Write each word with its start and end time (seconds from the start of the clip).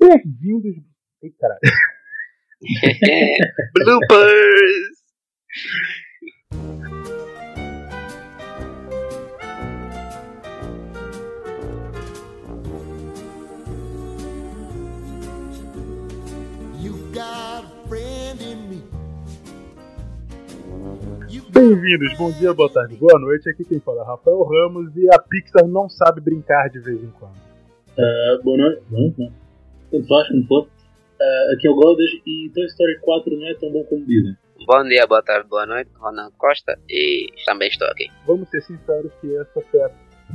Bem-vindos. 0.00 0.76
Ei, 1.22 1.30
caralho. 1.40 1.58
Bloopers! 3.74 4.98
You've 16.80 17.12
got 17.12 17.64
a 17.64 17.88
friend 17.88 18.40
in 18.40 18.70
me. 18.70 18.82
You've 21.28 21.50
got 21.52 21.54
Bem-vindos, 21.54 22.16
bom 22.16 22.30
dia, 22.30 22.54
boa 22.54 22.72
tarde, 22.72 22.94
boa 22.94 23.18
noite. 23.18 23.50
Aqui 23.50 23.64
quem 23.64 23.80
fala 23.80 24.02
é 24.02 24.06
Rafael 24.06 24.44
Ramos 24.44 24.96
e 24.96 25.12
a 25.12 25.18
Pixar 25.18 25.66
não 25.66 25.88
sabe 25.88 26.20
brincar 26.20 26.70
de 26.70 26.78
vez 26.78 27.02
em 27.02 27.10
quando. 27.10 27.34
Uh, 27.98 28.42
boa 28.44 28.56
noite. 28.56 28.82
Boa 28.88 29.02
noite, 29.02 29.18
não. 29.18 29.47
Tanto 29.90 30.06
faz, 30.08 30.28
como 30.28 30.46
for. 30.46 30.62
Uh, 30.64 31.54
aqui 31.54 31.66
é 31.66 31.70
o 31.70 31.74
Godas 31.74 32.10
e 32.26 32.50
Toy 32.54 32.64
Story 32.66 32.98
4 33.00 33.36
não 33.36 33.48
é 33.48 33.54
tão 33.54 33.72
bom 33.72 33.82
como 33.84 34.04
dizem. 34.06 34.36
Bom 34.66 34.84
dia, 34.84 35.06
boa 35.06 35.22
tarde, 35.22 35.48
boa 35.48 35.66
noite. 35.66 35.90
Ronaldo 35.98 36.32
Costa 36.38 36.78
e 36.88 37.26
também 37.46 37.68
estou 37.68 37.88
aqui. 37.88 38.06
Vamos 38.26 38.48
ser 38.50 38.60
sinceros 38.62 39.12
que 39.20 39.34
essa 39.36 39.60
foi 39.70 39.80
a 39.82 39.90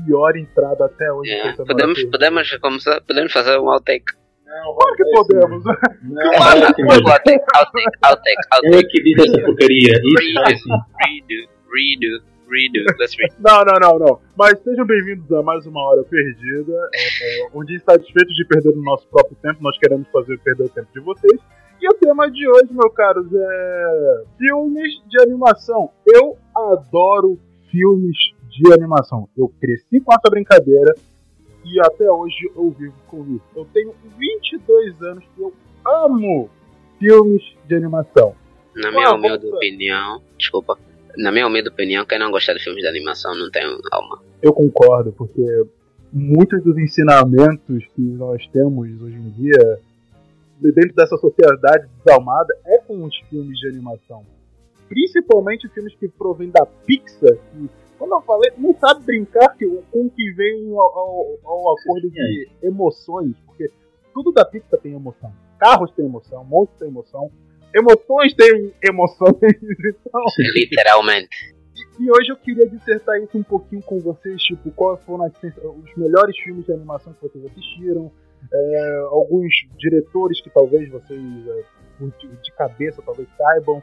pior 0.06 0.36
entrada 0.36 0.86
até 0.86 1.12
hoje. 1.12 1.32
É, 1.32 1.54
podemos, 1.54 2.00
que- 2.02 2.08
podemos 2.10 2.58
começar, 2.58 3.02
podemos 3.02 3.32
fazer 3.32 3.58
um 3.60 3.70
outtake. 3.70 4.06
Não, 4.46 4.76
Claro 4.76 4.96
que 4.96 5.04
podemos. 5.12 5.64
Não, 6.04 6.32
vai 6.40 6.64
assim 6.64 6.84
Um 6.84 6.88
mesmo. 6.88 7.08
outtake, 7.10 7.44
outtake, 7.56 7.98
outtake, 8.06 8.42
Eu 8.64 8.80
é 8.80 8.84
que 8.84 9.04
disse 9.04 9.30
essa 9.30 9.46
porcaria. 9.46 9.92
Isso 10.04 10.40
é 10.40 10.54
assim. 10.54 10.70
Redo, 11.00 11.50
redo, 11.74 12.24
redo. 12.54 12.80
Let's 13.00 13.16
read. 13.18 13.34
Não, 13.40 13.64
não, 13.66 13.80
não, 13.80 14.00
não. 14.00 14.20
Mas 14.38 14.60
sejam 14.64 14.86
bem-vindos 14.86 15.32
a 15.32 15.42
mais 15.42 15.66
uma 15.66 15.82
hora 15.82 16.04
perdida. 16.04 16.90
É, 16.96 17.48
onde 17.54 17.76
insatisfeitos 17.76 18.36
de 18.36 18.46
perder 18.46 18.70
o 18.70 18.82
nosso 18.82 19.08
próprio 19.08 19.36
tempo, 19.42 19.58
nós 19.62 19.78
queremos 19.80 20.08
fazer 20.10 20.38
perder 20.40 20.66
o 20.66 20.70
tempo 20.70 20.88
de 20.94 21.00
vocês. 21.00 21.40
E 21.82 21.88
o 21.90 21.94
tema 21.96 22.30
de 22.32 22.48
hoje, 22.48 22.68
meus 22.72 22.94
caros, 22.94 23.28
é 23.34 24.24
filmes 24.38 24.94
de 25.10 25.22
animação. 25.22 25.90
Eu 26.08 26.38
adoro 26.56 27.38
filmes 27.72 28.16
de 28.50 28.72
animação. 28.74 29.28
Eu 29.38 29.52
cresci 29.60 30.00
com 30.00 30.14
essa 30.14 30.30
brincadeira 30.30 30.94
e 31.66 31.80
até 31.82 32.10
hoje 32.10 32.50
eu 32.56 32.70
vivo 32.72 32.94
com 33.08 33.26
isso. 33.36 33.44
Eu 33.56 33.66
tenho 33.74 33.94
22 34.18 35.02
anos 35.02 35.24
e 35.38 35.42
eu 35.42 35.54
amo 35.86 36.50
filmes 37.00 37.42
de 37.68 37.76
animação. 37.76 38.36
Na 38.76 38.90
minha 38.92 39.08
Ah, 39.10 39.16
humilde 39.16 39.46
opinião, 39.48 40.22
desculpa. 40.38 40.78
Na 41.18 41.32
minha 41.32 41.48
humilde 41.48 41.70
opinião, 41.70 42.06
quem 42.06 42.18
não 42.20 42.32
gosta 42.32 42.54
de 42.54 42.64
filmes 42.64 42.82
de 42.82 42.88
animação 42.88 43.36
não 43.36 43.50
tem 43.52 43.64
alma. 43.92 44.20
Eu 44.42 44.52
concordo, 44.54 45.12
porque 45.14 45.44
muitos 46.12 46.64
dos 46.64 46.78
ensinamentos 46.78 47.84
que 47.96 48.02
nós 48.02 48.46
temos 48.48 48.90
hoje 49.02 49.16
em 49.16 49.30
dia, 49.32 49.80
dentro 50.60 50.94
dessa 50.96 51.16
sociedade 51.18 51.88
desalmada, 52.04 52.54
é 52.66 52.78
com 52.80 53.04
os 53.04 53.16
filmes 53.30 53.58
de 53.60 53.68
animação. 53.68 54.24
Principalmente 54.90 55.68
filmes 55.70 55.96
que 55.96 56.08
provêm 56.08 56.50
da 56.50 56.66
Pixar, 56.66 57.36
que, 57.52 57.70
como 57.98 58.16
eu 58.16 58.22
falei, 58.22 58.52
não 58.58 58.76
sabe 58.80 59.04
brincar 59.06 59.50
que, 59.56 59.66
com 59.92 60.06
o 60.06 60.10
que 60.10 60.32
vem 60.34 60.72
ao, 60.72 60.80
ao- 60.98 61.38
ao 61.44 61.78
acordo 61.78 62.10
de 62.10 62.50
emoções, 62.62 63.34
porque 63.46 63.70
tudo 64.14 64.32
da 64.32 64.44
Pixar 64.46 64.80
tem 64.80 64.94
emoção. 64.94 65.32
Carros 65.60 65.92
têm 65.92 66.06
emoção, 66.06 66.44
monstros 66.44 66.80
têm 66.80 66.90
emoção, 66.90 67.32
emoções 67.76 68.34
têm 68.36 68.74
emoções, 68.84 69.38
então... 69.42 70.22
Literalmente. 70.56 71.54
E 72.00 72.10
hoje 72.10 72.32
eu 72.32 72.38
queria 72.38 72.68
dissertar 72.68 73.22
isso 73.22 73.38
um 73.38 73.44
pouquinho 73.44 73.82
com 73.84 74.00
vocês, 74.00 74.42
tipo, 74.44 74.72
quais 74.72 75.04
foram 75.04 75.26
as 75.26 75.34
os 75.44 75.96
melhores 75.96 76.36
filmes 76.40 76.66
de 76.66 76.74
animação 76.74 77.14
que 77.14 77.22
vocês 77.22 77.46
assistiram, 77.46 78.12
é, 78.52 78.98
alguns 79.10 79.54
diretores 79.78 80.42
que 80.42 80.50
talvez 80.50 80.90
vocês 80.90 81.22
é, 81.48 81.64
de 82.42 82.52
cabeça 82.58 83.02
talvez 83.06 83.28
saibam, 83.38 83.82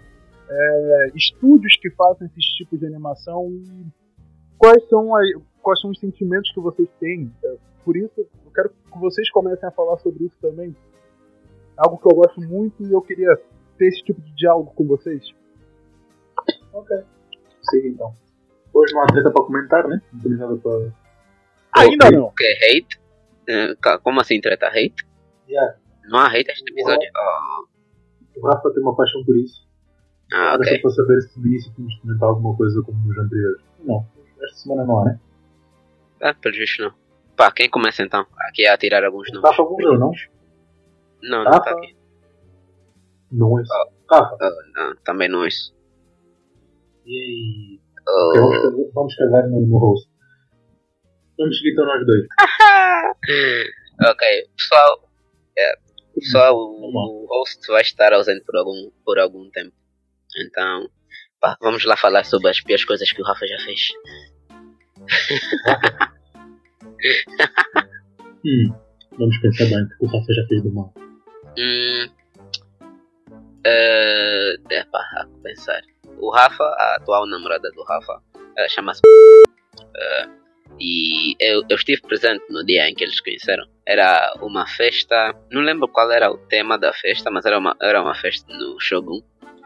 é, 0.48 1.06
estúdios 1.14 1.77
que 1.77 1.91
fazem 1.91 2.27
esses 2.27 2.44
tipos 2.56 2.80
de 2.80 2.86
animação 2.86 3.48
e 3.50 3.86
quais 4.58 4.86
são, 4.89 5.14
a- 5.14 5.23
quais 5.62 5.80
são 5.80 5.90
os 5.90 6.00
sentimentos 6.00 6.52
que 6.52 6.61
vocês 6.61 6.89
têm. 6.98 7.33
É, 7.45 7.56
por 7.84 7.96
isso, 7.96 8.12
eu 8.18 8.50
quero 8.52 8.70
que 8.70 8.98
vocês 8.98 9.30
comecem 9.30 9.68
a 9.68 9.73
falar 9.73 9.96
sobre 9.98 10.24
isso 10.24 10.36
também. 10.40 10.74
Algo 11.77 11.96
que 11.96 12.12
eu 12.12 12.17
gosto 12.17 12.40
muito 12.40 12.84
e 12.84 12.92
eu 12.92 13.00
queria 13.00 13.40
ter 13.80 13.89
esse 13.89 14.02
tipo 14.05 14.20
de 14.20 14.33
diálogo 14.35 14.73
com 14.74 14.86
vocês. 14.86 15.24
Ok. 16.73 16.96
Siga 17.70 17.89
então. 17.89 18.14
Hoje 18.73 18.95
não 18.95 19.02
há 19.02 19.07
treta 19.07 19.30
para 19.33 19.45
comentar, 19.45 19.89
né? 19.89 20.01
Não 20.13 20.20
tem 20.20 20.33
nada 20.33 20.57
para. 20.58 20.92
Ainda 21.79 22.11
não. 22.11 22.24
O 22.27 22.33
que 22.33 22.45
é 22.45 22.79
hate? 22.79 23.01
Como 24.02 24.20
assim 24.20 24.41
treta 24.41 24.67
hate? 24.68 25.05
Yeah. 25.48 25.77
Não 26.08 26.18
há 26.20 26.27
hate 26.27 26.46
neste 26.48 26.70
episódio? 26.73 27.11
Ah, 27.17 27.61
O 28.36 28.46
Rafa 28.46 28.70
tem 28.73 28.83
uma 28.83 28.95
paixão 28.95 29.24
por 29.24 29.36
isso. 29.36 29.67
ah, 30.33 30.52
Era 30.55 30.57
ok. 30.57 30.77
só 30.77 30.80
para 30.83 30.91
saber 30.91 31.20
se 31.23 31.41
no 31.41 31.47
início 31.47 31.73
tínhamos 31.74 31.95
de 31.95 32.01
comentar 32.02 32.29
alguma 32.29 32.57
coisa 32.57 32.83
como 32.83 32.98
nos 33.07 33.18
anteriores. 33.18 33.62
Não. 33.80 34.07
Esta 34.42 34.57
semana 34.58 34.85
não 34.85 35.01
há, 35.01 35.05
né? 35.07 35.20
Ah, 36.23 36.35
pelo 36.35 36.55
visto 36.55 36.83
não. 36.83 36.95
Pá, 37.36 37.51
quem 37.51 37.68
começa 37.70 38.02
então? 38.02 38.27
Aqui 38.48 38.67
a 38.67 38.77
tirar 38.77 39.05
alguns 39.05 39.29
nomes. 39.33 39.48
Rafa 39.51 39.62
morreu, 39.62 39.98
não? 39.98 40.12
Não, 41.23 41.45
não 41.45 41.51
está 41.51 41.70
Rafa? 41.70 41.70
aqui. 41.70 41.97
Não 43.33 43.58
é 43.58 43.63
isso. 43.63 43.73
Rafa. 44.11 44.36
Ah, 44.41 44.51
não, 44.74 44.96
também 45.05 45.29
não 45.29 45.45
é 45.45 45.48
isso. 45.48 45.74
E 47.07 47.17
aí? 47.17 47.80
Ok, 48.08 48.41
vamos, 48.95 49.14
cagar- 49.17 49.42
vamos 49.48 49.63
no, 49.63 49.67
no 49.68 49.79
host. 49.79 50.11
Vamos 51.39 51.57
seguir 51.58 51.73
então 51.73 51.85
nós 51.86 52.05
dois. 52.07 52.27
ok, 54.11 54.48
pessoal. 54.57 55.11
é, 55.57 55.73
pessoal, 56.14 56.57
o, 56.57 56.92
lá. 56.92 57.07
o 57.07 57.27
host 57.29 57.67
vai 57.68 57.83
estar 57.83 58.13
ausente 58.13 58.45
por 58.45 58.57
algum, 58.57 58.91
por 59.05 59.18
algum 59.18 59.48
tempo. 59.51 59.73
Então, 60.45 60.89
pá, 61.41 61.57
vamos 61.61 61.85
lá 61.85 61.97
falar 61.97 62.24
sobre 62.24 62.51
as 62.51 62.61
piores 62.61 62.85
coisas 62.85 63.11
que 63.12 63.23
o 63.23 63.24
Rafa 63.24 63.47
já 63.47 63.58
fez. 63.64 63.80
Hum. 68.45 68.74
Vamos 69.18 69.39
pensar 69.41 69.64
bem, 69.67 69.86
porque 69.89 70.05
o 70.05 70.08
Rafa 70.08 70.33
já 70.33 70.47
fez 70.48 70.62
do 70.62 70.73
mal. 70.73 70.92
Hum. 71.58 72.08
É, 73.65 74.55
é 74.71 74.83
que 74.85 75.43
pensar. 75.43 75.83
O 76.19 76.31
Rafa, 76.31 76.65
a 76.65 76.97
atual 76.97 77.27
namorada 77.27 77.71
do 77.71 77.83
Rafa, 77.85 78.21
ela 78.57 78.69
chama-se. 78.69 79.01
É, 79.97 80.29
e 80.79 81.35
eu, 81.41 81.63
eu 81.69 81.77
estive 81.77 82.01
presente 82.03 82.45
no 82.51 82.65
dia 82.65 82.89
em 82.89 82.95
que 82.95 83.05
eles 83.05 83.21
conheceram. 83.21 83.65
Era 83.87 84.33
uma 84.41 84.67
festa, 84.67 85.35
não 85.51 85.63
lembro 85.63 85.89
qual 85.89 86.11
era 86.11 86.31
o 86.31 86.39
tema 86.39 86.79
da 86.79 86.93
festa, 86.93 87.31
mas 87.31 87.45
era 87.45 87.59
uma, 87.59 87.77
era 87.83 88.01
uma 88.01 88.15
festa 88.15 88.53
no 88.53 88.79
Shogun. 88.81 89.21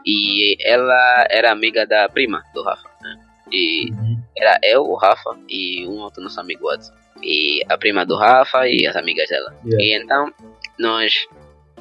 E 0.05 0.55
ela 0.65 1.25
era 1.29 1.51
amiga 1.51 1.85
da 1.85 2.07
prima 2.09 2.43
do 2.53 2.63
Rafa. 2.63 2.89
né? 3.01 3.17
E 3.51 3.91
Uhum. 3.91 4.21
era 4.37 4.59
eu, 4.63 4.81
o 4.83 4.95
Rafa 4.95 5.37
e 5.49 5.87
um 5.87 5.99
outro 5.99 6.21
nosso 6.21 6.39
amigo 6.39 6.65
Watson. 6.67 6.93
E 7.23 7.61
a 7.69 7.77
prima 7.77 8.05
do 8.05 8.15
Rafa 8.15 8.67
e 8.67 8.85
as 8.85 8.95
amigas 8.95 9.29
dela. 9.29 9.55
Yeah. 9.65 9.83
E 9.83 9.93
então 10.03 10.31
nós 10.77 11.25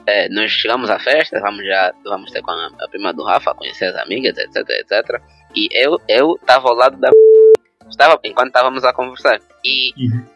é, 0.07 0.29
nós 0.29 0.51
chegamos 0.51 0.91
à 0.91 0.99
festa, 0.99 1.41
vamos 1.41 1.65
já 1.65 1.93
vamos 2.05 2.31
ter 2.31 2.43
com 2.43 2.51
a, 2.51 2.71
a 2.81 2.89
prima 2.89 3.13
do 3.13 3.25
Rafa, 3.25 3.55
conhecer 3.55 3.87
as 3.87 3.97
amigas, 3.97 4.37
etc, 4.37 4.69
etc. 4.71 5.21
E 5.55 5.69
eu 5.73 6.01
eu 6.09 6.35
estava 6.41 6.69
ao 6.69 6.75
lado 6.75 6.97
da 6.99 7.11
estava 7.89 8.19
enquanto 8.25 8.49
estávamos 8.49 8.85
a 8.85 8.93
conversar. 8.93 9.41
E 9.65 9.93
Uhum. 9.97 10.27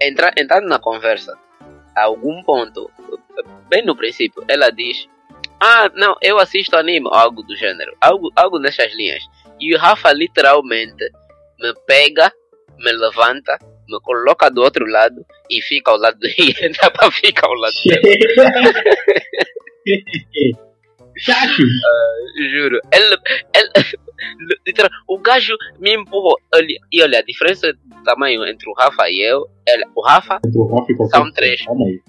entra, 0.00 0.32
entrando 0.36 0.68
na 0.68 0.78
conversa, 0.78 1.36
a 1.94 2.02
algum 2.02 2.42
ponto, 2.42 2.90
bem 3.68 3.84
no 3.84 3.96
princípio, 3.96 4.42
ela 4.48 4.70
diz: 4.70 5.08
Ah, 5.60 5.90
não, 5.94 6.16
eu 6.20 6.38
assisto 6.38 6.76
anime, 6.76 7.06
ou 7.06 7.14
algo 7.14 7.42
do 7.42 7.56
gênero, 7.56 7.96
algo, 8.00 8.30
algo 8.34 8.58
nessas 8.58 8.92
linhas. 8.94 9.22
E 9.60 9.74
o 9.74 9.78
Rafa 9.78 10.12
literalmente 10.12 11.04
me 11.60 11.72
pega, 11.86 12.32
me 12.78 12.92
levanta, 12.92 13.58
coloca 14.00 14.50
do 14.50 14.62
outro 14.62 14.86
lado 14.86 15.24
e 15.50 15.60
fica 15.62 15.90
ao 15.90 15.96
lado 15.96 16.18
e 16.38 16.54
entra 16.64 16.90
para 16.90 17.10
ficar 17.10 17.46
ao 17.46 17.54
lado 17.54 17.74
dela. 17.84 18.02
Chacho! 21.18 21.62
Juro. 22.50 22.80
Ele, 22.92 23.16
ele, 23.54 23.70
literal, 24.66 24.90
o 25.06 25.18
gajo 25.18 25.56
me 25.78 25.94
empurrou. 25.94 26.36
Olha, 26.54 26.66
e 26.90 27.02
olha, 27.02 27.18
a 27.18 27.22
diferença 27.22 27.72
de 27.72 28.04
tamanho 28.04 28.44
entre 28.46 28.68
o 28.68 28.74
Rafa 28.74 29.08
e 29.10 29.20
eu, 29.20 29.46
ele, 29.66 29.84
o 29.94 30.02
Rafa 30.02 30.40
Entre 30.44 30.58
o 30.58 30.66
Rafa 30.66 30.92
e 30.92 31.08
São 31.08 31.32
três. 31.32 31.64
Calma 31.64 31.86
aí. 31.86 32.00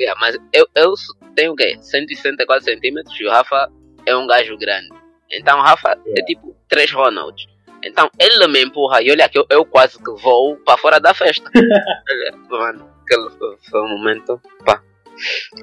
É, 0.00 0.14
mas 0.16 0.38
eu, 0.52 0.66
eu 0.74 0.92
tenho 1.34 1.52
o 1.52 1.56
quê? 1.56 1.76
164 1.80 2.64
centímetros 2.64 3.18
e 3.18 3.24
o 3.24 3.30
Rafa 3.30 3.70
é 4.04 4.14
um 4.16 4.26
gajo 4.26 4.56
grande. 4.58 4.90
Então 5.30 5.58
o 5.58 5.62
Rafa 5.62 5.90
é 5.90 5.96
Yeah. 6.06 6.26
tipo 6.26 6.56
3 6.68 6.92
Ronalds. 6.92 7.46
Então 7.86 8.10
ele 8.18 8.46
me 8.48 8.64
empurra 8.64 9.00
e 9.00 9.10
olha 9.10 9.28
que 9.28 9.38
eu, 9.38 9.46
eu 9.48 9.64
quase 9.64 9.96
que 10.02 10.10
vou 10.22 10.56
para 10.56 10.76
fora 10.78 10.98
da 11.00 11.14
festa. 11.14 11.48
Olha, 11.54 12.36
Mano, 12.50 12.90
aquele 13.02 13.30
foi- 13.70 13.80
um 13.82 13.88
momento. 13.96 14.40
Pá. 14.64 14.82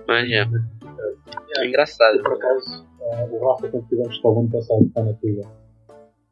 Mas 0.07 0.29
é, 0.31 0.45
é 1.57 1.65
engraçado. 1.67 2.21
Por 2.23 2.33
acaso, 2.33 2.87
eh, 3.01 3.27
o 3.29 3.47
Rafa, 3.49 3.67
quando 3.69 3.87
tivemos 3.87 4.17
para 4.19 4.31
o 4.31 4.39
ano 4.39 4.51
passado, 4.51 4.85
está 4.87 5.03
na 5.03 5.13
tua. 5.13 5.63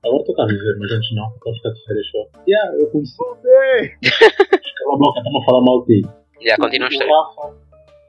Agora 0.03 0.21
estou 0.21 0.35
cá 0.35 0.43
a 0.43 0.47
viver, 0.47 0.77
mas 0.79 0.91
antes 0.91 1.15
não, 1.15 1.27
estou 1.35 1.51
a 1.51 1.55
ficar 1.55 1.69
de 1.69 1.85
férias 1.85 2.07
só. 2.09 2.17
Yeah, 2.47 2.77
eu 2.79 2.87
conheci. 2.89 3.15
Voltei! 3.17 3.89
Cala 4.09 4.95
a 4.95 4.97
boca, 4.97 5.19
estamos 5.19 5.41
a 5.43 5.45
falar 5.45 5.61
mal 5.61 5.85
de 5.85 6.01
ti. 6.01 6.09
Já 6.47 6.57
continua 6.57 6.87
a 6.87 6.91
o. 7.05 7.21
Rafa, 7.23 7.57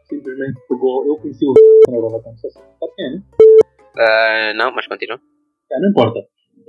simplesmente 0.08 0.58
pegou. 0.68 1.06
Eu 1.06 1.16
conheci 1.16 1.44
o 1.44 1.52
quando 1.84 1.96
eu 1.96 2.06
estava 2.06 2.22
com 2.22 2.36
Sabe 2.38 2.92
quem 2.96 3.06
é, 3.06 3.10
né? 3.10 3.22
Ah, 3.98 4.52
não, 4.54 4.72
mas 4.74 4.86
continua. 4.86 5.20
Yeah, 5.70 5.82
não 5.82 5.90
importa. 5.90 6.20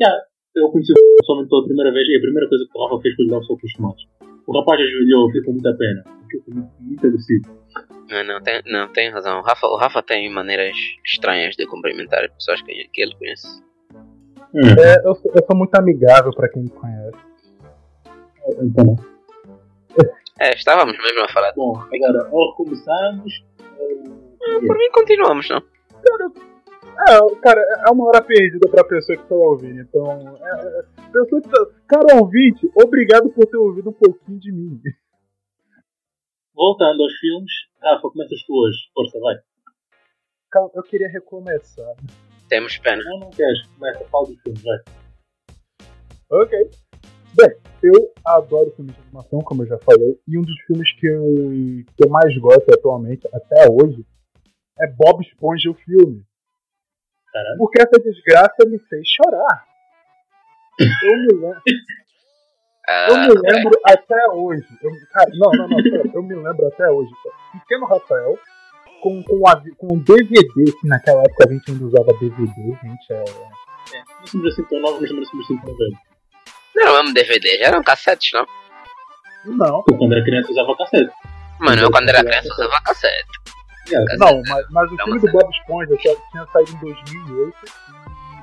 Yeah, 0.02 0.24
eu 0.56 0.70
conheci 0.70 0.94
o 0.94 1.26
somente 1.26 1.50
pela 1.50 1.66
primeira 1.66 1.92
vez 1.92 2.08
e 2.08 2.18
a 2.18 2.22
primeira 2.22 2.50
coisa 2.50 2.66
que 2.66 2.78
o 2.78 2.84
Rafa 2.84 3.02
fez 3.02 3.16
foi 3.16 3.26
lhe 3.26 3.32
dar 3.32 3.38
o 3.38 3.44
soco 3.44 3.60
nos 3.64 3.74
tomates. 3.74 4.06
O 4.46 4.60
rapaz 4.60 4.82
ajoelhou, 4.82 5.28
fiquei 5.28 5.44
com 5.44 5.52
muita 5.54 5.74
pena. 5.74 6.04
Fiquei 6.24 6.40
com 6.42 6.52
muito, 6.52 6.72
muito 6.80 7.08
agressivo. 7.08 7.64
Não, 8.10 8.24
não, 8.26 8.42
tem, 8.42 8.62
não, 8.66 8.88
tem 8.90 9.10
razão. 9.10 9.40
O 9.40 9.42
Rafa, 9.42 9.68
o 9.68 9.78
Rafa 9.78 10.04
tem 10.04 10.30
maneiras 10.30 10.76
estranhas 11.06 11.56
de 11.56 11.66
cumprimentar 11.66 12.30
pessoas 12.32 12.62
que, 12.62 12.90
que 12.92 13.02
ele 13.02 13.16
conhece. 13.16 13.64
Hum. 14.54 14.62
É, 14.78 15.08
eu, 15.08 15.16
sou, 15.16 15.32
eu 15.34 15.44
sou 15.46 15.58
muito 15.58 15.74
amigável 15.76 16.32
pra 16.32 16.50
quem 16.50 16.64
me 16.64 16.70
conhece. 16.70 17.18
Então, 18.62 18.86
não. 18.86 19.14
É, 20.40 20.54
estávamos 20.54 20.98
mesmo 20.98 21.24
a 21.24 21.30
falar. 21.30 21.54
Bom, 21.56 21.78
agora, 21.78 22.30
ou 22.32 22.54
começamos. 22.56 23.46
Ah, 23.62 24.56
Ou... 24.56 24.68
por 24.68 24.78
mim, 24.78 24.92
continuamos, 24.92 25.50
não? 25.50 25.64
É, 27.08 27.36
cara, 27.42 27.62
é 27.88 27.92
uma 27.92 28.08
hora 28.08 28.22
perdida 28.22 28.70
pra 28.70 28.84
pessoa 28.84 29.18
que 29.18 29.28
tá 29.28 29.36
ouvindo. 29.36 29.82
Então, 29.82 30.12
é, 30.12 30.80
é, 30.80 30.84
pessoa 31.12 31.42
que 31.42 31.50
tá, 31.50 31.66
cara 31.88 32.20
ouvinte, 32.22 32.72
obrigado 32.76 33.30
por 33.30 33.46
ter 33.46 33.58
ouvido 33.58 33.90
um 33.90 33.94
pouquinho 33.94 34.40
de 34.40 34.52
mim. 34.52 34.82
Voltando 36.56 37.02
aos 37.02 37.14
filmes, 37.14 37.52
Rafa, 37.82 38.10
começas 38.10 38.44
tu 38.44 38.54
hoje. 38.54 38.78
Força, 38.94 39.20
vai. 39.20 39.36
Cara, 40.52 40.70
eu 40.76 40.84
queria 40.84 41.10
recomeçar. 41.10 41.96
Temos 42.48 42.78
pena. 42.78 43.04
Não, 43.04 43.20
não 43.22 43.30
queres. 43.32 43.66
Começa, 43.68 44.06
fala 44.06 44.28
dos 44.28 44.40
filmes, 44.42 44.62
vai. 44.62 44.78
Ok. 46.30 46.70
Bem, 47.36 47.58
eu 47.82 48.14
adoro 48.24 48.72
filmes 48.76 48.96
de 48.96 49.02
animação, 49.02 49.40
como 49.40 49.64
eu 49.64 49.68
já 49.68 49.80
falei, 49.80 50.20
e 50.28 50.38
um 50.38 50.44
dos 50.44 50.60
filmes 50.68 50.94
que 51.00 51.08
eu, 51.08 51.26
que 51.98 52.06
eu 52.06 52.10
mais 52.10 52.38
gosto 52.38 52.72
atualmente, 52.72 53.28
até 53.34 53.66
hoje, 53.72 54.06
é 54.80 54.88
Bob 54.88 55.22
Esponja 55.22 55.72
o 55.72 55.74
filme. 55.74 56.24
Caralho. 57.34 57.58
Porque 57.58 57.82
essa 57.82 58.00
desgraça 58.00 58.66
me 58.68 58.80
fez 58.80 59.08
chorar. 59.10 59.66
Eu 60.80 61.18
me 61.18 61.34
lembro, 61.34 61.62
Ah, 62.88 63.08
eu 63.10 63.18
me 63.18 63.42
lembro 63.42 63.80
até 63.86 64.28
hoje. 64.32 64.68
Eu, 64.82 64.92
cara, 65.12 65.30
não, 65.34 65.52
não, 65.52 65.68
não, 65.68 66.14
eu 66.14 66.24
me 66.24 66.36
lembro 66.36 66.68
até 66.68 66.90
hoje. 66.90 67.12
Pequeno 67.54 67.86
Rafael, 67.86 68.38
com, 69.02 69.24
com, 69.24 69.48
a, 69.48 69.62
com 69.78 69.96
um 69.96 70.00
DVD, 70.00 70.72
que 70.80 70.88
naquela 70.88 71.22
época 71.22 71.46
a 71.48 71.52
gente 71.52 71.72
ainda 71.72 71.86
usava 71.86 72.18
DVD, 72.20 72.46
gente. 72.46 73.14
É, 73.14 73.24
É, 73.94 74.04
não 74.34 74.82
novos, 74.82 75.02
mas 75.02 75.10
também 75.30 75.98
era 76.78 77.02
mesmo 77.02 77.14
DVD, 77.14 77.58
já 77.58 77.66
eram 77.66 77.84
cassetes, 77.84 78.32
não? 78.34 78.46
não, 79.46 79.84
Eu, 79.88 79.98
quando 79.98 80.14
era 80.14 80.24
criança, 80.24 80.52
usava 80.52 80.76
cassete. 80.76 81.12
Mano, 81.60 81.82
eu 81.82 81.92
quando 81.92 82.10
era 82.10 82.24
criança 82.24 82.52
usava 82.52 82.82
cassete. 82.84 83.53
Yeah. 83.90 84.16
não, 84.18 84.42
mas, 84.48 84.66
mas 84.70 84.92
o 84.92 84.96
Não, 84.96 85.06
filme 85.06 85.20
do 85.20 85.32
Bob 85.32 85.50
Esponja 85.56 85.98
tinha, 85.98 86.16
tinha 86.32 86.46
saído 86.54 86.72
em 86.72 86.78
2008. 86.80 87.56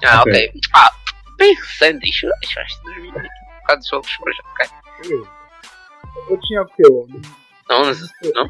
Ah, 0.05 0.21
Ok. 0.21 0.33
ok. 0.33 0.61
Ah, 0.77 0.91
bem 1.39 1.55
recente, 1.55 2.09
isso 2.09 2.27
isso 2.43 2.61
acho 2.61 2.79
que 2.79 2.85
2020. 2.85 3.23
Por 3.23 3.67
causa 3.67 3.81
dos 3.81 3.93
outros 3.93 4.17
projetos, 4.19 4.51
ok. 4.53 4.67
e 5.07 6.33
Eu 6.33 6.41
tinha 6.41 6.63
o 6.63 6.67
quê? 6.67 6.83
11, 7.71 8.09
não? 8.35 8.49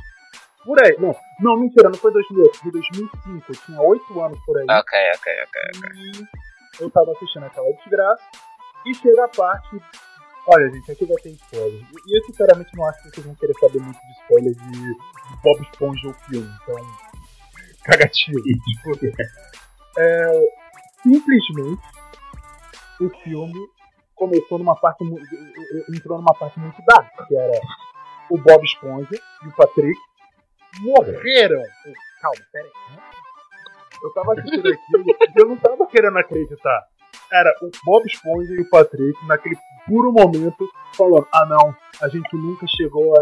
Por 0.64 0.82
aí. 0.84 0.96
Não, 0.98 1.16
não, 1.40 1.56
mentira, 1.60 1.88
não 1.88 1.96
foi 1.98 2.12
2008, 2.12 2.58
foi 2.58 2.70
2005. 2.72 3.44
Eu 3.48 3.54
tinha 3.66 3.80
8 3.80 4.20
anos 4.22 4.38
por 4.44 4.58
aí. 4.58 4.66
Ok, 4.68 4.98
ok, 5.16 5.32
ok. 5.46 5.90
E 5.94 6.82
eu 6.82 6.90
tava 6.90 7.12
assistindo 7.12 7.46
aquela 7.46 7.72
desgraça. 7.72 8.22
E 8.86 8.94
chega 8.94 9.24
a 9.24 9.28
parte. 9.28 9.80
Olha, 10.52 10.68
gente, 10.68 10.90
aqui 10.90 11.04
vai 11.04 11.16
ter 11.18 11.30
spoiler. 11.30 11.80
E 12.08 12.18
eu 12.18 12.24
sinceramente 12.24 12.76
não 12.76 12.84
acho 12.86 13.02
que 13.02 13.10
vocês 13.10 13.26
vão 13.26 13.36
querer 13.36 13.54
saber 13.54 13.78
muito 13.78 14.00
de 14.00 14.12
spoiler 14.22 14.52
de, 14.52 14.96
Bob 15.44 15.62
Esponja 15.62 16.08
o 16.08 16.12
filme. 16.12 16.50
Então. 16.62 16.76
Cagativo. 17.84 18.40
é, 19.96 20.40
simplesmente 21.04 21.82
o 23.00 23.08
filme 23.22 23.68
começou 24.16 24.58
numa 24.58 24.74
parte. 24.74 25.04
entrou 25.94 26.18
numa 26.18 26.34
parte 26.34 26.58
muito 26.58 26.82
dark, 26.84 27.28
que 27.28 27.36
era 27.36 27.60
o 28.28 28.36
Bob 28.36 28.64
Esponja 28.64 29.08
e 29.44 29.48
o 29.48 29.54
Patrick 29.54 29.98
morreram. 30.80 31.62
Calma, 32.20 32.44
pera 32.52 32.64
aí. 32.64 32.96
né? 32.96 33.02
Eu 34.02 34.12
tava 34.14 34.32
assistindo 34.32 34.66
aquilo 34.68 35.04
e 35.06 35.40
eu 35.40 35.48
não 35.48 35.56
tava 35.58 35.86
querendo 35.86 36.18
acreditar. 36.18 36.89
Era 37.32 37.54
o 37.62 37.70
Bob 37.84 38.04
Esponja 38.06 38.52
e 38.54 38.60
o 38.60 38.68
Patrick 38.70 39.26
naquele 39.26 39.56
puro 39.86 40.12
momento 40.12 40.68
falando: 40.96 41.26
ah 41.32 41.46
não, 41.46 41.74
a 42.02 42.08
gente 42.08 42.34
nunca 42.36 42.66
chegou 42.76 43.14
a, 43.16 43.20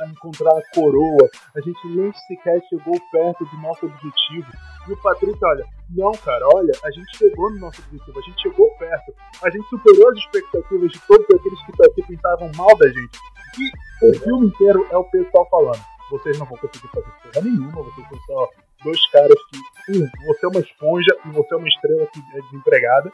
a- 0.00 0.06
encontrar 0.06 0.52
a 0.56 0.62
coroa, 0.74 1.28
a 1.56 1.60
gente 1.60 1.86
nem 1.88 2.12
sequer 2.12 2.60
chegou 2.68 2.94
perto 3.10 3.44
do 3.44 3.56
nosso 3.60 3.86
objetivo. 3.86 4.46
E 4.88 4.92
o 4.92 4.96
Patrick, 5.02 5.38
olha, 5.44 5.64
não, 5.90 6.12
cara, 6.12 6.46
olha, 6.54 6.72
a 6.84 6.90
gente 6.90 7.16
chegou 7.16 7.50
no 7.50 7.58
nosso 7.58 7.82
objetivo, 7.82 8.18
a 8.18 8.22
gente 8.22 8.40
chegou 8.42 8.70
perto, 8.78 9.12
a 9.42 9.50
gente 9.50 9.68
superou 9.68 10.08
as 10.10 10.18
expectativas 10.18 10.92
de 10.92 11.00
todos 11.00 11.26
aqueles 11.34 11.60
que 11.64 11.72
aqui 11.86 12.02
pensavam 12.06 12.50
mal 12.56 12.76
da 12.78 12.88
gente. 12.88 13.18
E 13.58 14.08
o 14.10 14.14
filme 14.20 14.46
inteiro 14.46 14.86
é 14.90 14.96
o 14.96 15.04
pessoal 15.04 15.46
falando: 15.50 15.80
vocês 16.10 16.38
não 16.38 16.46
vão 16.46 16.56
conseguir 16.56 16.88
fazer 16.88 17.10
porra 17.24 17.44
nenhuma, 17.44 17.82
vocês 17.82 18.08
são 18.08 18.18
só 18.26 18.48
dois 18.82 19.06
caras 19.10 19.36
que, 19.46 19.92
um, 19.92 20.08
você 20.26 20.46
é 20.46 20.48
uma 20.48 20.60
esponja 20.60 21.16
e 21.26 21.30
você 21.30 21.54
é 21.54 21.56
uma 21.56 21.68
estrela 21.68 22.06
que 22.06 22.18
é 22.18 22.40
desempregada. 22.42 23.10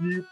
E 0.00 0.22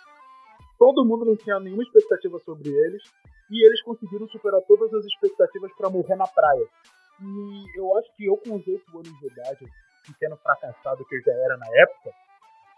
todo 0.79 1.05
mundo 1.05 1.25
não 1.25 1.37
tinha 1.37 1.59
nenhuma 1.61 1.83
expectativa 1.83 2.39
sobre 2.41 2.69
eles. 2.69 3.03
E 3.51 3.65
eles 3.65 3.81
conseguiram 3.83 4.29
superar 4.29 4.61
todas 4.63 4.93
as 4.93 5.05
expectativas 5.05 5.71
pra 5.77 5.91
morrer 5.91 6.17
na 6.17 6.27
praia. 6.27 6.67
E 7.21 7.79
eu 7.79 7.97
acho 7.97 8.15
que 8.17 8.27
eu, 8.27 8.37
com 8.37 8.57
os 8.57 8.67
8 8.67 8.99
anos 8.99 9.19
de 9.21 9.27
idade, 9.27 9.67
pequeno 10.07 10.37
fracassado 10.37 11.05
que 11.05 11.17
eu 11.17 11.23
já 11.23 11.33
era 11.33 11.57
na 11.57 11.67
época, 11.67 12.11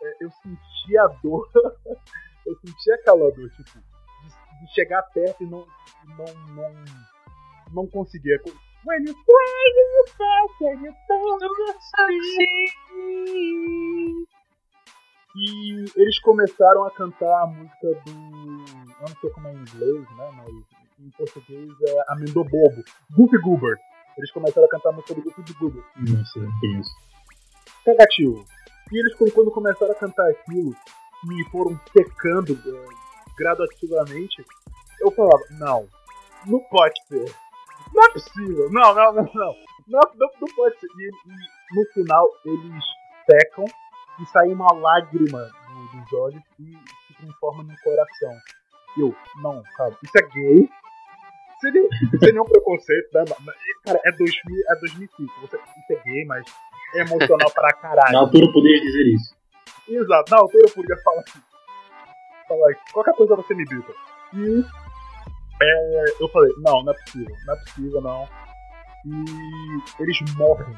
é, 0.02 0.16
eu 0.20 0.30
senti 0.42 0.98
a 0.98 1.06
dor. 1.22 1.48
eu 2.46 2.56
senti 2.56 2.92
aquela 2.92 3.30
dor, 3.30 3.50
tipo, 3.50 3.78
de, 3.78 4.66
de 4.66 4.74
chegar 4.74 5.02
perto 5.02 5.42
e 5.42 5.46
não, 5.46 5.66
não, 6.16 6.54
não, 6.54 6.84
não 7.72 7.86
conseguir. 7.86 8.40
When 8.84 9.04
you 9.06 9.12
play, 9.12 9.52
when 9.76 9.88
you 9.96 10.04
fast, 10.16 10.54
when 10.60 10.84
you 10.84 10.92
E 15.36 15.84
eles 15.96 16.18
começaram 16.20 16.84
a 16.84 16.90
cantar 16.90 17.42
a 17.42 17.46
música 17.46 17.88
do. 18.04 18.10
Eu 18.10 19.08
não 19.08 19.16
sei 19.20 19.30
como 19.30 19.48
é 19.48 19.52
em 19.52 19.56
inglês, 19.58 20.02
né? 20.16 20.30
Mas 20.36 20.48
em 21.00 21.10
português 21.10 21.70
é 21.88 22.04
Amendo 22.08 22.44
Bobo. 22.44 22.82
Goofy 23.16 23.38
Goober. 23.42 23.76
Eles 24.16 24.30
começaram 24.32 24.66
a 24.66 24.70
cantar 24.70 24.88
a 24.90 24.92
música 24.92 25.14
do 25.14 25.22
Goofy 25.22 25.52
Goober. 25.60 25.84
Não 25.96 26.24
sei, 26.26 26.42
não 26.42 26.60
conheço. 26.60 26.90
Cagativo. 27.84 28.44
E 28.90 28.98
eles, 28.98 29.14
quando- 29.14 29.50
começaram 29.50 29.92
a 29.92 29.94
cantar 29.94 30.28
aquilo 30.30 30.74
e 31.30 31.44
foram 31.50 31.78
secando 31.92 32.54
eh, 32.54 32.88
gradativamente, 33.36 34.44
eu 35.00 35.10
falava: 35.12 35.42
não, 35.58 35.86
não 36.46 36.60
pode 36.70 36.94
ser. 37.06 37.34
Não 37.94 38.04
é 38.04 38.12
possível. 38.12 38.68
Não, 38.70 38.94
não, 38.94 39.12
não, 39.12 39.22
não. 39.34 39.54
Não, 39.88 40.00
não, 40.16 40.28
não 40.40 40.54
pode 40.54 40.78
ser. 40.80 40.86
E, 40.86 41.08
e 41.08 41.76
no 41.80 41.86
final 41.94 42.28
eles 42.44 42.84
secam 43.30 43.64
e 44.20 44.26
sai 44.26 44.48
uma 44.52 44.72
lágrima 44.74 45.38
do- 45.44 45.98
dos 46.00 46.12
olhos 46.12 46.42
e 46.60 46.76
se 47.06 47.14
transforma 47.20 47.62
num 47.62 47.74
coração. 47.82 48.34
Eu, 48.98 49.14
não, 49.42 49.62
cara, 49.76 49.96
isso 50.02 50.12
é 50.18 50.22
gay. 50.28 50.68
Sem 51.60 51.72
nenhum, 51.72 51.88
sem 52.20 52.32
nenhum 52.32 52.44
preconceito, 52.44 53.08
né? 53.14 53.24
Cara, 53.84 54.00
é, 54.04 54.12
2000, 54.12 54.30
é 54.70 54.76
2005. 54.80 55.40
Você, 55.40 55.56
isso 55.56 55.92
é 55.92 56.02
gay, 56.04 56.24
mas 56.26 56.44
é 56.94 57.00
emocional 57.00 57.50
pra 57.52 57.72
caralho. 57.74 58.12
Na 58.12 58.20
altura 58.20 58.52
podias 58.52 58.80
dizer 58.82 59.06
isso. 59.14 59.36
Exato, 59.88 60.30
na 60.30 60.38
altura 60.38 60.64
eu 60.68 60.74
podia 60.74 60.96
falar 61.02 61.20
assim. 61.22 61.40
Falar, 62.48 62.74
qualquer 62.92 63.14
coisa 63.14 63.36
você 63.36 63.54
me 63.54 63.64
grita. 63.64 63.92
E 64.34 64.64
é, 65.60 66.04
eu 66.20 66.28
falei, 66.28 66.52
não, 66.58 66.82
não 66.82 66.92
é 66.92 66.96
possível, 66.96 67.36
não 67.46 67.54
é 67.54 67.56
possível, 67.58 68.00
não. 68.00 68.28
E 69.04 70.02
eles 70.02 70.34
morrem. 70.36 70.76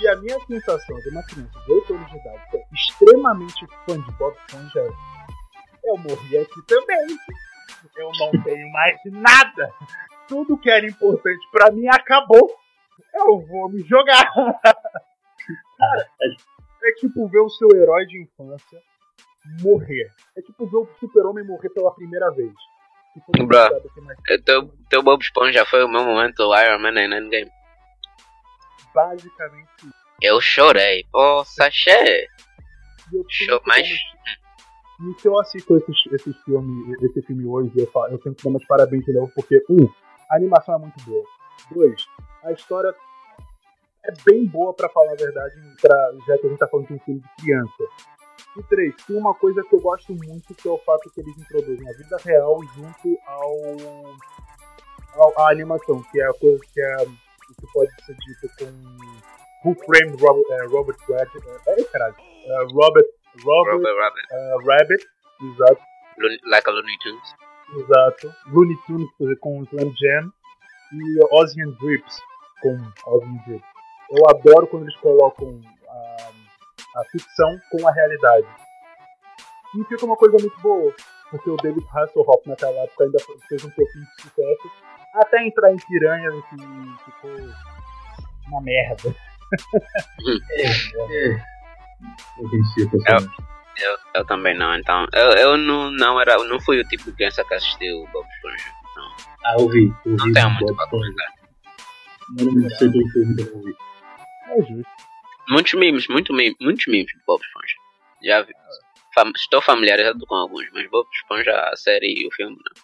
E 0.00 0.08
a 0.08 0.16
minha 0.16 0.38
sensação 0.46 0.96
de 1.00 1.10
uma 1.10 1.22
criança 1.24 1.60
de 1.60 1.72
8 1.72 1.94
anos 1.94 2.10
de 2.10 2.16
idade, 2.16 2.50
que 2.50 2.56
é 2.56 2.64
extremamente 2.72 3.66
fã 3.86 4.00
de 4.00 4.12
Bob 4.12 4.34
Esponja, 4.48 4.86
eu 5.84 5.96
morri 5.98 6.38
aqui 6.38 6.62
também. 6.66 7.06
Eu 7.96 8.10
não 8.18 8.42
tenho 8.42 8.70
mais 8.72 8.98
nada. 9.06 9.74
Tudo 10.28 10.58
que 10.58 10.70
era 10.70 10.86
importante 10.86 11.40
pra 11.50 11.70
mim 11.70 11.86
acabou. 11.88 12.56
Eu 13.14 13.40
vou 13.46 13.70
me 13.70 13.82
jogar. 13.84 14.32
É 16.82 16.92
tipo 16.92 17.28
ver 17.28 17.40
o 17.40 17.48
seu 17.50 17.68
herói 17.74 18.06
de 18.06 18.22
infância 18.22 18.82
morrer. 19.62 20.10
É 20.36 20.42
tipo 20.42 20.66
ver 20.66 20.76
o 20.76 20.88
super-homem 20.98 21.44
morrer 21.44 21.70
pela 21.70 21.92
primeira 21.94 22.30
vez. 22.30 22.52
Sabe 23.70 23.90
que 23.94 24.00
mais- 24.00 24.18
O 24.18 24.42
teu, 24.44 24.68
teu 24.88 25.02
Bob 25.02 25.20
Esponja 25.20 25.64
foi 25.66 25.82
o 25.84 25.88
meu 25.88 26.04
momento 26.04 26.42
Iron 26.56 26.78
Man 26.78 26.92
em 27.00 27.12
Endgame. 27.12 27.50
Basicamente 28.94 29.68
isso. 29.78 29.94
Eu 30.22 30.40
chorei. 30.40 31.04
Pô, 31.10 31.44
sachê. 31.44 32.28
Show, 33.28 33.60
mas- 33.66 33.88
E 33.88 35.20
se 35.20 35.26
eu 35.26 35.38
assisto 35.40 35.76
esses, 35.78 35.96
esses 36.12 36.36
filme, 36.44 36.94
esse 37.02 37.22
filme 37.22 37.46
hoje, 37.46 37.72
eu, 37.76 37.86
fa- 37.90 38.08
eu 38.10 38.18
tenho 38.18 38.34
que 38.34 38.44
dar 38.44 38.50
meus 38.50 38.64
parabéns 38.66 39.04
de 39.04 39.12
novo, 39.14 39.32
porque, 39.34 39.58
um, 39.70 39.88
a 40.30 40.36
animação 40.36 40.74
é 40.74 40.78
muito 40.78 41.02
boa. 41.04 41.24
Dois, 41.72 42.04
a 42.44 42.52
história 42.52 42.94
é 44.04 44.12
bem 44.26 44.46
boa, 44.46 44.74
pra 44.74 44.88
falar 44.90 45.12
a 45.12 45.16
verdade, 45.16 45.54
pra, 45.80 46.12
já 46.26 46.36
que 46.38 46.46
a 46.46 46.50
gente 46.50 46.58
tá 46.58 46.68
falando 46.68 46.86
de 46.88 46.94
um 46.94 46.98
filme 47.00 47.20
de 47.20 47.42
criança. 47.42 47.84
E 48.56 48.62
três, 48.64 48.94
tem 49.06 49.16
uma 49.16 49.32
coisa 49.34 49.62
que 49.62 49.74
eu 49.74 49.80
gosto 49.80 50.12
muito, 50.12 50.54
que 50.54 50.68
é 50.68 50.70
o 50.70 50.78
fato 50.78 51.08
que 51.10 51.20
eles 51.20 51.36
introduzem 51.38 51.88
a 51.88 51.92
vida 51.92 52.16
real 52.24 52.58
junto 52.74 53.18
ao, 53.26 53.54
ao 55.14 55.40
à 55.40 55.50
animação, 55.52 56.02
que 56.10 56.20
é 56.20 56.26
a 56.26 56.34
coisa 56.34 56.60
que 56.72 56.80
é 56.80 56.96
que 57.04 57.66
pode 57.72 57.90
ser 58.04 58.14
dito 58.16 58.48
com 58.58 59.68
Who 59.68 59.74
Framed 59.84 60.22
Robert, 60.22 60.44
é, 60.50 60.66
Robert 60.66 60.96
Rabbit, 61.08 61.48
é, 61.66 61.80
é 61.80 61.84
caralho, 61.84 62.14
é, 62.18 62.62
Robert, 62.72 63.06
Robert, 63.44 63.74
Robert 63.74 63.96
Rabbit. 63.96 64.26
é, 64.32 64.56
Rabbit, 64.64 65.06
exato, 65.42 65.82
Like 66.50 66.68
a 66.68 66.72
Looney 66.72 66.98
Tunes. 67.02 67.34
exato, 67.76 68.34
Looney 68.52 68.76
Tunes 68.86 69.38
com 69.40 69.62
Slam 69.64 69.92
Jam 69.96 70.32
e 70.92 71.36
Ozzy 71.40 71.62
and 71.62 71.76
Drips 71.80 72.20
com 72.62 72.76
Ozzy 73.06 73.26
and 73.26 73.42
Drips. 73.46 73.68
Eu 74.10 74.28
adoro 74.28 74.66
quando 74.66 74.84
eles 74.84 74.96
colocam 74.96 75.60
a 76.96 77.04
ficção 77.10 77.58
com 77.70 77.86
a 77.88 77.92
realidade. 77.92 78.46
E 79.76 79.84
fica 79.84 80.04
uma 80.04 80.16
coisa 80.16 80.36
muito 80.40 80.58
boa, 80.60 80.92
porque 81.30 81.48
o 81.50 81.56
David 81.56 81.86
Hasselhoff 81.94 82.48
naquela 82.48 82.80
época 82.84 83.04
ainda 83.04 83.18
fez 83.48 83.64
um 83.64 83.70
pouquinho 83.70 84.04
de 84.04 84.22
sucesso, 84.22 84.70
até 85.14 85.46
entrar 85.46 85.72
em 85.72 85.76
Piranha, 85.76 86.30
que 86.30 86.56
ficou 87.04 87.30
uma 88.48 88.60
merda. 88.62 89.14
É. 91.10 91.50
Eu 92.38 92.46
a 92.46 92.90
personagem. 92.90 93.30
Eu, 93.78 93.96
eu 94.14 94.24
também 94.26 94.56
não, 94.56 94.74
então. 94.76 95.06
Eu, 95.12 95.26
eu 95.32 95.56
não, 95.56 95.90
não, 95.90 96.20
era, 96.20 96.36
não 96.44 96.60
fui 96.60 96.80
o 96.80 96.84
tipo 96.84 97.04
de 97.04 97.12
criança 97.12 97.44
que 97.44 97.54
assistiu 97.54 98.06
Bob 98.12 98.26
Esponja. 98.28 98.64
Então, 98.90 99.04
Ah, 99.44 99.54
ouvi. 99.58 99.92
ouvi 100.06 100.16
não 100.16 100.32
tenho 100.32 100.48
do 100.48 100.50
muito 100.54 100.74
Bob 100.74 100.84
Esponja. 100.84 100.88
comentar. 100.90 101.32
Não 102.62 102.70
sei 102.70 102.88
do 102.88 103.08
filme 103.08 103.34
que 103.36 103.42
eu 103.42 103.46
não 103.46 103.56
ouvi. 103.58 103.76
É 104.50 104.62
justo. 104.62 104.90
Muitos 105.50 105.74
memes, 105.74 106.06
muito 106.08 106.32
meme, 106.32 106.56
muitos 106.60 106.86
memes 106.86 107.06
de 107.06 107.20
Bob 107.26 107.40
Esponja. 107.42 107.74
Já 108.22 108.42
vi. 108.42 108.52
Fam- 109.14 109.32
estou 109.34 109.60
familiarizado 109.60 110.24
com 110.26 110.34
alguns, 110.34 110.66
mas 110.72 110.88
Bob 110.90 111.06
Esponja, 111.12 111.52
a 111.52 111.76
série 111.76 112.22
e 112.22 112.26
o 112.26 112.30
filme, 112.32 112.56
não. 112.56 112.82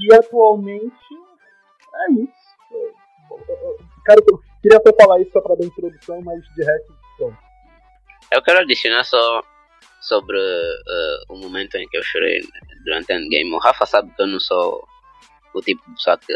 E 0.00 0.14
atualmente 0.14 0.94
é 1.94 2.12
isso. 2.12 2.46
Cara, 4.04 4.20
eu 4.30 4.38
queria 4.62 4.78
até 4.78 4.92
falar 4.92 5.20
isso 5.20 5.32
só 5.32 5.40
pra 5.40 5.54
dar 5.54 5.64
introdução, 5.64 6.20
mas 6.22 6.42
de 6.54 6.64
resto, 6.64 6.94
pronto. 7.16 7.38
Eu 8.32 8.42
quero 8.42 8.58
adicionar 8.60 9.04
só 9.04 9.42
sobre 10.00 10.36
eh, 10.38 11.18
o 11.28 11.36
momento 11.36 11.76
em 11.76 11.88
que 11.88 11.96
eu 11.96 12.02
chorei 12.02 12.40
durante 12.84 13.12
Endgame. 13.12 13.52
O 13.54 13.58
Rafa 13.58 13.86
sabe 13.86 14.12
que 14.14 14.22
eu 14.22 14.26
não 14.26 14.38
sou 14.40 14.86
o 15.54 15.60
tipo 15.62 15.82
de 15.88 15.94
pessoa 15.94 16.18
que 16.18 16.34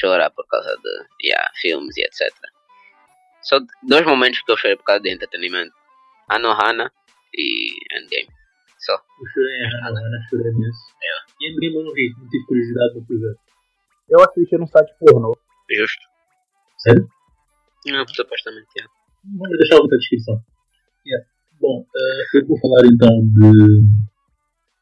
chora 0.00 0.30
por 0.30 0.46
causa 0.48 0.76
de 0.82 1.28
yeah, 1.28 1.50
filmes 1.60 1.96
e 1.96 2.02
etc. 2.02 2.32
Só 3.42 3.58
dois 3.82 4.06
momentos 4.06 4.40
que 4.42 4.52
eu 4.52 4.56
chorei 4.56 4.76
por 4.76 4.84
causa 4.84 5.02
de 5.02 5.12
entretenimento. 5.12 5.72
Anohana 6.28 6.90
e 7.34 7.72
Endgame. 7.96 8.28
Só. 8.78 8.94
Eu 8.94 9.26
chorei 9.32 9.56
em 9.56 9.84
Hannah 9.84 10.28
chorei 10.30 10.52
nisso. 10.52 10.80
E 11.40 11.50
Endgame 11.50 11.76
eu 11.76 11.84
não 11.84 11.92
vi, 11.92 12.12
não 12.18 12.28
tive 12.28 12.46
curiosidade 12.46 12.92
para 12.94 13.02
fazer. 13.06 13.36
Eu 14.08 14.20
assisti 14.20 14.58
num 14.58 14.66
site 14.66 14.92
pornô. 14.98 15.36
Justo. 15.70 16.02
Sério? 16.78 17.08
Não, 17.86 18.06
supostamente, 18.08 18.68
é. 18.80 18.84
Vamos 19.24 19.58
deixar 19.58 19.76
o 19.76 19.82
link 19.82 19.90
na 19.90 19.96
descrição. 19.98 20.40
Yeah. 21.06 21.26
Bom, 21.60 21.86
eh, 21.94 22.38
eu 22.38 22.46
vou 22.46 22.58
falar 22.58 22.86
então 22.86 23.22
de 23.22 23.82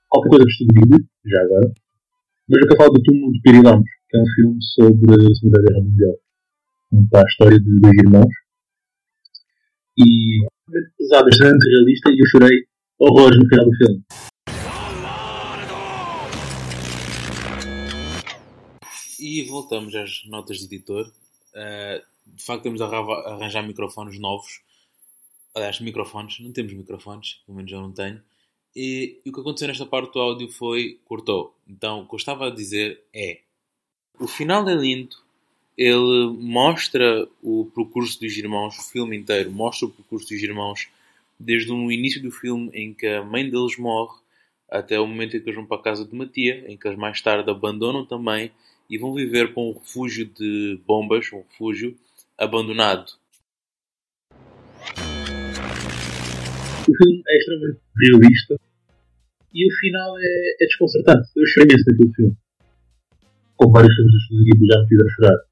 qualquer 0.09 0.31
coisa 0.31 0.45
que 0.45 0.51
estou 0.51 0.99
já 1.27 1.41
agora. 1.43 1.73
Mas 2.49 2.63
eu 2.63 2.69
quero 2.69 2.77
falar 2.77 2.91
do 2.91 3.03
Túmulo 3.03 3.33
de 3.33 3.41
Pirilampos, 3.43 3.91
que 4.09 4.17
é 4.17 4.21
um 4.21 4.27
filme 4.35 4.63
sobre 4.75 5.15
a 5.15 5.35
Segunda 5.35 5.63
Guerra 5.63 5.85
Mundial. 5.85 6.17
Conta 6.91 7.21
a 7.21 7.29
história 7.29 7.59
de 7.61 7.81
dois 7.81 7.97
irmãos. 8.05 8.35
E 9.99 10.47
pesado, 10.97 11.29
extremamente 11.29 11.69
realista, 11.69 12.11
e 12.11 12.19
eu 12.19 12.27
chorei 12.27 12.65
horrores 12.99 13.39
no 13.39 13.49
final 13.49 13.65
do 13.65 13.77
filme. 13.77 14.05
E 19.19 19.43
voltamos 19.45 19.95
às 19.95 20.25
notas 20.27 20.59
de 20.59 20.65
editor. 20.67 21.07
Uh, 21.55 22.35
de 22.35 22.43
facto, 22.43 22.63
temos 22.63 22.81
arrava- 22.81 23.29
arranjar 23.29 23.67
microfones 23.67 24.19
novos. 24.19 24.61
Aliás, 25.55 25.81
microfones, 25.81 26.39
não 26.41 26.53
temos 26.53 26.73
microfones, 26.73 27.43
pelo 27.45 27.57
menos 27.57 27.73
eu 27.73 27.81
não 27.81 27.93
tenho. 27.93 28.23
E, 28.75 29.21
e 29.25 29.31
o 29.31 29.33
que 29.33 29.41
aconteceu 29.41 29.67
nesta 29.69 29.85
parte 29.85 30.13
do 30.13 30.21
áudio 30.21 30.51
foi 30.51 31.01
cortou. 31.05 31.57
Então, 31.69 32.03
o 32.03 32.09
que 32.09 32.15
eu 32.15 32.19
estava 32.19 32.47
a 32.47 32.51
dizer 32.51 33.03
é: 33.13 33.41
o 34.19 34.29
final 34.29 34.67
é 34.69 34.75
lindo, 34.75 35.17
ele 35.81 36.37
mostra 36.39 37.27
o 37.43 37.65
percurso 37.75 38.21
dos 38.21 38.37
irmãos, 38.37 38.77
o 38.77 38.93
filme 38.93 39.17
inteiro 39.17 39.51
mostra 39.51 39.89
o 39.89 39.91
percurso 39.91 40.29
dos 40.29 40.43
irmãos, 40.43 40.91
desde 41.39 41.73
o 41.73 41.91
início 41.91 42.21
do 42.21 42.31
filme 42.31 42.71
em 42.75 42.93
que 42.93 43.07
a 43.07 43.25
mãe 43.25 43.49
deles 43.49 43.79
morre 43.79 44.21
até 44.71 45.01
o 45.01 45.07
momento 45.07 45.39
em 45.39 45.41
que 45.41 45.47
eles 45.47 45.55
vão 45.55 45.65
para 45.65 45.79
a 45.79 45.83
casa 45.83 46.05
de 46.05 46.13
uma 46.13 46.27
tia, 46.27 46.71
em 46.71 46.77
que 46.77 46.87
eles 46.87 46.99
mais 46.99 47.23
tarde 47.23 47.51
abandonam 47.51 48.05
também 48.05 48.53
e 48.91 48.99
vão 48.99 49.15
viver 49.15 49.55
para 49.55 49.63
um 49.63 49.73
refúgio 49.73 50.27
de 50.27 50.79
bombas, 50.87 51.33
um 51.33 51.39
refúgio 51.51 51.97
abandonado. 52.37 53.13
O 56.83 56.95
filme 56.95 57.23
é 57.27 57.39
extremamente 57.39 57.81
realista 58.03 58.61
e 59.55 59.67
o 59.67 59.79
final 59.79 60.19
é, 60.19 60.57
é 60.61 60.67
desconcertante. 60.67 61.27
Eu 61.35 61.47
chorei 61.47 61.75
naquele 61.75 62.15
filme. 62.15 62.37
Como 63.57 63.73
vários 63.73 63.95
filmes 63.95 64.13
dos 64.13 64.25
Studio 64.25 64.67
já 64.67 64.81
me 64.83 64.89
fizeram 64.89 65.09
chorar. 65.09 65.50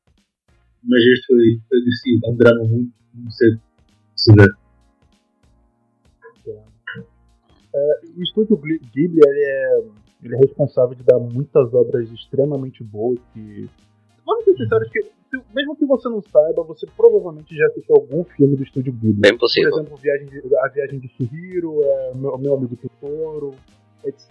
Mas 0.89 1.03
este 1.13 1.27
foi, 1.27 1.61
foi 1.69 1.79
divertido. 1.81 2.27
É 2.27 2.31
um 2.31 2.37
drama 2.37 2.65
muito, 2.65 2.93
muito 3.15 3.33
cedo 3.33 3.57
de 3.57 4.23
se 4.23 4.33
ver. 4.35 4.57
O 8.17 8.23
estúdio 8.23 8.57
Ghibli 8.57 9.21
ele 9.25 9.45
é, 9.45 9.79
ele 10.25 10.35
é 10.35 10.39
responsável 10.39 10.95
de 10.97 11.03
dar 11.05 11.19
muitas 11.19 11.73
obras 11.75 12.11
extremamente 12.11 12.83
boas 12.83 13.19
que. 13.33 13.69
Vamos 14.27 14.45
ser 14.45 14.57
sinceros 14.57 14.89
que, 14.91 15.03
se- 15.03 15.43
mesmo 15.55 15.77
que 15.77 15.85
você 15.87 16.09
não 16.09 16.23
saiba, 16.23 16.63
você 16.65 16.87
provavelmente 16.97 17.55
já 17.55 17.67
assistiu 17.67 17.95
algum 17.97 18.25
filme 18.25 18.57
do 18.57 18.63
estúdio 18.63 18.93
Ghibli. 18.93 19.13
Bem 19.21 19.33
Por 19.35 19.41
possível. 19.41 19.71
exemplo, 19.71 19.97
Viagem 19.97 20.27
de- 20.27 20.57
A 20.57 20.69
Viagem 20.69 20.99
de 20.99 21.09
Chihiro, 21.09 21.83
é, 21.85 22.15
meu, 22.15 22.37
meu 22.39 22.55
Amigo 22.55 22.77
Totoro, 22.77 23.55
etc. 24.05 24.31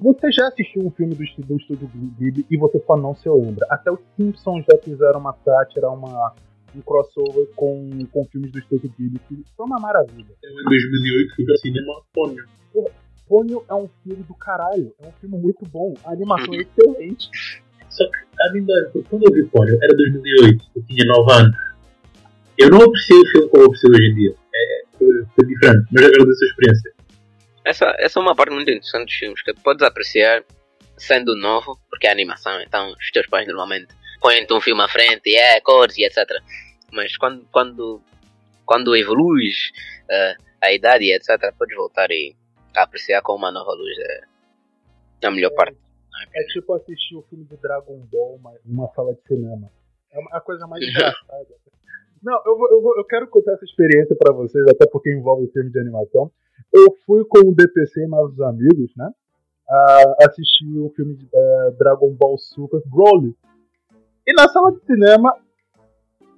Você 0.00 0.32
já 0.32 0.48
assistiu 0.48 0.86
um 0.86 0.90
filme 0.90 1.14
do, 1.14 1.44
do 1.44 1.56
estúdio 1.56 1.90
Ghibli 2.18 2.46
e 2.50 2.56
você 2.56 2.82
só 2.86 2.96
não 2.96 3.14
se 3.14 3.28
lembra. 3.28 3.66
Até 3.70 3.90
os 3.90 4.00
Simpsons 4.16 4.64
já 4.70 4.78
fizeram 4.78 5.20
uma 5.20 5.34
sátira, 5.44 5.90
uma, 5.90 6.32
um 6.74 6.80
crossover 6.80 7.48
com, 7.54 8.06
com 8.12 8.24
filmes 8.26 8.50
do 8.52 8.58
estúdio 8.58 8.92
Ghibli, 8.98 9.20
que 9.28 9.44
foi 9.56 9.66
uma 9.66 9.78
maravilha. 9.78 10.34
Eu, 10.42 10.50
em 10.50 10.64
2008, 10.64 11.34
fui 11.34 11.44
para 11.44 11.54
o 11.54 11.58
cinema 11.58 12.02
Ponyo. 12.12 12.44
Ponyo 13.28 13.64
é 13.68 13.74
um 13.74 13.88
filme 14.02 14.22
do 14.22 14.34
caralho, 14.34 14.92
é 15.00 15.06
um 15.06 15.12
filme 15.12 15.38
muito 15.38 15.66
bom, 15.68 15.94
a 16.04 16.12
animação 16.12 16.54
é 16.54 16.58
excelente. 16.58 17.30
Só 17.88 18.04
que 18.10 18.16
a 18.40 18.52
mim 18.52 18.64
dói, 18.64 18.82
porque 18.84 19.08
quando 19.08 19.24
eu 19.24 19.32
vi 19.32 19.46
Ponyo, 19.46 19.78
era 19.82 19.96
2008, 19.96 20.64
eu 20.76 20.82
tinha 20.82 21.04
9 21.06 21.32
anos. 21.32 21.56
Eu 22.58 22.70
não 22.70 22.82
apreciei 22.82 23.18
o 23.18 23.26
filme 23.26 23.48
como 23.48 23.64
eu 23.64 23.70
hoje 23.70 24.10
em 24.10 24.14
dia. 24.14 24.34
É, 24.54 24.82
foi, 24.98 25.26
foi 25.34 25.46
diferente, 25.46 25.86
mas 25.90 26.04
agradeço 26.04 26.44
a 26.44 26.46
experiência. 26.46 26.93
Essa, 27.64 27.94
essa 27.98 28.18
é 28.18 28.22
uma 28.22 28.34
parte 28.34 28.52
muito 28.52 28.68
interessante 28.70 29.06
dos 29.06 29.14
filmes, 29.14 29.42
que 29.42 29.54
podes 29.54 29.82
apreciar 29.82 30.44
sendo 30.96 31.34
novo, 31.36 31.78
porque 31.90 32.06
é 32.06 32.10
animação, 32.10 32.60
então 32.60 32.92
os 32.92 33.10
teus 33.10 33.26
pais 33.26 33.46
normalmente 33.46 33.88
põem-te 34.20 34.52
um 34.52 34.60
filme 34.60 34.82
à 34.82 34.88
frente, 34.88 35.22
e 35.26 35.36
é, 35.36 35.60
cores 35.60 35.96
e 35.98 36.04
etc. 36.04 36.18
Mas 36.92 37.16
quando, 37.16 37.44
quando, 37.50 38.00
quando 38.64 38.94
evoluis 38.94 39.56
eh, 40.10 40.34
a 40.62 40.72
idade 40.72 41.04
e 41.04 41.12
etc, 41.14 41.52
podes 41.58 41.76
voltar 41.76 42.10
e 42.10 42.36
apreciar 42.76 43.22
com 43.22 43.34
uma 43.34 43.50
nova 43.50 43.72
luz 43.72 43.96
é 43.98 45.26
a 45.26 45.30
melhor 45.30 45.50
parte. 45.54 45.76
É 46.34 46.44
tipo 46.52 46.72
assistir 46.74 47.16
o 47.16 47.22
filme 47.22 47.44
de 47.44 47.56
Dragon 47.56 47.98
Ball 48.12 48.36
uma- 48.36 48.54
numa 48.64 48.88
sala 48.94 49.14
de 49.14 49.20
cinema. 49.26 49.70
É 50.12 50.18
a 50.32 50.40
coisa 50.40 50.66
mais 50.66 50.82
engraçada. 50.86 51.46
Não, 52.22 52.40
eu, 52.46 52.56
vou- 52.56 52.70
eu, 52.70 52.80
vou- 52.82 52.96
eu 52.96 53.04
quero 53.04 53.26
contar 53.28 53.52
essa 53.54 53.64
experiência 53.64 54.14
pra 54.16 54.32
vocês, 54.32 54.64
até 54.68 54.86
porque 54.86 55.10
envolve 55.12 55.50
filme 55.52 55.70
de 55.70 55.78
animação. 55.80 56.30
Eu 56.74 56.94
fui 57.06 57.24
com 57.26 57.38
o 57.48 57.54
DPC 57.54 58.02
e 58.04 58.08
mais 58.08 58.24
os 58.32 58.40
amigos, 58.40 58.92
né? 58.96 59.08
A 59.68 60.26
assistir 60.28 60.66
o 60.78 60.90
filme 60.90 61.14
de 61.14 61.26
eh, 61.32 61.70
Dragon 61.78 62.12
Ball 62.14 62.36
Super 62.36 62.82
Broly. 62.86 63.34
E 64.26 64.32
na 64.34 64.48
sala 64.48 64.72
de 64.72 64.80
cinema 64.84 65.34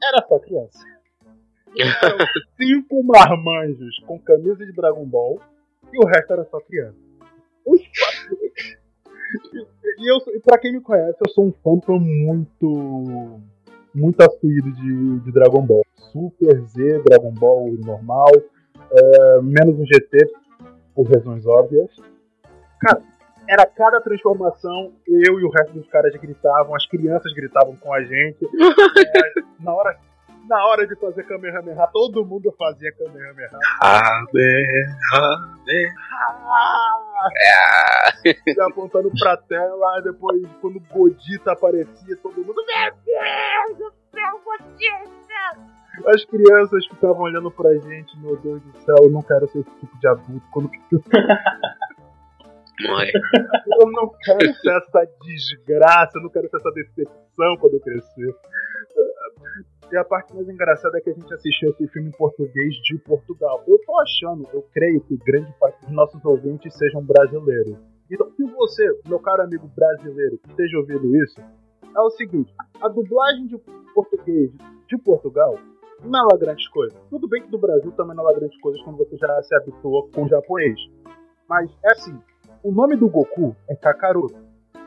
era 0.02 0.26
só 0.28 0.38
criança. 0.38 0.78
Eram 1.78 2.18
cinco 2.60 3.02
marmanjos 3.02 3.98
com 4.06 4.18
camisa 4.20 4.64
de 4.64 4.72
Dragon 4.72 5.04
Ball 5.06 5.40
e 5.92 5.98
o 5.98 6.06
resto 6.06 6.32
era 6.32 6.44
só 6.44 6.60
criança. 6.60 6.98
Os 7.66 7.80
quatro- 7.80 8.36
e 9.98 10.12
eu, 10.12 10.18
e 10.36 10.40
pra 10.40 10.58
quem 10.58 10.72
me 10.72 10.80
conhece, 10.80 11.18
eu 11.26 11.30
sou 11.32 11.46
um 11.46 11.52
fã 11.52 11.80
fã 11.84 11.98
muito. 11.98 13.40
muito 13.94 14.20
assuído 14.22 14.70
de, 14.72 15.20
de 15.20 15.32
Dragon 15.32 15.62
Ball. 15.66 15.82
Super 16.12 16.60
Z, 16.66 17.02
Dragon 17.04 17.32
Ball 17.32 17.72
normal, 17.84 18.30
é, 18.92 19.40
menos 19.42 19.78
um 19.78 19.86
GT, 19.86 20.30
por 20.94 21.10
razões 21.10 21.46
óbvias. 21.46 21.90
Cara, 22.80 23.02
era 23.48 23.64
cada 23.66 24.00
transformação, 24.00 24.92
eu 25.06 25.38
e 25.38 25.44
o 25.44 25.50
resto 25.50 25.72
dos 25.74 25.86
caras 25.88 26.14
gritavam, 26.16 26.74
as 26.74 26.86
crianças 26.86 27.32
gritavam 27.32 27.76
com 27.76 27.92
a 27.92 28.02
gente. 28.02 28.38
É, 29.16 29.42
na 29.62 29.72
hora. 29.72 29.98
Na 30.48 30.64
hora 30.64 30.86
de 30.86 30.94
fazer 30.94 31.24
Kamehameha, 31.24 31.88
todo 31.92 32.24
mundo 32.24 32.54
fazia 32.56 32.92
Kamehameha. 32.92 33.50
Kamehameha. 34.30 35.92
Apontando 38.68 39.10
pra 39.18 39.36
tela, 39.38 40.00
depois, 40.04 40.40
quando 40.60 40.76
o 40.76 40.80
Godita 40.80 41.50
aparecia, 41.50 42.16
todo 42.22 42.36
mundo. 42.36 42.62
Meu 42.64 42.92
Deus 43.04 43.76
do 43.76 43.92
céu, 44.12 44.40
Godita! 44.44 45.75
As 46.06 46.24
crianças 46.24 46.86
ficavam 46.86 47.22
olhando 47.22 47.50
pra 47.50 47.72
gente, 47.74 48.18
meu 48.20 48.36
Deus 48.36 48.62
do 48.62 48.78
céu, 48.78 48.96
eu 49.02 49.10
não 49.10 49.22
quero 49.22 49.48
ser 49.48 49.60
esse 49.60 49.70
tipo 49.80 49.98
de 49.98 50.08
adulto. 50.08 50.46
Quando 50.52 50.70
morre. 52.84 53.12
Eu 53.80 53.90
não 53.90 54.10
quero 54.22 54.54
ser 54.54 54.76
essa 54.76 55.08
desgraça, 55.22 56.18
eu 56.18 56.22
não 56.22 56.30
quero 56.30 56.48
ser 56.48 56.56
essa 56.56 56.70
decepção 56.72 57.56
quando 57.58 57.74
eu 57.74 57.80
crescer. 57.80 58.34
E 59.92 59.96
a 59.96 60.04
parte 60.04 60.34
mais 60.34 60.48
engraçada 60.48 60.98
é 60.98 61.00
que 61.00 61.10
a 61.10 61.12
gente 61.12 61.32
assistiu 61.32 61.70
esse 61.70 61.86
filme 61.88 62.08
em 62.08 62.12
português 62.12 62.74
de 62.76 62.98
Portugal. 62.98 63.62
Eu 63.66 63.78
tô 63.84 63.98
achando, 64.00 64.48
eu 64.52 64.62
creio 64.72 65.00
que 65.02 65.16
grande 65.16 65.52
parte 65.60 65.80
dos 65.82 65.90
nossos 65.90 66.24
ouvintes 66.24 66.74
sejam 66.74 67.04
brasileiros. 67.04 67.76
Então, 68.10 68.30
se 68.30 68.44
você, 68.44 69.00
meu 69.06 69.18
caro 69.18 69.42
amigo 69.42 69.68
brasileiro, 69.68 70.38
que 70.38 70.50
esteja 70.50 70.78
ouvindo 70.78 71.14
isso, 71.16 71.40
é 71.40 72.00
o 72.00 72.10
seguinte: 72.10 72.52
a 72.80 72.88
dublagem 72.88 73.46
de 73.46 73.58
português 73.94 74.50
de 74.88 74.98
Portugal 74.98 75.58
não 76.04 76.20
é 76.20 76.22
lá 76.32 76.38
grandes 76.38 76.68
coisas. 76.68 76.98
Tudo 77.10 77.28
bem 77.28 77.42
que 77.42 77.50
do 77.50 77.58
Brasil 77.58 77.90
também 77.92 78.16
não 78.16 78.24
é 78.24 78.32
lá 78.32 78.38
grandes 78.38 78.58
coisas 78.60 78.80
quando 78.82 78.98
você 78.98 79.16
já 79.16 79.42
se 79.42 79.54
habitua 79.56 80.08
com 80.14 80.24
o 80.24 80.28
japonês. 80.28 80.78
Mas 81.48 81.70
é 81.84 81.92
assim: 81.92 82.18
o 82.62 82.72
nome 82.72 82.96
do 82.96 83.08
Goku 83.08 83.56
é 83.68 83.74
Kakaroto. 83.74 84.36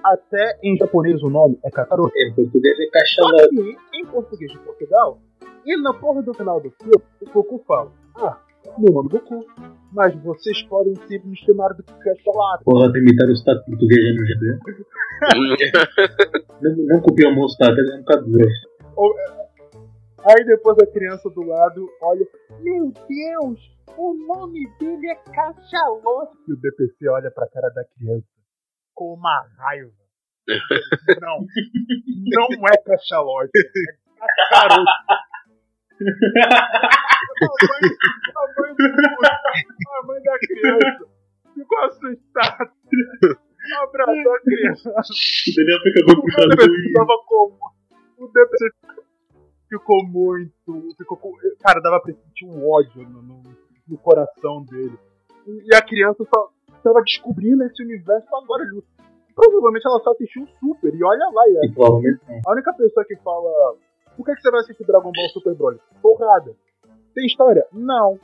Até 0.04 0.58
em 0.63 0.78
japonês 0.78 1.22
o 1.24 1.30
nome 1.30 1.60
é 1.63 1.70
Kakaroto. 1.70 2.13
Em 2.16 2.34
português 2.34 2.78
é 2.80 2.86
que 2.86 3.78
em 3.94 4.06
português 4.06 4.51
de 4.51 4.60
Portugal, 4.60 5.20
e 5.66 5.82
na 5.82 5.94
porra 5.94 6.22
do 6.22 6.34
final 6.34 6.62
do 6.62 6.72
filme, 6.72 7.04
o 7.22 7.32
Goku 7.32 7.63
fala: 7.68 7.92
Ah, 8.16 8.38
meu 8.78 8.94
nome 8.94 9.10
é 9.10 9.12
Goku, 9.20 9.46
mas 9.92 10.16
vocês 10.24 10.62
podem 10.63 10.96
sempre 11.08 11.28
me 11.30 11.38
chamar 11.38 11.74
de 11.74 11.84
Cachalado. 11.84 12.63
Porra, 12.63 12.92
de 12.92 13.00
imitar 13.00 13.28
o 13.28 13.34
Estado 13.34 13.63
português 13.66 14.00
é 14.00 14.13
nojento. 14.13 14.60
Não, 16.62 16.75
não 16.75 17.01
copiou 17.01 17.32
o 17.32 17.36
meu 17.36 17.46
Estado, 17.46 17.80
é 17.80 17.96
um 17.96 18.00
bocado. 18.00 18.25
Aí 20.26 20.46
depois 20.46 20.78
a 20.80 20.92
criança 20.92 21.30
do 21.30 21.42
lado 21.42 21.88
olha: 22.02 22.26
Meu 22.62 22.92
Deus, 22.92 23.60
o 23.98 24.14
nome 24.28 24.68
dele 24.80 25.08
é 25.10 25.16
Cachalote. 25.16 26.38
E 26.48 26.54
o 26.54 26.58
DPC 26.58 27.08
olha 27.10 27.32
pra 27.32 27.48
cara 27.50 27.70
da 27.70 27.84
criança 27.98 28.26
com 28.94 29.14
uma 29.14 29.46
raiva. 29.58 29.92
Não, 31.22 31.38
não 31.40 32.68
é 32.68 32.78
Cachalote, 32.84 33.52
é 33.56 34.50
Cacaroto. 34.50 34.84
A 36.40 37.46
mãe, 37.68 37.84
a 38.36 38.44
mãe 38.62 38.72
do- 38.76 38.84
a 39.90 40.04
mãe 40.08 40.20
da 40.24 40.38
criança 40.40 41.06
ficou 41.54 41.80
assustada. 41.86 42.72
Abraçou 43.84 44.34
a 44.36 44.40
criança. 44.42 44.90
O 44.90 44.94
Daniel 45.56 45.80
fica 45.84 46.06
bem 46.06 46.16
O 46.16 46.22
puxado? 46.22 46.50
O 48.18 48.28
DPC 48.28 48.70
ficou 49.70 50.06
muito. 50.08 50.96
Ficou 50.98 51.18
cara, 51.62 51.80
dava 51.82 52.02
pra 52.02 52.14
sentir 52.14 52.46
um 52.46 52.70
ódio 52.70 53.04
no, 53.08 53.22
no, 53.22 53.44
no 53.88 53.98
coração 54.00 54.64
dele. 54.66 54.98
E, 55.48 55.72
e 55.72 55.76
a 55.76 55.82
criança 55.82 56.24
só 56.34 56.50
tava 56.84 57.02
descobrindo 57.04 57.64
esse 57.64 57.82
universo 57.84 58.28
agora. 58.36 58.64
Ele- 58.64 58.84
Provavelmente 59.36 59.88
ela 59.88 60.02
só 60.04 60.12
assistiu 60.12 60.44
o 60.44 60.48
Super. 60.60 60.94
E 60.94 61.02
olha 61.02 61.30
lá, 61.32 61.44
e 61.64 61.72
provavelmente 61.72 62.20
não. 62.28 62.42
a 62.46 62.52
única 62.52 62.74
pessoa 62.74 63.06
que 63.06 63.16
fala. 63.18 63.50
Por 64.18 64.26
que, 64.26 64.36
que 64.36 64.42
você 64.42 64.52
vai 64.52 64.60
assistir 64.60 64.84
Dragon 64.86 65.12
Ball 65.14 65.30
Super 65.30 65.56
Broly? 65.56 65.80
Porrada. 66.02 66.54
Tem 67.16 67.26
história? 67.26 67.66
Não. 67.72 68.20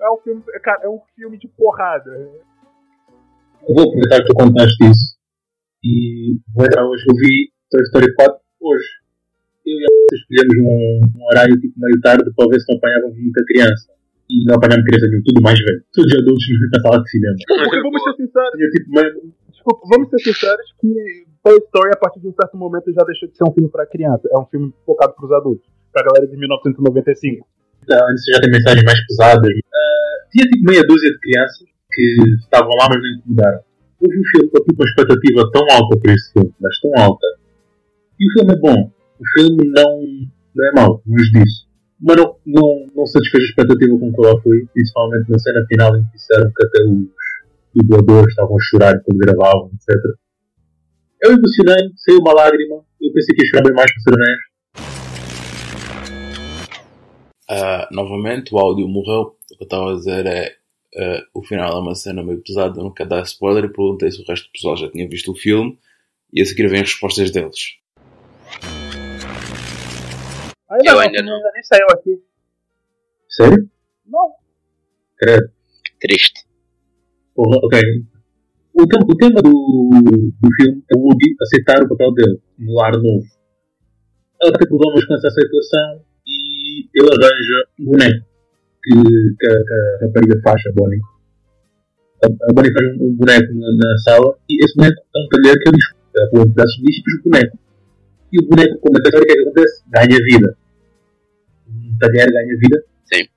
É 0.00 0.10
um 0.10 0.16
filme, 0.16 0.42
é, 0.52 0.58
cara, 0.58 0.80
é 0.82 0.88
um 0.88 0.98
filme 1.14 1.38
de 1.38 1.46
porrada. 1.46 2.10
Eu 2.10 3.74
vou 3.74 3.84
aproveitar 3.84 4.16
que 4.18 4.26
tu 4.26 4.34
contaste 4.34 4.84
isso. 4.84 5.16
E 5.84 6.40
vou 6.56 6.64
entrar 6.66 6.84
hoje. 6.88 7.04
Eu 7.08 7.14
vi 7.16 7.52
Toy 7.70 7.82
Story 7.82 8.14
4 8.16 8.36
hoje. 8.62 8.88
Eu 9.70 9.78
e 9.78 9.84
a 9.84 10.16
escolhemos 10.16 10.56
um, 10.58 11.00
um 11.18 11.26
horário 11.30 11.54
tipo 11.60 11.74
meio 11.78 12.00
tarde 12.00 12.30
para 12.34 12.48
ver 12.48 12.60
se 12.60 12.66
não 12.68 12.78
apanhávamos 12.78 13.16
muita 13.18 13.44
criança. 13.46 13.92
E 14.30 14.44
não 14.46 14.54
apanhámos 14.54 14.86
criança 14.86 15.06
nenhuma, 15.06 15.24
tudo 15.26 15.42
mais 15.42 15.58
velho. 15.58 15.82
Todos 15.94 16.14
adultos 16.14 16.44
na 16.72 16.80
sala 16.80 17.02
de 17.02 17.10
cinema. 17.10 17.36
Porque 17.46 17.82
vamos 17.82 18.02
ser 18.02 18.14
sinceros. 18.14 18.52
Tinha 18.54 18.70
tipo 18.70 18.90
meio. 18.90 19.12
Desculpa, 19.50 19.80
vamos 19.90 20.10
ser 20.10 20.18
sinceros 20.18 20.66
que 20.80 20.90
Toy 21.42 21.58
Story, 21.66 21.90
a 21.92 21.96
partir 21.96 22.20
de 22.20 22.28
um 22.28 22.34
certo 22.34 22.56
momento, 22.56 22.92
já 22.92 23.02
deixou 23.04 23.28
de 23.28 23.36
ser 23.36 23.44
um 23.44 23.52
filme 23.52 23.70
pra 23.70 23.86
criança. 23.86 24.28
É 24.30 24.38
um 24.38 24.46
filme 24.46 24.72
focado 24.86 25.14
pros 25.14 25.32
adultos. 25.32 25.66
Pra 25.92 26.04
galera 26.04 26.26
de 26.26 26.36
1995. 26.36 27.46
Então, 27.82 27.98
antes 28.08 28.24
já 28.24 28.40
tem 28.40 28.50
mensagens 28.50 28.84
mais 28.84 29.06
pesadas. 29.06 29.50
Ah, 29.50 30.26
tinha 30.30 30.46
tipo 30.46 30.64
meia 30.64 30.82
dúzia 30.86 31.10
de 31.10 31.18
crianças 31.18 31.66
que 31.90 32.14
estavam 32.38 32.70
lá, 32.78 32.86
mas 32.88 33.02
não 33.02 33.10
incomodaram. 33.18 33.60
Vi 34.00 34.06
o 34.06 34.24
filme 34.30 34.50
com 34.50 34.64
tipo, 34.64 34.82
uma 34.82 34.88
expectativa 34.88 35.50
tão 35.52 35.66
alta 35.76 35.98
para 35.98 36.12
esse 36.14 36.32
filme, 36.32 36.54
mas 36.60 36.80
tão 36.80 36.90
alta. 37.02 37.26
E 38.18 38.26
o 38.28 38.32
filme 38.32 38.52
é 38.54 38.56
bom. 38.56 38.92
O 39.20 39.24
filme 39.34 39.68
não, 39.68 40.00
não 40.54 40.66
é 40.66 40.72
mau, 40.72 41.02
longe 41.06 41.30
disso. 41.32 41.68
Mas 42.00 42.16
não, 42.16 42.36
não, 42.46 42.86
não 42.96 43.06
satisfez 43.06 43.44
a 43.44 43.46
expectativa 43.48 43.98
com 43.98 44.10
que 44.10 44.24
ela 44.24 44.40
foi, 44.40 44.66
principalmente 44.72 45.30
na 45.30 45.38
cena 45.38 45.66
final 45.68 45.94
em 45.94 46.04
que 46.04 46.12
disseram 46.12 46.50
que 46.56 46.64
até 46.64 46.82
os 46.84 47.06
dubladores 47.74 48.30
estavam 48.30 48.56
a 48.56 48.60
chorar 48.62 48.98
quando 49.04 49.18
gravavam, 49.18 49.70
etc. 49.74 49.94
Eu 51.22 51.32
emocionei, 51.32 51.90
saiu 51.96 52.20
uma 52.20 52.32
lágrima. 52.32 52.76
Eu 52.98 53.12
pensei 53.12 53.34
que 53.34 53.42
ia 53.42 53.50
chorar 53.50 53.62
bem 53.64 53.74
mais, 53.74 53.92
para 53.92 54.02
ser 54.02 54.14
honesto. 54.14 54.50
Ah, 57.50 57.88
novamente, 57.92 58.54
o 58.54 58.58
áudio 58.58 58.88
morreu. 58.88 59.36
O 59.52 59.56
que 59.56 59.62
eu 59.62 59.64
estava 59.64 59.92
a 59.92 59.96
dizer 59.96 60.24
é. 60.24 60.56
ah, 60.96 61.22
o 61.34 61.42
final 61.42 61.76
é 61.76 61.80
uma 61.80 61.94
cena 61.94 62.22
meio 62.22 62.40
pesada, 62.40 62.82
não 62.82 62.94
quero 62.94 63.10
dar 63.10 63.22
spoiler. 63.24 63.64
E 63.64 63.68
perguntei 63.68 64.10
se 64.10 64.22
o 64.22 64.24
resto 64.26 64.46
do 64.46 64.52
pessoal 64.52 64.78
já 64.78 64.90
tinha 64.90 65.06
visto 65.06 65.30
o 65.30 65.36
filme. 65.36 65.78
E 66.32 66.40
a 66.40 66.46
seguir 66.46 66.68
vem 66.68 66.80
as 66.80 66.88
respostas 66.88 67.30
deles. 67.30 67.80
Ainda 70.70 70.90
Eu 70.90 70.94
não, 70.94 71.00
ainda 71.00 71.12
o 71.12 71.16
filme 71.24 71.32
ainda 71.32 71.50
nem 71.54 71.62
saiu 71.62 71.86
aqui. 71.90 72.22
Sério? 73.28 73.70
Não. 74.06 74.32
Credo. 75.18 75.50
Triste. 76.00 76.46
Porra, 77.34 77.58
ok. 77.62 77.80
O, 78.74 78.86
tem- 78.86 79.02
o 79.02 79.16
tema 79.16 79.42
do, 79.42 79.50
do 79.50 80.48
filme 80.56 80.82
é 80.90 80.96
o 80.96 81.00
Woody 81.00 81.36
aceitar 81.42 81.82
o 81.82 81.88
papel 81.88 82.12
dele 82.14 82.40
no 82.58 82.74
lar 82.74 82.92
novo. 82.92 83.26
Ela 84.42 84.52
tem 84.52 84.68
problemas 84.68 85.04
com 85.04 85.14
essa 85.14 85.28
aceitação 85.28 86.02
e 86.26 86.88
ele 86.94 87.08
arranja 87.08 87.68
um 87.80 87.84
boneco 87.86 88.26
que, 88.82 88.94
que, 89.38 89.46
a- 89.46 90.06
rapariga 90.06 90.40
faz, 90.42 90.62
a 90.66 90.72
Bonnie. 90.72 91.00
A, 92.24 92.26
a 92.26 92.52
Bonnie 92.54 92.72
faz 92.72 92.86
um, 93.00 93.14
boneco 93.16 93.52
na, 93.54 93.66
na 93.76 93.98
sala 93.98 94.38
e 94.48 94.64
esse 94.64 94.76
boneco 94.76 95.00
é 95.00 95.18
um 95.18 95.28
talher 95.28 95.58
que 95.58 95.68
é 95.68 95.72
lixo. 95.72 95.94
Ela 96.16 96.30
põe 96.30 96.40
um 96.40 96.50
pedaço 96.52 96.76
de 96.78 96.86
lixo 96.86 97.02
e 97.06 97.18
o 97.18 97.22
boneco. 97.30 97.58
E 98.32 98.38
o 98.44 98.48
boneco, 98.48 98.78
como 98.78 98.96
é 98.98 99.00
que 99.02 99.08
a 99.08 99.10
história, 99.10 99.24
o 99.24 99.26
que 99.26 99.32
é 99.32 99.34
que 99.34 99.42
acontece? 99.42 99.82
Ganha 99.88 100.18
vida. 100.24 100.56
Talher 102.00 102.32
ganha 102.32 102.58
vida. 102.58 102.82
Sim. 103.04 103.28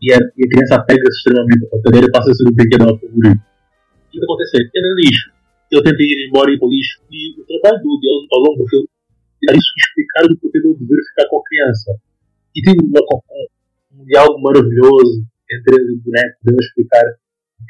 E 0.00 0.12
a, 0.12 0.16
e 0.16 0.40
a 0.46 0.48
criança 0.48 0.74
apega-se 0.76 1.18
extremamente 1.18 1.68
ao 1.72 1.82
talher 1.82 2.04
e 2.04 2.10
passa 2.10 2.30
a 2.30 2.34
ser 2.34 2.48
o 2.48 2.52
brinquedo 2.52 2.86
dela 2.86 2.98
favorito. 2.98 3.42
O 3.42 4.10
que 4.10 4.24
acontece 4.24 4.56
é, 4.56 4.60
ele 4.62 4.88
é 4.88 4.94
lixo. 5.02 5.28
Ele 5.70 5.82
tenta 5.82 6.02
ir 6.02 6.28
embora 6.28 6.50
e 6.50 6.54
ir 6.54 6.58
para 6.58 6.68
o 6.68 6.70
lixo. 6.70 7.02
E 7.10 7.40
o 7.40 7.44
trabalho 7.44 7.82
do 7.82 7.88
Woody 7.88 8.06
ao 8.32 8.40
longo 8.40 8.62
do 8.62 8.68
filme 8.68 8.88
é 9.50 9.52
isso, 9.52 9.72
explicar 9.74 10.22
o 10.30 10.38
porquê 10.38 10.60
do 10.60 10.74
dever 10.78 11.02
ficar 11.02 11.26
com 11.28 11.40
a 11.40 11.44
criança. 11.44 11.90
E 12.54 12.62
tem 12.62 12.74
uma, 12.78 13.00
um, 13.00 14.00
um 14.02 14.04
diálogo 14.04 14.40
maravilhoso 14.40 15.26
entre 15.50 15.82
ele 15.82 15.92
e 15.92 15.96
o 15.96 16.00
boneco, 16.00 16.38
a 16.46 16.62
explicar 16.62 17.04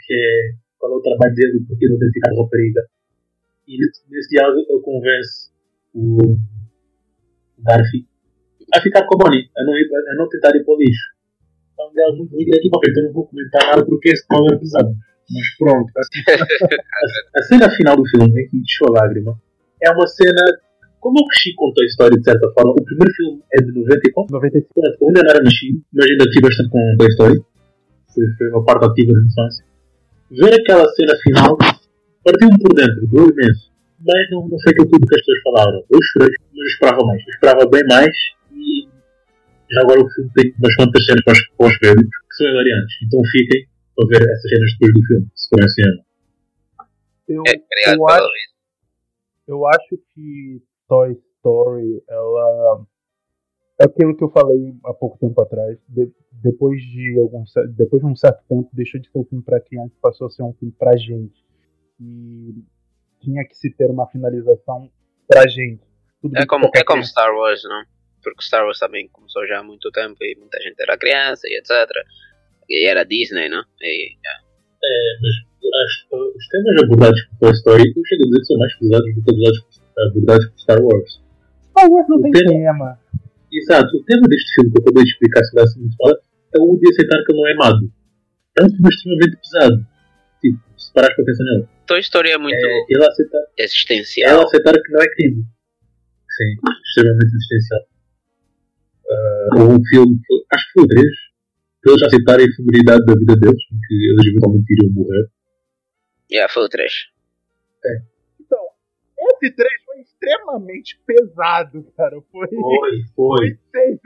que 0.04 0.14
é, 0.14 0.54
qual 0.78 0.92
é 0.92 0.96
o 0.96 1.00
trabalho 1.00 1.34
dele 1.34 1.58
e 1.58 1.64
porquê 1.64 1.88
não 1.88 1.96
com 1.96 2.40
a 2.40 2.44
rapariga. 2.44 2.82
E 3.66 3.78
nesse, 3.78 4.28
diálogo 4.28 4.60
ele 4.68 4.80
convence 4.82 5.50
o 5.94 6.36
Garfi 7.58 8.06
a 8.74 8.80
ficar 8.80 9.06
com 9.06 9.14
a 9.14 9.18
Bonnie, 9.18 9.50
a 9.56 9.64
não, 9.64 9.76
ir, 9.76 9.88
a 9.94 10.14
não 10.16 10.28
tentar 10.28 10.54
ir 10.56 10.64
para 10.64 10.74
o 10.74 10.78
lixo. 10.78 11.12
É 11.78 11.84
um 11.84 11.92
diálogo 11.92 12.18
muito 12.18 12.30
bonito. 12.30 12.56
Aqui, 12.56 12.70
ok, 12.72 12.90
então 12.90 13.04
não 13.04 13.12
vou 13.12 13.26
comentar 13.26 13.66
nada 13.66 13.84
porque 13.84 14.08
esse 14.10 14.22
spoiler 14.22 14.54
é 14.54 14.58
pesado. 14.58 14.94
Mas 15.30 15.56
pronto, 15.58 15.92
a, 15.96 16.02
a 17.38 17.42
cena 17.44 17.70
final 17.70 17.96
do 17.96 18.06
filme, 18.08 18.28
em 18.28 18.48
que 18.48 18.56
me 18.56 18.62
deixou 18.62 18.88
a 18.88 19.00
lágrima, 19.02 19.38
é 19.82 19.90
uma 19.90 20.06
cena. 20.06 20.42
Como 21.00 21.18
eu 21.18 21.26
cresci 21.26 21.52
com 21.56 21.72
Toy 21.72 21.86
Story, 21.86 22.16
de 22.16 22.24
certa 22.24 22.48
forma, 22.54 22.72
o 22.78 22.84
primeiro 22.84 23.12
filme 23.14 23.42
é 23.54 23.62
de 23.62 23.72
94. 23.72 24.36
95. 24.36 24.74
Portanto, 24.74 24.96
eu 25.00 25.08
ainda 25.08 25.22
não 25.22 25.30
era 25.30 25.42
nascido, 25.42 25.82
mas 25.92 26.06
ainda 26.06 26.24
tive 26.30 26.42
bastante 26.42 26.70
com 26.70 27.04
Story. 27.10 27.44
Foi 28.14 28.24
foi 28.38 28.48
uma 28.50 28.64
parte 28.64 28.84
ativa 28.86 29.12
da 29.12 29.26
infância. 29.26 29.64
Ver 30.30 30.54
aquela 30.60 30.88
cena 30.94 31.14
final 31.22 31.58
partiu-me 32.24 32.58
por 32.58 32.72
dentro, 32.74 33.06
doeu 33.08 33.30
imenso. 33.30 33.72
Mas 34.04 34.30
não, 34.30 34.48
não 34.48 34.58
foi 34.60 34.72
aquilo 34.72 34.88
tudo 34.90 35.06
que 35.06 35.14
as 35.14 35.20
pessoas 35.20 35.42
falaram. 35.42 35.84
Eu 35.90 35.98
chorei, 36.02 36.34
mas 36.38 36.58
eu 36.58 36.64
esperava 36.66 37.06
mais. 37.06 37.22
Eu 37.22 37.34
esperava 37.34 37.70
bem 37.70 37.82
mais 37.88 38.16
e 38.62 38.88
já 39.70 39.80
agora 39.82 40.00
o 40.00 40.10
filme 40.10 40.30
tem 40.34 40.54
umas 40.58 40.74
quantas 40.76 41.04
cenas 41.06 41.24
para 41.24 41.32
os, 41.32 41.48
para 41.56 41.66
os 41.66 41.76
créditos 41.78 42.18
que 42.28 42.34
são 42.36 42.46
hilariantes. 42.46 42.96
Então 43.06 43.20
fiquem 43.30 43.66
para 43.96 44.06
ver 44.08 44.22
essas 44.30 44.50
cenas 44.50 44.72
depois 44.72 44.94
do 44.94 45.06
filme, 45.06 45.26
se 45.34 45.48
forem 45.48 45.68
cinema. 45.68 46.04
Eu, 47.28 47.42
É, 47.46 47.50
obrigado 47.50 47.94
eu, 48.00 48.06
pelo 48.06 48.08
acho, 48.08 48.28
eu 49.48 49.68
acho 49.68 49.98
que 50.14 50.62
Toy 50.88 51.12
Story, 51.38 52.02
ela. 52.08 52.86
é 53.80 53.84
aquilo 53.84 54.16
que 54.16 54.22
eu 54.24 54.30
falei 54.30 54.74
há 54.84 54.92
pouco 54.94 55.18
tempo 55.18 55.40
atrás. 55.42 55.78
De- 55.88 56.12
depois 56.32 56.80
de 56.82 57.18
algum 57.20 57.44
depois 57.76 58.02
de 58.02 58.08
um 58.08 58.16
certo 58.16 58.42
tempo, 58.48 58.68
deixou 58.72 59.00
de 59.00 59.08
ser 59.10 59.18
um 59.18 59.24
filme 59.24 59.44
para 59.44 59.60
criança 59.60 59.92
e 59.96 60.00
passou 60.00 60.26
a 60.26 60.30
ser 60.30 60.42
um 60.42 60.52
filme 60.54 60.74
pra 60.78 60.96
gente. 60.96 61.42
E 62.00 62.54
tinha 63.20 63.44
que 63.46 63.54
se 63.56 63.70
ter 63.70 63.88
uma 63.90 64.06
finalização 64.08 64.90
pra 65.28 65.46
gente. 65.46 65.82
Tudo 66.20 66.36
É 66.36 66.44
como, 66.46 66.68
é 66.74 66.82
como 66.84 67.04
Star 67.04 67.32
Wars, 67.34 67.62
não? 67.64 67.82
Porque 68.22 68.42
Star 68.42 68.64
Wars 68.64 68.78
também 68.78 69.08
começou 69.08 69.46
já 69.46 69.58
há 69.60 69.62
muito 69.64 69.90
tempo 69.90 70.16
e 70.20 70.36
muita 70.38 70.60
gente 70.60 70.80
era 70.80 70.96
criança 70.98 71.46
e 71.48 71.58
etc. 71.58 71.70
E 72.68 72.86
era 72.86 73.04
Disney, 73.04 73.48
não? 73.48 73.62
E, 73.80 74.14
É, 74.84 75.18
mas 75.22 75.34
os 76.12 76.48
temas 76.48 76.82
abordados 76.82 77.20
por 77.22 77.38
Toy 77.38 77.52
Story, 77.52 77.82
eu 77.96 78.02
chego 78.06 78.22
a 78.22 78.26
dizer 78.26 78.38
que 78.40 78.44
são 78.46 78.58
mais 78.58 78.74
pesados 78.78 79.14
do 79.14 79.22
que 79.22 79.30
abordados, 79.30 79.82
abordados 80.10 80.46
por 80.46 80.58
Star 80.58 80.82
Wars. 80.82 81.22
Star 81.70 81.88
Wars 81.90 82.06
não 82.08 82.22
tem 82.22 82.32
Tem- 82.32 82.46
tema. 82.46 82.98
Exato, 83.52 83.96
o 83.96 84.04
tema 84.04 84.22
deste 84.28 84.54
filme 84.54 84.72
que 84.72 84.78
eu 84.78 84.82
acabei 84.82 85.04
de 85.04 85.10
explicar, 85.10 85.44
se 85.44 85.54
dá 85.54 85.62
assim 85.62 85.80
muito 85.80 85.96
fala, 85.98 86.18
é 86.54 86.58
o 86.58 86.76
de 86.78 86.88
aceitar 86.90 87.22
que 87.24 87.32
ele 87.32 87.38
não 87.40 87.48
é 87.48 87.52
amado. 87.52 87.92
É 88.58 88.64
um 88.64 88.68
filme 88.70 88.88
extremamente 88.88 89.36
pesado. 89.36 89.86
Tipo, 90.40 90.58
se 90.80 90.92
parares 90.92 91.14
para 91.16 91.24
pensar 91.24 91.44
nele, 91.44 91.68
Toy 91.86 92.00
Story 92.00 92.30
é 92.30 92.38
muito 92.38 92.56
é 92.56 92.84
ele 92.88 93.04
aceitar, 93.06 93.42
existencial. 93.58 94.30
ela 94.30 94.42
aceitar 94.44 94.72
que 94.72 94.92
não 94.92 95.00
é 95.00 95.08
crime. 95.14 95.44
Sim, 96.30 96.56
extremamente 96.88 97.26
existencial. 97.26 97.80
Houve 99.54 99.74
um 99.74 99.84
filme, 99.84 100.20
acho 100.52 100.66
que 100.66 100.72
foi 100.72 100.84
o 100.84 100.88
3, 100.88 101.06
que 101.82 101.90
eles 101.90 102.02
aceitarem 102.02 102.46
a 102.46 102.48
efemeridade 102.48 103.04
da 103.04 103.14
vida 103.14 103.36
deles, 103.36 103.62
em 103.72 103.78
que 103.86 103.94
eles 104.10 104.26
eventualmente 104.26 104.72
iriam 104.72 104.92
morrer. 104.92 105.28
Yeah, 106.30 106.52
foi 106.52 106.64
o 106.64 106.68
3. 106.68 106.92
Então, 108.40 108.58
esse 109.18 109.54
3 109.54 109.70
foi 109.84 110.00
extremamente 110.00 111.00
pesado, 111.04 111.84
cara. 111.96 112.20
Foi. 112.30 112.48
Foi, 112.48 112.90
foi. 113.14 113.58
tenso. 113.72 114.02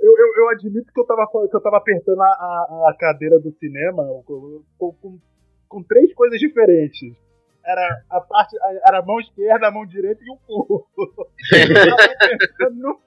Eu, 0.00 0.16
eu, 0.16 0.42
eu 0.42 0.48
admito 0.50 0.92
que 0.92 1.00
eu 1.00 1.04
tava, 1.04 1.26
que 1.26 1.56
eu 1.56 1.60
tava 1.60 1.78
apertando 1.78 2.20
a, 2.20 2.26
a, 2.26 2.90
a 2.90 2.96
cadeira 2.96 3.38
do 3.40 3.52
cinema 3.58 4.04
com, 4.24 4.62
com, 4.78 4.92
com, 4.92 5.18
com 5.68 5.82
três 5.82 6.14
coisas 6.14 6.38
diferentes. 6.38 7.16
Era 7.68 8.02
a 8.10 8.20
parte. 8.22 8.56
Era 8.86 8.98
a 9.00 9.02
mão 9.02 9.20
esquerda, 9.20 9.68
a 9.68 9.70
mão 9.70 9.84
direita 9.86 10.20
e 10.24 10.30
o 10.30 10.36
cu. 10.38 10.88
No- 12.72 12.98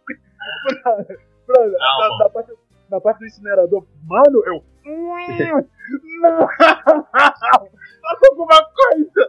pra- 0.84 1.06
pra- 1.48 1.68
na, 1.68 2.18
na 2.20 2.30
parte, 2.30 2.52
na 2.90 3.02
parte 3.02 3.20
do 3.20 3.26
incinerador. 3.26 3.86
Mano, 4.06 4.44
eu. 4.46 4.64
Hum, 4.86 5.12
Não! 6.22 6.48
Faça 6.48 8.28
alguma 8.30 8.64
coisa! 8.64 9.28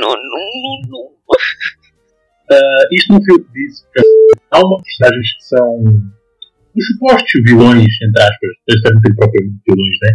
Não, 0.00 0.10
não, 0.10 0.14
não, 0.14 0.80
não. 0.88 1.12
Ah, 2.50 2.84
isto 2.92 3.12
no 3.14 3.22
filme 3.24 3.44
disso. 3.52 3.86
Há 4.50 4.58
uma 4.58 4.82
personagens 4.82 5.32
que 5.36 5.44
são 5.44 5.84
os 6.76 6.86
supostos 6.86 7.42
vilões, 7.46 7.86
entre 8.02 8.22
aspas, 8.22 8.50
eles 8.68 8.82
também 8.82 9.00
têm 9.02 9.16
propriamente 9.16 9.62
vilões, 9.66 9.98
né? 10.02 10.10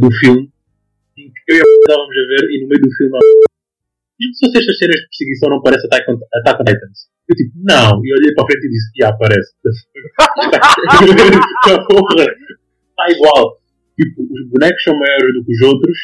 Do 0.00 0.10
filme, 0.18 0.46
que 0.46 0.49
eu 1.48 1.56
e 1.56 1.60
a 1.60 1.64
estávamos 1.64 2.16
a 2.16 2.24
ver 2.28 2.42
e 2.50 2.62
no 2.62 2.68
meio 2.68 2.80
do 2.82 2.90
filme 2.96 3.18
e 4.20 4.24
se 4.36 4.46
estas 4.46 4.76
cenas 4.78 4.96
de 5.00 5.06
perseguição 5.08 5.48
não 5.50 5.62
parecem 5.62 5.86
Attack 5.86 6.10
on, 6.10 6.18
Attack 6.40 6.60
on 6.60 6.64
Titans? 6.64 6.98
Eu 7.28 7.36
tipo, 7.36 7.52
não, 7.62 8.04
e 8.04 8.08
olhei 8.12 8.34
para 8.34 8.44
a 8.44 8.46
frente 8.50 8.66
e 8.66 8.70
disse, 8.70 8.90
já 9.00 9.08
aparece. 9.08 9.50
Porra, 11.88 12.24
está 12.26 13.04
igual. 13.14 13.60
Tipo, 13.96 14.22
os 14.22 14.42
bonecos 14.50 14.82
são 14.82 14.98
maiores 14.98 15.32
do 15.34 15.44
que 15.44 15.52
os 15.52 15.60
outros, 15.68 15.98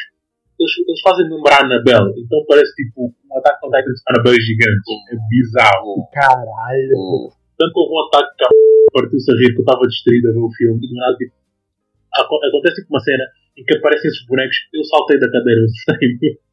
eles, 0.60 0.72
eles 0.86 1.00
fazem 1.00 1.28
lembrar 1.28 1.60
a 1.60 1.64
Annabelle, 1.64 2.12
então 2.20 2.44
parece 2.48 2.72
tipo 2.76 3.08
um 3.12 3.38
Attack 3.38 3.56
on 3.64 3.70
Titans 3.72 4.00
Annabelle 4.08 4.40
gigante. 4.40 4.90
É 5.12 5.16
bizarro. 5.28 6.08
Caralho! 6.12 6.96
O- 6.96 7.32
Tanto 7.58 7.72
que 7.72 7.80
houve 7.80 7.94
um 7.94 8.00
ataque 8.04 8.36
que 8.36 8.44
a 8.44 8.48
partiu-se 8.92 9.30
a 9.32 9.34
rir 9.34 9.48
que 9.56 9.60
eu 9.60 9.64
estava 9.64 9.80
distraído 9.88 10.28
a 10.28 10.32
ver 10.32 10.44
o 10.44 10.50
filme 10.52 10.76
e 10.76 10.88
do 10.88 10.94
nada 10.94 11.16
tipo, 11.16 11.32
aco- 12.20 12.40
acontece 12.44 12.82
tipo 12.82 12.92
uma 12.92 13.00
cena 13.00 13.24
em 13.56 13.64
que 13.64 13.76
aparecem 13.76 14.08
esses 14.10 14.26
bonecos, 14.26 14.56
eu 14.72 14.84
saltei 14.84 15.18
da 15.18 15.30
cadeira, 15.30 15.60
eu 15.60 15.64
assustei-me. 15.64 16.38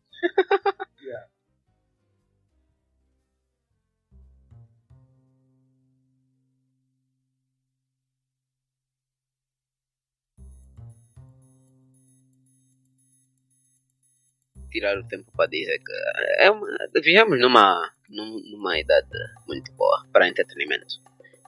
tirar 14.73 14.97
o 14.97 15.07
tempo 15.07 15.31
para 15.37 15.49
dizer 15.49 15.77
que 15.79 15.93
é 16.39 16.49
uma, 16.49 16.67
vivemos 16.95 17.39
numa, 17.39 17.91
num- 18.09 18.41
numa 18.51 18.79
idade 18.79 19.07
muito 19.47 19.71
boa 19.73 20.03
para 20.11 20.27
entretenimento, 20.27 20.95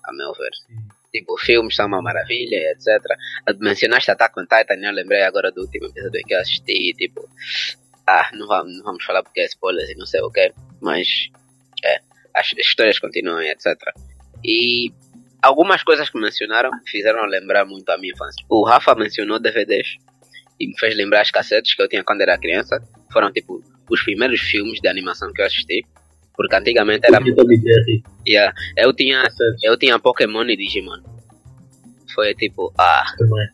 a 0.04 0.14
meu 0.14 0.32
ver. 0.34 0.52
Tipo, 1.16 1.38
filmes 1.38 1.76
são 1.76 1.88
uma 1.88 2.02
maravilha, 2.02 2.58
etc. 2.72 3.02
Mencionaste 3.62 4.12
Attack 4.12 4.38
on 4.38 4.44
Titan, 4.44 4.76
eu 4.84 4.92
lembrei 4.92 5.22
agora 5.24 5.50
do 5.50 5.62
último 5.62 5.86
episódio 5.86 6.22
que 6.28 6.34
eu 6.34 6.42
assisti, 6.42 6.94
tipo, 6.94 7.26
ah, 8.06 8.30
não 8.34 8.46
vamos, 8.48 8.78
não 8.78 8.84
vamos 8.84 9.06
falar 9.06 9.24
porque 9.24 9.40
é 9.40 9.46
spoilers 9.46 9.90
e 9.90 9.96
não 9.96 10.06
sei 10.06 10.20
o 10.20 10.30
que, 10.30 10.52
mas 10.82 11.08
é, 11.86 12.02
as 12.34 12.52
histórias 12.58 13.00
continuam, 13.00 13.42
etc. 13.44 13.78
E 14.44 14.92
algumas 15.42 15.84
coisas 15.84 16.10
que 16.10 16.20
mencionaram 16.20 16.70
fizeram 16.86 17.26
lembrar 17.26 17.66
muito 17.66 17.90
a 17.90 17.98
minha 17.98 18.12
infância. 18.12 18.46
O 18.50 18.66
Rafa 18.66 18.94
mencionou 18.94 19.40
DVDs 19.40 19.96
e 20.60 20.68
me 20.68 20.78
fez 20.78 20.98
lembrar 20.98 21.22
as 21.22 21.32
cassetes 21.32 21.74
que 21.76 21.82
eu 21.82 21.88
tinha 21.88 22.04
quando 22.04 22.22
era 22.22 22.38
criança. 22.38 22.78
Foram 23.10 23.32
tipo 23.32 23.64
os 23.90 24.04
primeiros 24.04 24.42
filmes 24.42 24.82
de 24.82 24.90
animação 24.90 25.32
que 25.32 25.42
eu 25.42 25.46
assisti. 25.46 25.86
Porque 26.36 26.56
antigamente 26.56 27.06
era. 27.08 27.24
Jerry, 27.24 28.04
Yeah, 28.28 28.54
eu 28.78 28.92
tinha. 28.94 29.22
cassetes 29.24 29.64
Eu 29.64 29.78
tinha 29.78 29.98
Pokémon 30.00 30.44
e 30.46 30.58
Digimon. 30.58 31.00
Foi 32.14 32.34
tipo. 32.36 32.74
Ah, 32.78 33.04
também. 33.18 33.48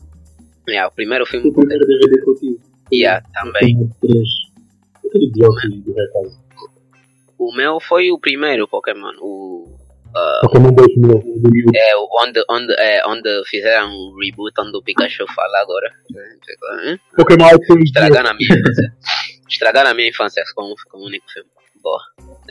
yeah, 0.68 0.88
o 0.88 0.92
primeiro 0.96 1.24
O 1.24 1.28
filme. 1.28 1.52
primeiro 1.54 1.86
DVD 1.86 2.22
que 2.22 2.30
eu 2.30 2.36
tive. 2.36 2.60
Yeah, 2.94 3.26
também. 3.34 3.78
Recado. 5.14 6.42
O 7.38 7.54
meu 7.56 7.80
foi 7.80 8.12
o 8.12 8.20
primeiro 8.20 8.68
Pokémon. 8.68 9.12
O. 9.20 9.78
ah, 10.16 10.40
Pokémon 10.44 10.72
2000, 10.74 11.10
o 11.18 11.40
do 11.40 11.50
Mew. 11.50 11.66
é, 11.76 11.96
o 11.98 12.08
onde, 12.24 12.44
onde, 12.50 12.74
é, 12.78 13.02
onde 13.08 13.44
fizeram 13.48 13.90
um 13.90 14.16
reboot 14.20 14.54
onde 14.60 14.78
o 14.78 14.84
Pikachu 14.84 15.26
fala 15.34 15.60
agora. 15.62 15.92
Hum? 16.12 16.98
Pokémon. 17.16 17.48
Estragaram 17.84 18.30
a 18.30 18.34
minha 18.34 18.54
infância. 18.60 18.94
Estragaram 19.50 19.90
a 19.90 19.94
minha 19.94 20.10
infância 20.10 20.44
com, 20.56 20.74
com 20.90 20.98
o 21.00 21.06
único 21.08 21.26
filme. 21.32 21.50
Boa. 21.82 22.00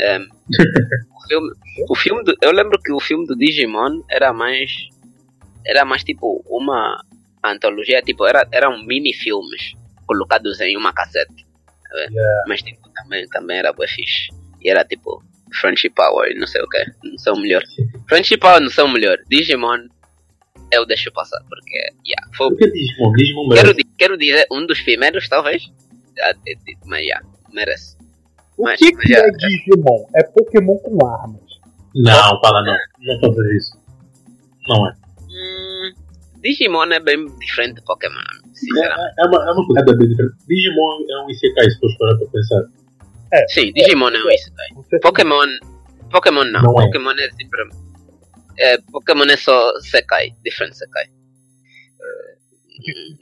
É, 0.03 0.19
o 0.19 1.29
filme, 1.29 1.51
o 1.91 1.95
filme 1.95 2.25
do, 2.25 2.35
eu 2.41 2.53
lembro 2.53 2.79
que 2.81 2.93
o 2.93 3.01
filme 3.01 3.27
do 3.27 3.37
Digimon 3.37 4.03
era 4.11 4.33
mais. 4.33 4.71
Era 5.67 5.85
mais 5.85 6.03
tipo 6.03 6.43
uma 6.49 7.05
antologia, 7.45 8.01
tipo, 8.03 8.25
era, 8.27 8.47
eram 8.51 8.83
mini 8.85 9.13
filmes 9.13 9.75
colocados 10.07 10.59
em 10.61 10.77
uma 10.77 10.93
cassete. 10.93 11.47
tá 11.85 11.97
vendo? 11.97 12.15
Mas 12.49 12.63
tipo, 12.63 12.89
também, 12.95 13.27
também 13.29 13.59
era 13.59 13.73
bué 13.73 13.87
fixe. 13.87 14.29
E 14.63 14.71
era 14.71 14.85
tipo 14.85 15.23
Friendship 15.61 15.91
Power 15.91 16.31
e 16.31 16.39
não 16.39 16.47
sei 16.47 16.63
o 16.63 16.69
que. 16.69 16.85
Não 17.05 17.19
são 17.19 17.37
melhor. 17.41 17.63
Friendship 18.09 18.39
Power 18.39 18.61
não 18.61 18.71
são 18.71 18.89
melhor. 18.89 19.19
Digimon 19.29 19.87
eu 20.73 20.87
deixo 20.87 21.11
passar, 21.13 21.41
porque 21.49 21.77
yeah, 22.07 22.29
foi 22.37 22.47
o 22.47 22.51
O 22.51 22.57
que 22.57 22.65
é 22.65 22.71
Digimon? 22.71 23.13
Digimon 23.13 23.49
Quero, 23.51 23.67
merece. 23.69 23.89
quero 23.99 24.17
dizer, 24.17 24.47
um 24.51 24.67
dos 24.67 24.81
primeiros, 24.81 25.29
talvez. 25.29 25.63
Ah, 26.23 26.33
de- 26.33 26.55
de- 26.65 26.77
Mas 26.87 27.07
já, 27.07 27.21
merece. 27.53 27.97
O 28.61 28.65
Mas- 28.65 28.79
que, 28.79 28.93
mas 28.95 29.05
que 29.05 29.13
já- 29.13 29.21
é 29.21 29.31
Digimon? 29.31 30.07
É 30.15 30.23
Pokémon 30.23 30.77
com 30.79 31.07
armas. 31.07 31.41
Não, 31.95 32.41
fala 32.41 32.63
não. 32.63 32.77
Não 33.01 33.21
fazer 33.21 33.57
isso. 33.57 33.81
Não 34.69 34.87
é. 34.87 34.93
Hum, 35.23 35.93
Digimon 36.43 36.85
é 36.93 37.01
bem 37.01 37.25
diferente 37.39 37.77
de 37.77 37.83
Pokémon, 37.85 38.15
É, 38.19 38.55
sinceramente. 38.55 39.15
é, 39.19 39.23
é 39.25 39.27
uma, 39.27 39.49
é 39.49 39.53
uma 39.53 39.67
coisa 39.67 39.97
bem 39.97 40.09
diferente. 40.09 40.35
Digimon 40.47 40.99
é 41.09 41.25
um 41.25 41.31
Isekai, 41.31 41.71
se 41.71 41.79
fores 41.81 41.97
parar 41.99 42.17
para 42.19 42.27
pensar. 42.29 42.63
Sim, 43.49 43.73
Digimon 43.73 44.09
é 44.11 44.23
um 44.25 44.31
isso. 44.31 44.51
Com 44.75 44.83
certeza. 44.83 45.01
Pokémon. 45.03 45.47
Pokémon 46.11 46.45
não. 46.45 46.63
Não 46.63 46.81
é. 46.81 46.85
Pokémon 46.87 47.13
é 47.13 47.31
sempre. 47.31 47.69
É, 48.59 48.79
Pokémon 48.93 49.25
é 49.25 49.37
só 49.37 49.73
Sekai, 49.81 50.33
diferente 50.45 50.77
Sekai. 50.77 51.07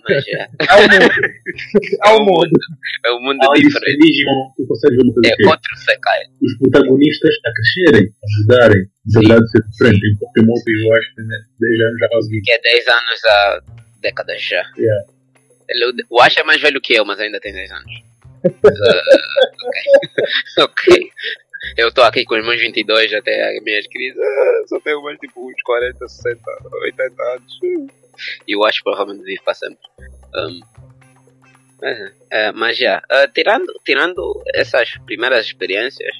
Mas 0.08 0.26
é, 0.28 0.48
É 0.68 0.74
o 0.76 0.88
mundo. 0.88 1.08
É 2.06 2.10
o 2.10 2.20
mundo. 2.20 2.58
é 3.06 3.10
um 3.12 3.20
mundo 3.20 3.52
diferente. 3.54 4.24
É 5.26 5.34
que 5.36 5.42
é 5.42 5.48
outro 5.48 5.76
Sekai. 5.76 6.22
os 6.42 6.58
protagonistas 6.58 7.34
a 7.44 7.50
crescerem, 7.52 8.08
a 8.08 8.26
mudarem, 8.40 8.82
de 9.04 9.18
verdade 9.20 9.50
ser 9.50 9.62
diferente. 9.70 10.06
Em 10.06 10.18
Pokémon, 10.18 10.54
eu 10.54 10.94
acho 10.94 11.14
que 11.14 11.22
né, 11.22 11.36
10 11.60 11.80
anos 11.80 11.98
já 12.00 12.08
consegui. 12.08 12.40
Que 12.42 12.52
é 12.52 12.60
10 12.60 12.88
anos 12.88 13.24
a 13.24 13.62
décadas 14.00 14.42
já. 14.42 14.62
Yeah. 14.76 15.04
Ele, 15.68 16.04
o 16.08 16.20
Ash 16.20 16.36
é 16.36 16.44
mais 16.44 16.60
velho 16.60 16.80
que 16.80 16.94
eu, 16.94 17.04
mas 17.04 17.20
ainda 17.20 17.40
tem 17.40 17.52
10 17.52 17.70
anos. 17.72 17.92
Ah, 18.44 19.02
ok. 20.64 20.94
ok. 20.94 21.10
Eu 21.76 21.92
tô 21.92 22.02
aqui 22.02 22.24
com 22.24 22.36
os 22.38 22.46
meus 22.46 22.60
22 22.60 23.12
até 23.14 23.56
as 23.56 23.62
minhas 23.64 23.86
crises. 23.88 24.18
Ah, 24.18 24.62
só 24.68 24.80
tenho 24.80 25.02
mais 25.02 25.18
tipo 25.18 25.48
uns 25.48 25.60
40, 25.62 26.08
60, 26.08 26.40
80 26.82 27.22
anos. 27.22 27.58
E 28.46 28.56
o 28.56 28.64
Ash 28.64 28.80
provavelmente 28.82 29.24
vive 29.24 29.42
para 29.42 29.54
sempre. 29.54 29.86
Um, 30.34 30.60
mas, 31.80 32.12
é, 32.30 32.52
mas 32.52 32.76
já, 32.76 33.02
ah, 33.08 33.28
tirando, 33.28 33.72
tirando 33.84 34.42
essas 34.54 34.96
primeiras 35.06 35.46
experiências, 35.46 36.14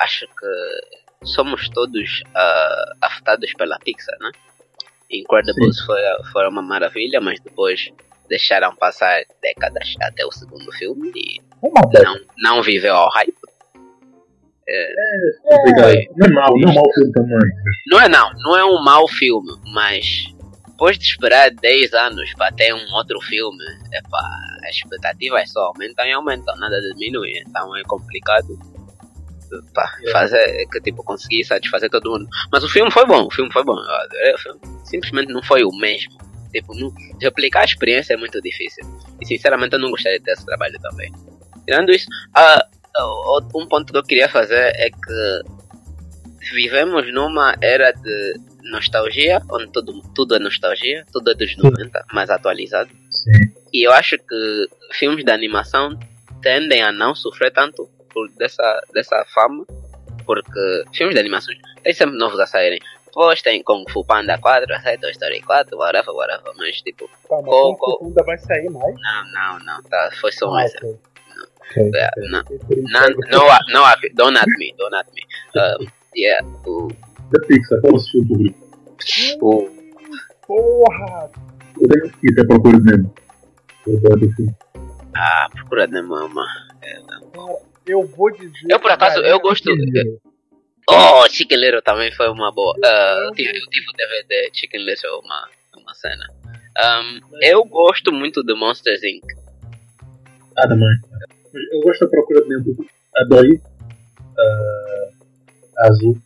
acho 0.00 0.26
que 0.26 1.26
somos 1.26 1.68
todos 1.68 2.22
ah, 2.34 2.94
afetados 3.02 3.52
pela 3.54 3.78
Pixar, 3.78 4.16
né? 4.20 4.30
Incredibles 5.10 5.80
foi, 5.82 6.00
foi 6.32 6.48
uma 6.48 6.62
maravilha, 6.62 7.20
mas 7.20 7.38
depois 7.40 7.92
deixaram 8.28 8.74
passar 8.74 9.22
décadas 9.40 9.94
até 10.02 10.26
o 10.26 10.32
segundo 10.32 10.70
filme 10.72 11.12
e 11.14 11.40
dessa. 11.92 12.04
não, 12.04 12.20
não 12.38 12.62
viveu 12.62 12.94
ao 12.94 13.08
hype. 13.10 13.34
Complicado. 15.42 15.94
Não 16.16 16.26
é 16.26 16.30
mau, 16.32 16.58
não 16.58 16.70
é 16.70 16.74
mau 16.74 16.92
filme 16.92 17.12
também. 17.12 17.50
Não 17.86 18.00
é 18.00 18.08
não, 18.08 18.32
não 18.40 18.56
é 18.58 18.64
um 18.64 18.82
mau 18.82 19.06
filme, 19.06 19.52
mas 19.72 20.34
depois 20.76 20.98
de 20.98 21.06
esperar 21.06 21.50
10 21.50 21.94
anos 21.94 22.34
para 22.34 22.52
ter 22.52 22.74
um 22.74 22.92
outro 22.92 23.18
filme, 23.22 23.64
epá, 23.94 24.20
as 24.68 24.76
expectativas 24.76 25.50
só 25.50 25.60
aumentam 25.68 26.04
e 26.04 26.12
aumentam, 26.12 26.54
nada 26.58 26.78
diminui, 26.94 27.32
então 27.46 27.74
é 27.74 27.82
complicado 27.84 28.46
epá, 29.50 29.90
fazer, 30.12 30.66
que 30.70 30.78
tipo, 30.82 31.02
conseguir 31.02 31.44
satisfazer 31.44 31.88
todo 31.88 32.10
mundo. 32.10 32.28
Mas 32.52 32.62
o 32.62 32.68
filme 32.68 32.90
foi 32.90 33.06
bom, 33.06 33.26
o 33.26 33.30
filme 33.30 33.50
foi 33.50 33.64
bom, 33.64 33.72
eu 33.74 33.94
adorei 34.04 34.34
o 34.34 34.38
filme. 34.38 34.60
Simplesmente 34.84 35.32
não 35.32 35.42
foi 35.42 35.64
o 35.64 35.70
mesmo. 35.78 36.18
Tipo, 36.52 36.74
não, 36.78 36.92
replicar 37.22 37.62
a 37.62 37.64
experiência 37.64 38.12
é 38.12 38.16
muito 38.18 38.38
difícil. 38.42 38.84
E 39.18 39.26
sinceramente 39.26 39.72
eu 39.72 39.78
não 39.78 39.90
gostaria 39.90 40.18
de 40.18 40.24
ter 40.26 40.32
esse 40.32 40.44
trabalho 40.44 40.78
também. 40.82 41.10
Tirando 41.66 41.90
isso, 41.90 42.06
o- 42.98 43.38
o- 43.38 43.62
um 43.62 43.66
ponto 43.66 43.90
que 43.92 43.98
eu 43.98 44.02
queria 44.04 44.28
fazer 44.28 44.72
é 44.76 44.90
que 44.90 45.40
vivemos 46.52 47.10
numa 47.14 47.54
era 47.62 47.92
de 47.92 48.34
nostalgia, 48.70 49.40
onde 49.50 49.68
tudo, 49.72 50.02
tudo 50.14 50.36
é 50.36 50.38
nostalgia, 50.38 51.04
tudo 51.12 51.30
é 51.30 51.34
dos 51.34 51.56
90, 51.56 52.04
mais 52.12 52.30
atualizado. 52.30 52.90
Sim. 53.10 53.32
E 53.72 53.86
eu 53.86 53.92
acho 53.92 54.16
que 54.18 54.66
filmes 54.92 55.24
de 55.24 55.30
animação 55.30 55.98
tendem 56.42 56.82
a 56.82 56.92
não 56.92 57.14
sofrer 57.14 57.52
tanto 57.52 57.88
por 58.12 58.28
dessa, 58.32 58.82
dessa 58.92 59.24
fama, 59.34 59.64
porque 60.24 60.84
filmes 60.94 61.14
de 61.14 61.20
animação 61.20 61.54
tem 61.82 61.92
sempre 61.92 62.16
novos 62.18 62.38
a 62.40 62.46
saírem. 62.46 62.80
Depois 63.06 63.40
tem 63.40 63.62
Kung 63.62 63.84
Fu 63.90 64.04
Panda 64.04 64.36
4, 64.38 64.66
sai 64.82 64.98
Toy 65.00 65.10
Story 65.12 65.40
4, 65.40 65.76
whatever, 65.76 66.14
whatever, 66.14 66.52
mas 66.56 66.80
tipo, 66.82 67.08
Calma, 67.28 67.48
Qual- 67.48 67.76
Kung 67.76 67.98
Fu 67.98 68.04
ainda 68.06 68.22
vai 68.24 68.38
sair 68.38 68.68
mais. 68.70 68.94
não, 68.94 69.32
não, 69.32 69.58
não, 69.64 69.82
tá, 69.84 70.10
foi 70.20 70.32
só 70.32 70.50
um 70.50 70.54
Ah, 70.56 70.64
exemplo. 70.64 70.90
ok. 70.90 71.00
Ok. 71.82 71.90
É, 71.94 72.10
não, 72.30 72.40
Esse 72.40 72.82
não, 72.82 73.00
no, 73.08 73.16
no, 73.72 74.14
don't 74.14 74.38
at 74.38 74.46
me, 74.58 74.74
don't 74.78 74.94
at 74.94 75.06
me. 75.14 75.22
Um, 75.56 75.86
yeah, 76.14 76.46
o, 76.66 76.88
Da 77.30 77.46
Pixar, 77.46 77.80
qual 77.80 77.92
é 77.92 77.96
o 77.96 77.98
seu 77.98 78.22
favorito? 78.22 78.56
o, 79.40 79.68
Porra! 80.46 81.30
Eu 81.80 81.88
tenho 81.88 82.12
que 82.12 82.26
ir 82.28 82.46
procura 82.46 82.78
de 82.78 82.84
mesmo. 82.84 83.14
Ah, 85.14 85.48
procura 85.52 85.86
de 85.88 86.02
mama. 86.02 86.46
Cara, 86.80 87.58
eu 87.86 88.06
vou 88.06 88.30
dizer. 88.30 88.66
Eu, 88.68 88.80
por 88.80 88.90
acaso, 88.90 89.20
eu 89.20 89.40
gosto-. 89.40 89.70
Oh, 90.88 91.28
Chicken 91.28 91.58
Little 91.58 91.82
também 91.82 92.12
foi 92.12 92.28
uma 92.28 92.52
boa. 92.52 92.74
Ah, 92.84 93.24
eu, 93.26 93.32
tive, 93.32 93.50
eu 93.50 93.66
tive 93.70 93.86
o 93.88 93.92
DVD 93.92 94.50
Chicken 94.52 94.84
Little, 94.84 95.20
uma, 95.24 95.48
uma 95.76 95.94
cena. 95.94 96.26
Um, 96.78 97.20
eu 97.42 97.64
gosto 97.64 98.12
muito 98.12 98.44
de 98.44 98.54
Monsters 98.54 99.02
Inc. 99.02 99.24
Ah, 100.58 100.68
também. 100.68 100.88
Eu 101.72 101.80
gosto 101.80 102.04
da 102.04 102.10
procura 102.10 102.42
de 102.42 102.48
Nemo. 102.48 102.86
A 103.16 103.24
Dory. 103.24 103.60
ah, 104.38 105.86
Azul. 105.88 106.16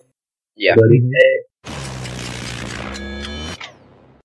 Yeah. 0.60 0.78
Dory. 0.78 1.02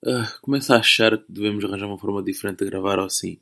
Ah, 0.05 0.37
começo 0.41 0.73
a 0.73 0.79
achar 0.79 1.17
que 1.17 1.31
devemos 1.31 1.63
arranjar 1.63 1.87
uma 1.87 1.97
forma 1.97 2.21
diferente 2.21 2.59
de 2.59 2.69
gravar 2.69 2.99
ou 2.99 3.05
assim. 3.05 3.39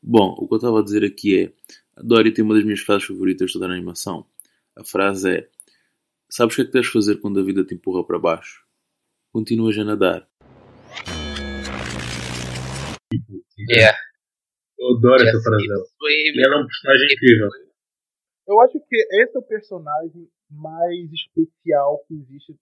Bom, 0.00 0.36
o 0.38 0.46
que 0.46 0.54
eu 0.54 0.58
estava 0.58 0.78
a 0.78 0.84
dizer 0.84 1.04
aqui 1.04 1.42
é: 1.42 1.52
a 1.96 2.02
Dory 2.04 2.32
tem 2.32 2.44
uma 2.44 2.54
das 2.54 2.62
minhas 2.62 2.78
frases 2.78 3.08
favoritas 3.08 3.48
de 3.48 3.54
toda 3.54 3.66
a 3.66 3.74
animação. 3.74 4.24
A 4.76 4.84
frase 4.84 5.38
é: 5.38 5.48
Sabes 6.28 6.54
o 6.54 6.56
que 6.56 6.62
é 6.62 6.64
que 6.66 6.70
deves 6.70 6.88
fazer 6.92 7.16
quando 7.16 7.40
a 7.40 7.42
vida 7.42 7.64
te 7.64 7.74
empurra 7.74 8.06
para 8.06 8.20
baixo? 8.20 8.64
Continuas 9.32 9.76
a 9.76 9.82
nadar. 9.84 10.28
Yeah. 13.68 13.98
Eu 14.78 14.96
adoro 14.96 15.20
essa 15.20 15.32
Just 15.32 15.42
frase 15.42 15.62
keep 15.62 15.74
dela. 15.74 15.84
E 16.02 16.46
ela 16.46 16.54
é 16.54 16.62
um 16.62 16.66
personagem 16.66 17.08
incrível. 17.12 17.48
Eu 18.46 18.60
acho 18.60 18.80
que 18.88 18.96
esse 18.96 19.36
é 19.36 19.38
o 19.38 19.42
personagem 19.42 20.28
mais 20.50 21.10
especial 21.12 22.00
que 22.06 22.14
existe 22.14 22.54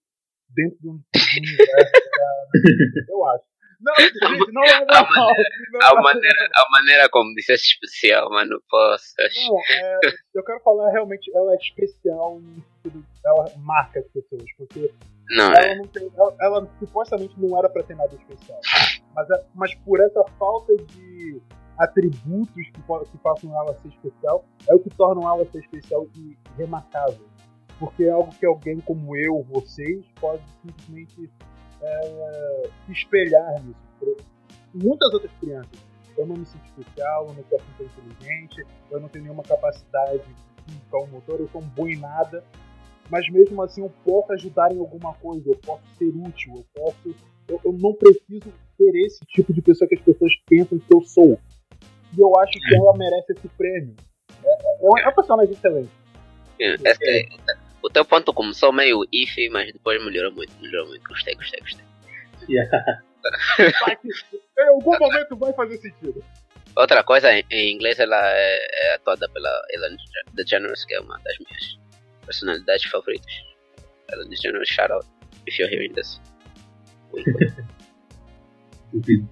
dentro 0.49 0.77
de 0.81 0.87
um, 0.89 1.01
universo 1.37 1.91
da... 1.91 3.09
Eu 3.09 3.25
acho. 3.27 3.43
Não, 3.81 3.93
gente, 3.95 4.51
não 4.51 4.63
é 4.63 4.73
A 4.73 5.03
mal. 5.03 5.33
Não, 5.71 5.87
A 5.97 6.01
maneira, 6.01 6.49
a 6.53 6.69
maneira 6.71 7.09
como 7.09 7.33
disseste 7.33 7.75
especial, 7.75 8.29
mano, 8.29 8.61
posso. 8.69 9.13
não, 9.47 9.57
é, 9.71 9.99
eu 10.35 10.43
quero 10.43 10.59
falar 10.61 10.91
realmente, 10.91 11.31
ela 11.33 11.53
é 11.53 11.55
especial 11.55 12.39
no 12.41 12.55
sentido- 12.83 13.05
ela 13.25 13.45
marca 13.59 13.99
as 14.01 14.07
pessoas, 14.09 14.43
porque 14.57 14.93
Não, 15.29 15.45
ela 15.53 15.59
é. 15.65 15.75
não 15.77 15.87
tem, 15.87 16.11
ela, 16.13 16.35
ela 16.41 16.75
supostamente 16.79 17.39
não 17.39 17.57
era 17.57 17.69
pra 17.69 17.83
ter 17.83 17.95
nada 17.95 18.13
especial. 18.13 18.59
Mas, 19.15 19.29
é- 19.29 19.45
mas 19.55 19.73
por 19.75 20.01
essa 20.01 20.25
falta 20.37 20.75
de 20.75 21.41
atributos 21.77 22.53
que, 22.55 22.71
que 22.73 23.17
façam 23.23 23.55
ela 23.57 23.73
ser 23.79 23.87
especial, 23.87 24.43
é 24.67 24.75
o 24.75 24.79
que 24.79 24.89
tornam 24.89 25.23
ela 25.29 25.49
ser 25.51 25.59
especial 25.59 26.05
e 26.17 26.37
remarcável. 26.57 27.25
Porque 27.79 28.03
é 28.03 28.09
algo 28.09 28.31
que 28.35 28.45
alguém 28.45 28.79
como 28.81 29.15
eu, 29.15 29.43
vocês, 29.49 30.03
pode 30.19 30.43
simplesmente 30.61 31.29
é, 31.81 32.69
se 32.85 32.91
espelhar 32.91 33.63
nisso. 33.63 33.79
Por- 33.99 34.17
Muitas 34.73 35.11
outras 35.13 35.31
crianças. 35.39 35.79
Eu 36.17 36.27
não 36.27 36.35
me 36.35 36.45
sinto 36.45 36.63
especial, 36.65 37.27
eu 37.27 37.33
não 37.33 37.43
sou 37.49 37.57
assim 37.57 37.71
tão 37.77 37.85
inteligente, 37.87 38.65
eu 38.91 38.99
não 38.99 39.07
tenho 39.09 39.23
nenhuma 39.23 39.43
capacidade 39.43 40.21
química 40.67 40.97
ou 40.97 41.07
motor, 41.07 41.39
eu 41.39 41.47
sou 41.47 41.61
um 41.61 41.67
bom 41.69 41.87
em 41.87 41.97
nada 41.97 42.43
mas 43.09 43.27
mesmo 43.31 43.59
assim 43.63 43.81
eu 43.81 43.91
posso 44.05 44.31
ajudar 44.33 44.71
em 44.71 44.77
alguma 44.77 45.15
coisa, 45.15 45.49
eu 45.49 45.55
posso 45.65 45.81
ser 45.97 46.09
útil, 46.15 46.53
eu 46.57 46.65
posso. 46.75 47.15
Eu, 47.47 47.59
eu 47.65 47.73
não 47.73 47.91
preciso 47.95 48.53
ser 48.77 48.95
esse 49.03 49.25
tipo 49.25 49.51
de 49.51 49.63
pessoa 49.63 49.87
que 49.89 49.95
as 49.95 50.01
pessoas 50.01 50.31
pensam 50.47 50.77
que 50.77 50.93
eu 50.93 51.01
sou. 51.01 51.39
E 52.15 52.21
eu 52.21 52.31
acho 52.39 52.51
que 52.51 52.75
ela 52.77 52.95
merece 52.95 53.31
esse 53.31 53.47
prêmio. 53.49 53.95
É, 54.43 54.85
é, 54.85 54.87
um- 54.87 54.97
é 54.99 55.09
um 55.09 55.15
personagem 55.15 55.51
excelente. 55.53 55.89
É, 56.59 56.73
é 56.75 56.93
que 56.95 57.27
o 57.81 57.89
teu 57.89 58.05
ponto 58.05 58.33
começou 58.33 58.71
meio 58.71 59.05
iffy, 59.11 59.49
mas 59.49 59.71
depois 59.71 60.03
melhorou 60.03 60.31
muito, 60.31 60.53
melhorou 60.61 60.87
muito. 60.87 61.03
Gostei, 61.07 61.35
gostei, 61.35 61.59
gostei. 61.59 61.85
Yeah. 62.49 62.69
Em 64.57 64.67
algum 64.69 64.97
momento 64.97 65.35
vai 65.37 65.53
fazer 65.53 65.77
sentido. 65.77 66.23
Outra 66.75 67.03
coisa, 67.03 67.31
em, 67.33 67.73
inglês 67.73 67.99
ela 67.99 68.21
é, 68.31 68.67
é 68.71 68.95
atuada 68.95 69.27
pela 69.29 69.49
Ellen 69.71 69.97
DeGeneres, 70.33 70.85
que 70.85 70.93
é 70.93 70.99
uma 70.99 71.19
das 71.19 71.37
minhas 71.39 71.79
personalidades 72.25 72.89
favoritas. 72.89 73.33
Ellen 74.11 74.29
DeGeneres, 74.29 74.69
shout 74.69 74.91
out, 74.91 75.05
if 75.47 75.57
you're 75.59 75.73
hearing 75.73 75.93
this. 75.93 76.21
Duvido. 78.93 79.27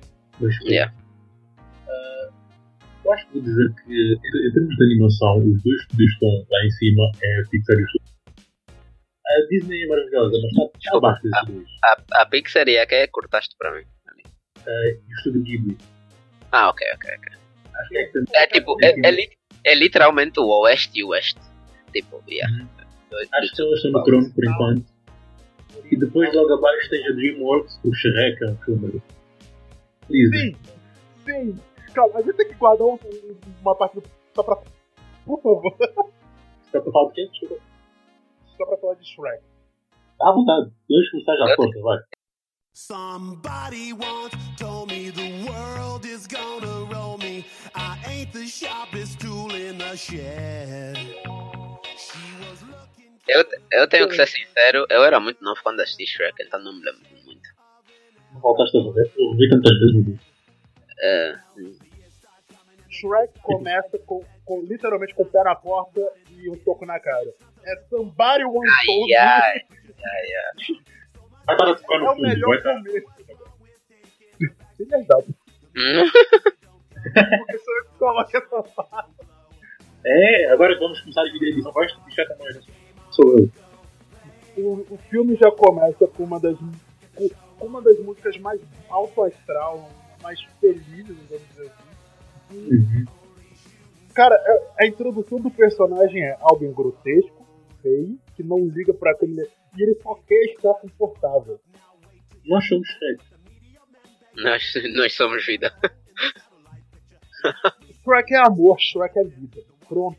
Yeah. 0.65 0.93
eu 3.03 3.13
acho 3.13 3.27
que 3.27 3.33
vou 3.33 3.41
dizer 3.41 3.73
que, 3.85 4.13
em, 4.13 4.51
termos 4.53 4.75
de 4.75 4.83
animação, 4.83 5.37
os 5.39 5.63
dois 5.63 5.85
que 5.87 6.03
estão 6.03 6.29
lá 6.29 6.65
em 6.65 6.71
cima 6.71 7.11
é 7.23 7.43
Pixar 7.49 7.77
e. 7.79 8.06
A 9.29 9.47
Disney 9.49 9.83
é 9.83 9.87
maravilhosa, 9.87 10.31
mas 10.41 10.51
está, 10.51 10.63
está 10.63 10.77
Desculpa, 10.79 11.07
abaixo 11.09 11.23
desses 11.23 11.45
dois. 11.47 11.67
A, 12.13 12.21
a 12.21 12.25
Pixar 12.25 12.67
e 12.69 12.77
a 12.79 12.85
que 12.87 13.07
cortaste 13.07 13.55
para 13.57 13.71
mim? 13.73 13.83
ali? 14.07 14.23
Ah, 14.65 14.69
e 14.87 14.93
o 15.13 15.17
Estúdio 15.17 15.43
Ghibli. 15.43 15.77
Ah, 16.51 16.69
ok, 16.69 16.87
ok, 16.95 17.09
ok. 17.17 17.33
Acho 17.75 17.89
que 17.89 17.97
é, 17.97 18.05
que- 18.05 18.23
É 18.35 18.47
tipo, 18.47 18.75
é, 18.81 18.95
é, 19.07 19.11
li- 19.11 19.29
é 19.65 19.75
literalmente 19.75 20.39
o 20.39 20.47
Oeste 20.47 20.99
e 20.99 21.03
o 21.03 21.09
Oeste. 21.09 21.39
Tipo, 21.93 22.23
yeah. 22.29 22.65
Dois- 23.09 23.29
Acho 23.33 23.55
que 23.55 23.61
elas 23.61 23.75
estão 23.75 23.91
no 23.91 24.03
trono 24.03 24.33
por 24.33 24.45
enquanto. 24.45 24.85
E 25.91 25.95
depois 25.97 26.33
logo 26.33 26.53
abaixo 26.53 26.89
tens 26.89 27.05
a 27.07 27.11
DreamWorks, 27.13 27.79
o 27.83 27.93
Shrek, 27.93 28.43
é 28.43 28.47
um 28.47 28.57
filme. 28.57 29.01
Sim, 30.09 30.55
sim. 31.25 31.59
Calma, 31.93 32.19
a 32.19 32.21
gente 32.21 32.35
tem 32.35 32.47
que 32.47 32.55
guardar 32.55 32.87
um- 32.87 32.99
uma 33.61 33.75
parte 33.75 33.95
do. 33.95 34.03
Só 34.35 34.43
pra. 34.43 34.55
Por 35.25 35.41
favor, 35.41 35.75
Está 36.65 36.81
para 36.81 36.91
falar 36.91 37.07
de 37.09 37.13
quem? 37.15 37.29
Desculpa. 37.31 37.55
Só 38.57 38.65
pra 38.65 38.77
falar 38.77 38.93
de 38.95 39.05
Shrek. 39.07 39.43
À 40.21 40.31
vontade. 40.31 40.71
Deixa 40.89 41.11
começar 41.11 41.35
já 41.37 41.53
a 41.53 41.55
força, 41.55 41.81
vai. 41.81 41.97
Somebody 42.73 43.91
once 43.93 44.35
told 44.57 44.91
me 44.93 45.11
the 45.11 45.49
world 45.49 46.05
is 46.07 46.27
gonna 46.27 46.85
roll 46.93 47.17
me. 47.17 47.43
I 47.75 47.97
ain't 48.07 48.31
the 48.33 48.45
sharpest 48.45 49.19
tool 49.19 49.49
in 49.55 49.77
the 49.79 49.95
shed. 49.97 50.95
She 51.97 52.19
was 52.39 52.61
looking. 52.61 53.17
Eu, 53.27 53.43
eu 53.71 53.87
tenho 53.89 54.07
que 54.07 54.15
ser 54.15 54.27
sincero, 54.27 54.85
eu 54.91 55.03
era 55.03 55.19
muito 55.19 55.43
novo 55.43 55.59
quando 55.63 55.79
assisti 55.81 56.05
Shrek, 56.05 56.35
então 56.43 56.59
não 56.63 56.71
me 56.73 56.83
lembro 56.85 57.01
muito. 57.25 57.49
Não 58.33 58.39
voltaste 58.41 58.77
a 58.77 58.91
ver? 58.91 59.11
Eu 59.17 59.35
vi 59.35 59.49
tantas 59.49 59.79
vezes. 59.79 60.19
É, 60.99 61.35
Shrek 62.89 63.39
começa 63.41 63.97
com, 63.99 64.23
com- 64.45 64.61
literalmente 64.61 65.13
com 65.15 65.23
o 65.23 65.25
pé 65.25 65.43
na 65.43 65.55
porta 65.55 65.99
e 66.31 66.49
um 66.49 66.55
soco 66.63 66.85
na 66.85 66.99
cara. 66.99 67.33
É 67.67 67.75
somebody 67.89 68.45
once 68.45 68.85
told 68.85 69.13
ai, 69.15 69.55
me. 69.55 69.65
ai. 71.47 71.55
Vai 71.57 71.75
de 71.75 71.81
tocar 71.81 71.95
É 71.95 71.99
no 71.99 72.05
o 72.05 72.15
fundo, 72.15 72.21
melhor 72.21 72.49
vai 72.49 72.61
tá. 72.63 72.73
começo. 72.73 73.07
É 74.79 74.85
verdade. 74.85 75.35
Hum, 75.75 76.05
Porque 77.39 77.57
sou 77.57 77.77
eu 77.77 77.83
que 77.85 77.97
coloco 77.97 78.37
essa 78.37 78.63
parte. 78.63 79.11
É, 80.05 80.51
agora 80.51 80.77
vamos 80.79 80.99
começar 81.01 81.21
a 81.21 81.25
dividir 81.25 81.47
a 81.47 81.51
edição, 81.51 81.71
vais 81.71 81.91
te 81.91 81.99
bichar 82.01 82.27
também, 82.27 82.53
né? 82.53 82.61
Sou 83.11 83.39
eu. 83.39 83.49
o, 84.57 84.93
o 84.93 84.97
filme 85.09 85.35
já 85.35 85.49
começa 85.51 86.07
com 86.07 86.23
uma 86.23 86.39
das, 86.39 86.55
com 87.57 87.65
uma 87.65 87.81
das 87.81 87.97
músicas 87.99 88.37
mais 88.37 88.61
alto 88.87 89.23
astral, 89.23 89.89
mais 90.21 90.39
felizes, 90.61 91.17
vamos 91.29 91.47
dizer 91.49 91.71
assim. 91.71 91.87
E, 92.51 92.75
Uhum. 92.75 93.05
Cara, 94.15 94.35
a, 94.35 94.83
a 94.83 94.87
introdução 94.87 95.39
do 95.39 95.49
personagem 95.51 96.23
é 96.23 96.37
alguém 96.39 96.71
grotesco, 96.71 97.36
feio, 97.87 98.19
que 98.35 98.43
não 98.43 98.67
liga 98.67 98.93
pra 98.93 99.15
câmera. 99.15 99.47
E 99.77 99.83
ele 99.83 99.95
só 100.01 100.15
quer 100.27 100.43
estar 100.45 100.73
confortável. 100.75 101.59
Nós 102.45 102.67
somos 102.67 102.87
Shrek. 102.87 103.23
Nós, 104.35 104.73
nós 104.95 105.13
somos 105.13 105.45
vida. 105.45 105.73
Shrek 108.03 108.33
é 108.33 108.37
amor, 108.45 108.77
Shrek 108.79 109.17
é 109.19 109.23
vida. 109.23 109.63
Pronto. 109.87 110.17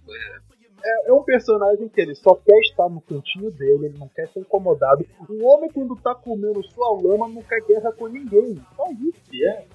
É, 0.84 1.10
é 1.10 1.12
um 1.12 1.22
personagem 1.22 1.88
que 1.88 2.00
ele 2.00 2.14
só 2.14 2.34
quer 2.34 2.58
estar 2.60 2.88
no 2.88 3.00
cantinho 3.00 3.50
dele, 3.50 3.86
ele 3.86 3.98
não 3.98 4.08
quer 4.08 4.28
ser 4.28 4.40
incomodado. 4.40 5.04
O 5.28 5.46
homem, 5.46 5.70
quando 5.70 5.96
tá 5.96 6.14
comendo 6.14 6.62
sua 6.68 7.00
lama, 7.00 7.28
não 7.28 7.42
quer 7.42 7.60
guerra 7.66 7.92
com 7.92 8.06
ninguém. 8.06 8.60
Só 8.76 8.84
isso. 8.92 9.22
E 9.32 9.44
é. 9.44 9.66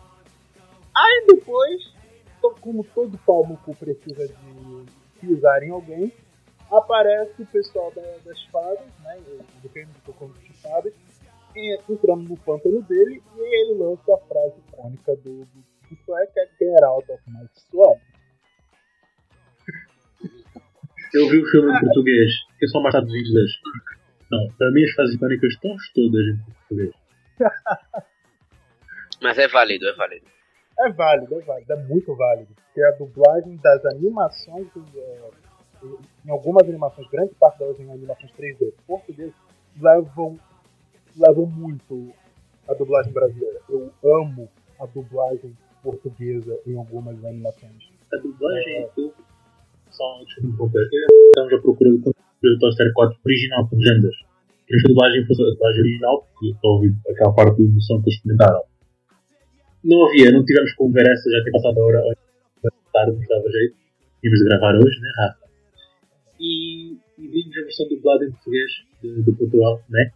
Aí 0.95 1.25
depois, 1.27 1.93
como 2.61 2.83
todo 2.83 3.17
pau 3.25 3.47
no 3.47 3.57
cu 3.57 3.75
precisa 3.75 4.27
de 4.27 4.37
pisar 5.19 5.63
em 5.63 5.71
alguém, 5.71 6.13
aparece 6.77 7.41
o 7.41 7.45
pessoal 7.45 7.91
da- 7.91 8.17
das 8.25 8.43
fadas, 8.45 8.85
né? 9.03 9.17
Do 9.61 9.67
reino 9.69 9.91
do 9.93 10.01
Cocô 10.13 10.27
de 10.39 10.53
fadas, 10.61 10.93
e- 11.55 11.79
entrando 11.89 12.23
no 12.23 12.37
pântano 12.37 12.81
dele, 12.83 13.21
e 13.37 13.39
ele 13.41 13.79
lança 13.79 14.13
a 14.13 14.17
frase 14.27 14.55
icônica 14.69 15.15
do, 15.17 15.45
do, 15.45 15.63
do 15.89 15.95
Shrek, 16.05 16.33
que 16.33 16.39
é 16.39 16.47
Get 16.59 16.83
out 16.83 17.11
of 17.11 17.21
my 17.27 17.47
swamp. 17.69 17.99
Eu 21.13 21.29
vi 21.29 21.37
o 21.37 21.45
filme 21.51 21.71
em 21.71 21.79
português, 21.79 22.31
que 22.57 22.65
é 22.65 22.67
só 22.69 22.81
mais 22.81 22.93
traduzido 22.93 23.33
das. 23.33 23.51
Não, 24.31 24.47
para 24.57 24.71
mim 24.71 24.83
as 24.83 24.91
frases 24.91 25.15
icónicas 25.15 25.53
estão 25.53 25.75
todas 25.93 26.25
em 26.27 26.37
português. 26.53 26.91
Mas 29.21 29.37
é 29.37 29.47
válido, 29.47 29.87
é 29.87 29.93
válido. 29.93 30.25
É 30.79 30.89
válido, 30.91 31.39
é 31.39 31.41
válido, 31.45 31.71
é 31.73 31.75
muito 31.83 32.15
válido. 32.15 32.55
Porque 32.55 32.83
a 32.83 32.91
dublagem 32.91 33.57
das 33.57 33.85
animações, 33.85 34.67
é, 34.75 35.21
em 36.25 36.29
algumas 36.29 36.67
animações, 36.67 37.07
grande 37.09 37.33
parte 37.35 37.59
delas 37.59 37.79
em 37.79 37.91
animações 37.91 38.31
3D 38.31 38.73
português, 38.87 39.33
levam, 39.79 40.37
levam 41.17 41.45
muito 41.45 42.13
a 42.67 42.73
dublagem 42.73 43.11
brasileira. 43.11 43.59
Eu 43.69 43.91
amo 44.03 44.49
a 44.79 44.85
dublagem 44.85 45.55
portuguesa 45.81 46.59
em 46.65 46.77
algumas 46.77 47.23
animações. 47.25 47.91
A 48.13 48.17
dublagem, 48.17 48.87
eu. 48.97 49.13
Só 49.89 50.19
me 50.41 50.49
interromper. 50.49 50.89
Eu 50.91 51.07
estamos 51.27 51.53
à 51.53 51.61
procura 51.61 51.91
do 51.91 51.97
conteúdo 51.97 52.15
do 52.41 52.59
Toy 52.59 52.69
Story 52.69 52.93
4 52.93 53.19
original 53.25 53.69
com 53.69 53.75
legendas. 53.75 54.15
Queria 54.65 54.81
que 54.81 54.87
a 54.87 54.93
dublagem 54.93 55.27
fosse 55.27 55.41
a 55.41 55.45
dublagem 55.45 55.81
original, 55.81 56.27
porque 56.31 56.47
eu 56.47 56.51
estou 56.51 56.71
a 56.71 56.75
ouvir 56.75 56.95
aquela 57.09 57.33
parte 57.33 57.57
de 57.57 57.63
emoção 57.63 58.01
que 58.01 58.09
eles 58.09 58.21
comentaram. 58.21 58.63
Não 59.83 60.07
havia, 60.07 60.31
não 60.31 60.45
tivemos 60.45 60.73
como 60.73 60.93
ver 60.93 61.05
essa, 61.05 61.29
já 61.29 61.43
tem 61.43 61.51
passado 61.51 61.77
a 61.77 61.85
hora, 61.85 62.15
tarde, 62.93 63.17
não 63.17 63.27
dava 63.27 63.51
jeito. 63.51 63.75
Íamos 64.23 64.43
gravar 64.43 64.75
hoje, 64.75 64.99
né, 65.01 65.09
Rafa? 65.17 65.42
E, 66.43 66.97
e 67.17 67.27
vimos 67.27 67.57
a 67.57 67.61
versão 67.61 67.87
dublada 67.87 68.25
em 68.25 68.31
português 68.31 68.71
de, 69.01 69.23
de 69.23 69.31
Portugal, 69.31 69.81
né? 69.89 70.11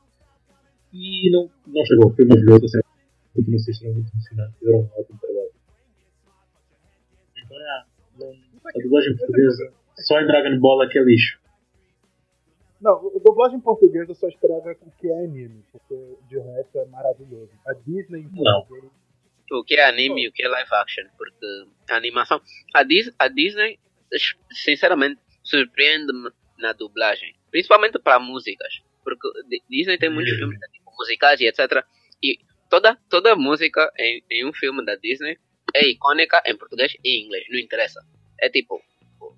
E 0.91 1.31
não, 1.31 1.49
não 1.67 1.85
chegou, 1.85 2.13
foi 2.13 2.25
maravilhoso, 2.25 2.65
a 2.65 2.67
sério. 2.67 2.87
Continuo 3.33 3.55
a 3.55 3.59
ser 3.59 3.71
extremamente 3.71 4.11
emocionante, 4.11 4.59
fizeram 4.59 4.79
um 4.79 4.89
ótimo 4.99 5.19
trabalho. 5.19 5.51
Então, 7.37 7.57
é, 7.57 7.85
não, 8.19 8.29
a 8.65 8.83
dublagem 8.83 9.15
portuguesa, 9.15 9.73
só 9.95 10.19
em 10.19 10.27
Dragon 10.27 10.59
Ball 10.59 10.83
é 10.83 10.89
que 10.89 10.99
é 10.99 11.03
lixo. 11.03 11.39
Não, 12.81 12.95
a 12.95 13.19
dublagem 13.23 13.59
portuguesa 13.59 14.13
só 14.13 14.27
estraga 14.27 14.77
o 14.81 14.91
que 14.91 15.07
é 15.07 15.23
anime, 15.23 15.63
porque 15.71 15.95
de 16.29 16.39
resto 16.39 16.77
é 16.77 16.85
maravilhoso. 16.85 17.51
A 17.65 17.73
Disney 17.73 18.21
em 18.21 18.43
Não. 18.43 18.65
português 18.65 18.91
O 19.51 19.63
que 19.63 19.75
é 19.75 19.87
anime 19.87 20.25
e 20.25 20.27
o 20.27 20.31
que 20.31 20.43
é 20.43 20.47
live 20.47 20.69
action. 20.73 21.05
Porque 21.17 21.45
a 21.89 21.95
animação. 21.95 22.41
A, 22.75 22.83
Dis, 22.83 23.11
a 23.17 23.27
Disney, 23.29 23.79
sinceramente, 24.51 25.19
surpreende-me 25.49 26.29
na 26.60 26.73
dublagem. 26.73 27.33
Principalmente 27.51 27.99
para 27.99 28.19
músicas. 28.19 28.81
Porque 29.03 29.27
Di- 29.47 29.63
Disney 29.69 29.97
tem 29.97 30.10
muitos 30.10 30.33
filmes 30.36 30.60
né, 30.60 30.67
tipo, 30.73 30.91
musicais 30.97 31.39
e 31.39 31.45
etc. 31.47 31.83
E 32.21 32.39
toda, 32.69 32.97
toda 33.10 33.36
música 33.36 33.91
em, 33.97 34.21
em 34.29 34.45
um 34.45 34.53
filme 34.53 34.83
da 34.86 34.95
Disney 34.95 35.38
é 35.73 35.88
icônica 35.89 36.41
em 36.45 36.57
português 36.57 36.93
e 37.03 37.10
em 37.21 37.25
inglês. 37.25 37.45
Não 37.49 37.60
interessa. 37.60 38.01
É 38.41 38.49
tipo. 38.49 38.81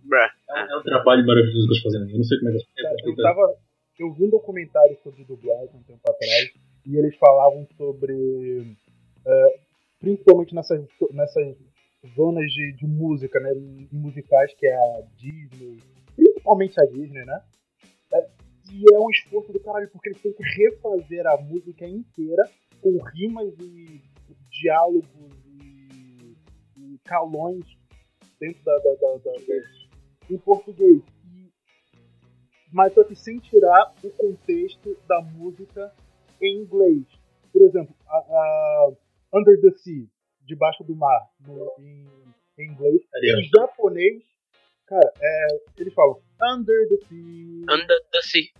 Bruh. 0.03 0.19
É, 0.49 0.53
um- 0.63 0.71
é 0.71 0.77
um 0.77 0.83
trabalho 0.83 1.25
maravilhoso 1.25 1.67
que 1.67 1.73
eles 1.73 1.83
fazem. 1.83 2.01
Eu 2.01 2.17
não 2.17 2.23
sei 2.23 2.37
como 2.39 2.49
é 2.49 2.53
que 2.53 2.57
eles 2.77 3.17
eu 3.17 3.23
tava. 3.23 3.55
Eu 3.99 4.13
vi 4.13 4.23
um 4.23 4.29
documentário 4.29 4.97
sobre 5.03 5.23
dublagem 5.25 5.75
um 5.75 5.83
tempo 5.83 5.99
atrás 6.09 6.49
e 6.85 6.97
eles 6.97 7.15
falavam 7.17 7.67
sobre. 7.77 8.75
é, 9.25 9.59
principalmente 9.99 10.55
nessas, 10.55 10.81
nessas 11.11 11.55
zonas 12.15 12.49
de, 12.51 12.71
de 12.77 12.85
música, 12.87 13.39
né? 13.41 13.51
Musicais 13.91 14.53
que 14.57 14.65
é 14.65 14.73
a 14.73 15.01
Disney, 15.17 15.77
principalmente 16.55 16.79
a 16.79 16.85
Disney, 16.85 17.25
né? 17.25 17.41
É, 18.13 18.29
e 18.71 18.93
é 18.95 18.99
um 18.99 19.09
esforço 19.09 19.51
do 19.51 19.59
caralho, 19.59 19.89
porque 19.91 20.09
eles 20.09 20.21
têm 20.21 20.33
que 20.33 20.43
refazer 20.43 21.25
a 21.27 21.37
música 21.37 21.87
inteira 21.87 22.43
com 22.81 22.97
rimas 23.13 23.53
e 23.59 24.01
diálogos 24.49 25.05
e, 25.45 26.35
e 26.77 26.99
calões 27.05 27.63
dentro 28.39 28.63
da, 28.63 28.77
da, 28.79 28.93
da, 28.95 29.17
da- 29.17 29.33
em 30.29 30.37
português. 30.37 31.01
E 31.25 31.49
mas 32.71 32.93
só 32.93 33.03
que 33.03 33.15
sem 33.15 33.39
tirar 33.39 33.93
o 34.03 34.09
contexto 34.11 34.95
da 35.07 35.21
música 35.21 35.91
em 36.41 36.61
inglês. 36.61 37.03
Por 37.51 37.63
exemplo, 37.63 37.95
a, 38.07 38.17
a 38.17 38.91
Under 39.33 39.59
the 39.59 39.71
Sea, 39.71 40.05
debaixo 40.45 40.83
do 40.83 40.95
mar, 40.95 41.29
no- 41.45 41.73
em, 41.79 42.07
em 42.59 42.71
inglês. 42.71 43.01
Em 43.39 43.49
japonês, 43.49 44.23
cara, 44.89 45.13
é, 45.21 45.47
eles 45.77 45.93
falam 45.93 46.21
Under 46.41 46.87
the 46.89 46.97
Sea. 47.07 47.65
Under 47.69 48.01
the 48.11 48.21
Sea. 48.21 48.51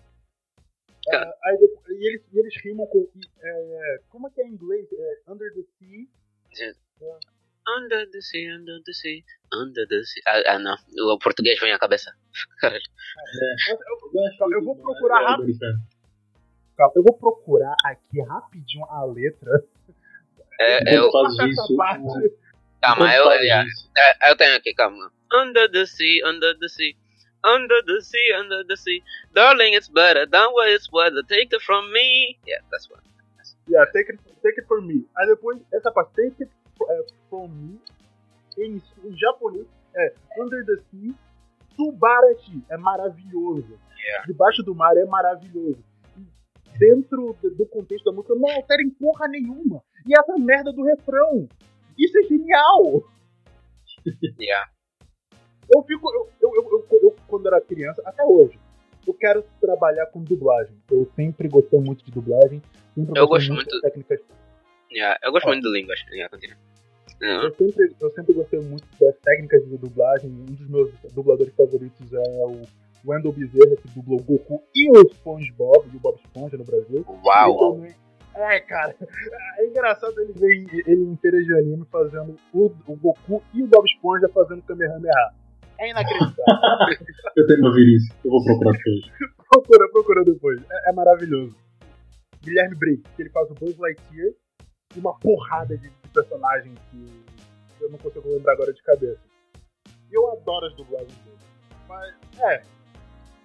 É, 1.12 1.18
aí 1.44 1.58
depois- 1.58 1.98
e, 1.98 2.08
eles, 2.08 2.22
e 2.32 2.40
eles 2.40 2.56
rimam 2.64 2.86
com. 2.88 3.08
é, 3.42 4.00
como 4.10 4.28
é 4.28 4.32
que 4.32 4.42
é 4.42 4.46
em 4.48 4.52
inglês? 4.52 4.88
É, 4.94 5.32
under 5.32 5.52
the 5.54 5.62
Sea. 5.80 6.08
Under 7.78 8.10
the 8.10 8.20
sea, 8.22 8.56
under 8.56 8.82
the 8.84 8.94
sea, 8.94 9.24
under 9.54 9.88
the 9.88 10.04
sea. 10.04 10.24
Ah, 10.26 10.56
ah, 10.56 10.60
não. 10.60 10.76
O 11.14 11.20
português 11.20 11.60
vem 11.60 11.72
à 11.72 11.78
cabeça. 11.78 12.12
Caralho. 12.60 12.82
Mas 14.14 14.40
eu, 14.40 14.52
eu 14.54 14.64
vou 14.64 14.76
procurar 14.76 15.22
rápido. 15.22 15.58
calma, 16.76 16.94
eu 16.96 17.04
vou 17.04 17.18
procurar 17.18 17.76
aqui 17.86 18.22
rapidinho 18.22 18.86
a 18.86 19.06
letra. 19.06 19.64
É, 20.60 20.98
eu, 20.98 21.10
Quando 21.12 21.36
fazes 21.38 21.54
essa 21.54 21.64
isso, 21.64 21.76
parte. 21.78 22.38
calma, 22.82 23.16
eu, 23.16 23.32
é, 23.32 23.66
é, 24.26 24.32
eu 24.32 24.36
tenho 24.36 24.58
aqui, 24.58 24.74
calma. 24.74 25.12
Under 25.32 25.68
the 25.68 25.86
sea, 25.86 26.22
under 26.26 26.54
the 26.60 26.70
sea. 26.70 26.96
Under 27.44 27.82
the 27.86 28.02
sea, 28.02 28.34
under 28.38 28.64
the 28.68 28.76
sea. 28.76 29.04
Darling, 29.34 29.74
it's 29.74 29.88
better 29.88 30.26
than 30.26 30.50
what 30.52 30.70
it's 30.70 30.92
weather. 30.92 31.24
Take 31.24 31.54
it 31.54 31.62
from 31.62 31.92
me. 31.94 32.40
Yeah, 32.46 32.58
that's 32.72 32.90
one. 32.90 33.02
Yeah, 33.68 33.86
take 33.96 34.10
it, 34.10 34.20
take 34.44 34.58
it 34.58 34.66
for 34.68 34.82
me. 34.82 35.06
Aí 35.18 35.28
depois, 35.28 35.62
essa 35.72 35.92
parte, 35.92 36.12
take 36.16 36.44
it 36.44 36.52
é, 36.90 37.06
from 37.30 37.48
me, 37.50 37.80
em, 38.58 38.82
em 39.06 39.18
japonês, 39.18 39.68
é 39.96 40.14
Under 40.40 40.66
the 40.66 40.78
Sea, 40.90 41.14
Subarashi, 41.76 42.64
é 42.70 42.78
maravilhoso. 42.78 43.80
Yeah. 44.04 44.26
Debaixo 44.28 44.64
do 44.64 44.74
mar 44.74 44.96
é 44.98 45.06
maravilhoso. 45.06 45.84
E 46.18 46.78
dentro 46.80 47.38
do, 47.42 47.50
do 47.52 47.66
contexto 47.68 48.06
da 48.06 48.12
música, 48.12 48.36
não 48.36 48.50
altera 48.50 48.82
em 48.82 48.90
porra 48.90 49.28
nenhuma. 49.28 49.82
E 50.06 50.18
essa 50.18 50.38
merda 50.38 50.74
do 50.74 50.84
refrão. 50.84 51.48
Isso 51.98 52.18
é 52.18 52.24
genial! 52.24 53.04
Yeah. 54.40 54.72
Eu 55.74 55.84
fico. 55.84 56.10
Eu, 56.14 56.30
eu, 56.42 56.56
eu, 56.56 56.70
eu- 56.92 57.00
eu, 57.04 57.16
quando 57.28 57.48
era 57.48 57.62
criança, 57.62 58.02
até 58.06 58.24
hoje, 58.26 58.60
eu 59.08 59.14
quero 59.14 59.44
trabalhar 59.62 60.06
com 60.08 60.22
dublagem. 60.24 60.76
Eu 60.92 61.10
sempre 61.16 61.48
gostei 61.48 61.80
muito 61.80 62.04
de 62.04 62.12
dublagem. 62.12 62.62
Eu 63.16 63.28
gosto 63.28 63.54
muito 63.54 63.70
de 63.70 63.82
técnicas 63.82 64.20
Yeah. 64.92 65.20
Eu 65.24 65.32
gosto 65.32 65.46
Ó. 65.46 65.50
muito 65.50 65.62
de 65.64 65.72
línguas. 65.72 66.00
Yeah. 66.12 66.36
Não. 67.22 67.44
Eu 67.44 67.54
sempre, 67.54 67.96
eu 68.02 68.10
sempre 68.12 68.34
gostei 68.34 68.60
muito 68.60 68.86
das 69.00 69.16
técnicas 69.20 69.64
de 69.68 69.78
dublagem. 69.78 70.32
Um 70.32 70.46
dos 70.46 70.68
meus 70.68 70.92
dubladores 71.14 71.54
favoritos 71.54 72.12
é 72.12 72.46
o 72.46 72.62
Wendell 73.06 73.32
Bezerra, 73.32 73.76
que 73.76 73.88
dublou 73.94 74.20
o 74.20 74.24
Goku 74.24 74.64
e 74.76 74.90
o 74.90 75.08
SpongeBob, 75.12 75.88
e 75.94 75.98
o 75.98 76.00
Bob 76.00 76.18
Esponja 76.26 76.58
no 76.58 76.64
Brasil. 76.64 77.06
Uau. 77.24 77.76
Também- 77.76 77.96
É, 78.36 78.60
cara, 78.62 78.96
é 79.58 79.66
engraçado 79.68 80.20
ele 80.22 80.34
ver 80.34 80.66
ele 80.88 81.04
em 81.04 81.16
feiras 81.18 81.44
de 81.46 81.54
anime 81.54 81.86
fazendo 81.92 82.36
o, 82.54 82.66
o 82.88 82.96
Goku 82.96 83.44
e 83.54 83.62
o 83.64 83.68
Bob 83.68 83.86
Esponja 83.86 84.28
fazendo 84.30 84.62
Kamehameha. 84.64 85.34
É 85.80 85.90
inacreditável. 85.90 86.44
Eu 87.36 87.48
tenho 87.48 87.62
de 87.62 87.68
ouvir 87.68 87.96
isso. 87.96 88.14
Eu 88.24 88.32
vou 88.32 88.44
procurar 88.44 88.72
depois. 88.72 89.30
procura, 89.50 89.92
procura 89.92 90.24
depois. 90.26 90.62
É, 90.70 90.90
é 90.90 90.94
maravilhoso. 90.94 91.56
Guilherme 92.42 92.76
Briggs, 92.76 93.04
que 93.16 93.22
ele 93.24 93.30
faz 93.30 93.50
o 93.50 93.54
Buzz 93.54 93.78
Lightyear 93.78 94.32
e 94.96 95.00
uma 95.00 95.18
porrada 95.20 95.78
de, 95.78 95.90
de 95.90 96.10
personagens 96.14 96.78
que 96.92 97.84
eu 97.84 97.90
não 97.90 97.98
consigo 97.98 98.30
lembrar 98.30 98.54
agora 98.54 98.74
de 98.74 98.82
cabeça. 98.84 99.22
E 100.10 100.14
eu 100.14 100.32
adoro 100.32 100.66
as 100.66 100.76
dublagens 100.76 101.18
dele. 101.20 101.38
Mas, 101.88 102.16
é. 102.40 102.64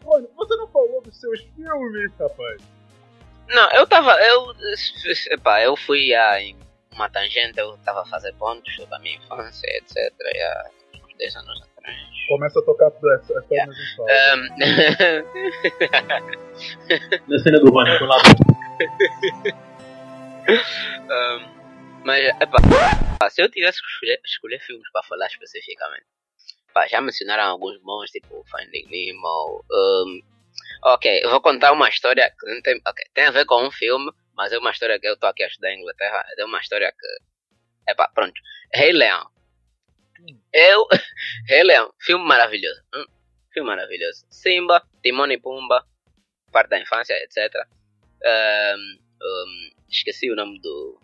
Mano, 0.04 0.28
você 0.36 0.56
não 0.56 0.68
falou 0.68 1.02
dos 1.02 1.18
seus 1.18 1.40
filmes, 1.40 2.12
rapaz. 2.18 2.62
Não, 3.48 3.70
eu 3.72 3.86
tava. 3.86 4.12
Eu, 4.20 4.54
epá, 5.32 5.62
eu 5.62 5.76
ia 5.94 6.40
em 6.40 6.56
uma 6.92 7.08
tangente, 7.10 7.58
eu 7.58 7.76
tava 7.78 8.02
a 8.02 8.06
fazer 8.06 8.32
pontos 8.34 8.74
sobre 8.74 8.94
a 8.94 8.98
minha 9.00 9.16
infância, 9.16 9.66
etc. 9.78 10.12
há 10.20 10.70
uns 10.96 11.16
10 11.16 11.36
anos 11.36 11.62
atrás. 11.62 11.73
Começa 12.28 12.58
a 12.58 12.62
tocar 12.62 12.86
essa, 12.88 13.22
essa 13.38 13.46
Yeah. 13.50 13.70
mesma 13.70 13.84
história. 13.84 14.14
Um, 14.34 14.48
Na 17.28 17.38
cena 17.38 17.60
do 17.60 17.70
banho, 17.72 18.06
lá 18.06 18.16
um, 20.48 21.54
mas, 22.04 22.24
epá, 22.40 23.30
se 23.30 23.42
eu 23.42 23.50
tivesse 23.50 23.80
que 23.80 23.88
escolher, 23.88 24.20
escolher 24.24 24.60
filmes 24.60 24.90
para 24.92 25.02
falar 25.04 25.26
especificamente, 25.26 26.04
pá, 26.72 26.86
já 26.86 27.00
mencionaram 27.00 27.44
alguns 27.44 27.80
bons, 27.82 28.10
tipo 28.10 28.44
Finding 28.50 28.86
Nemo. 28.90 29.64
Um, 29.70 30.22
ok, 30.84 31.20
eu 31.24 31.30
vou 31.30 31.40
contar 31.40 31.72
uma 31.72 31.88
história 31.88 32.30
que 32.38 32.46
não 32.46 32.60
tem, 32.60 32.80
ok, 32.86 33.04
tem 33.14 33.24
a 33.24 33.30
ver 33.30 33.46
com 33.46 33.66
um 33.66 33.70
filme, 33.70 34.10
mas 34.36 34.52
é 34.52 34.58
uma 34.58 34.70
história 34.70 34.98
que 35.00 35.06
eu 35.06 35.16
tô 35.16 35.26
aqui 35.26 35.42
a 35.44 35.46
estudar 35.46 35.70
em 35.72 35.80
Inglaterra. 35.80 36.24
É 36.36 36.44
uma 36.44 36.60
história 36.60 36.92
que. 36.92 37.90
Epá, 37.90 38.08
pronto. 38.14 38.34
Rei 38.72 38.92
Leão. 38.92 39.26
Eu. 40.52 40.86
Rei 41.48 41.62
Leão, 41.62 41.92
filme 42.00 42.24
maravilhoso. 42.24 42.82
hum, 42.94 43.04
Filme 43.52 43.68
maravilhoso. 43.68 44.26
Simba, 44.30 44.82
Timão 45.02 45.30
e 45.30 45.38
Pumba, 45.38 45.86
parte 46.50 46.70
da 46.70 46.80
infância, 46.80 47.14
etc. 47.22 47.54
Um, 48.24 48.98
um, 49.22 49.70
esqueci 49.88 50.30
o 50.30 50.36
nome 50.36 50.60
do, 50.60 51.00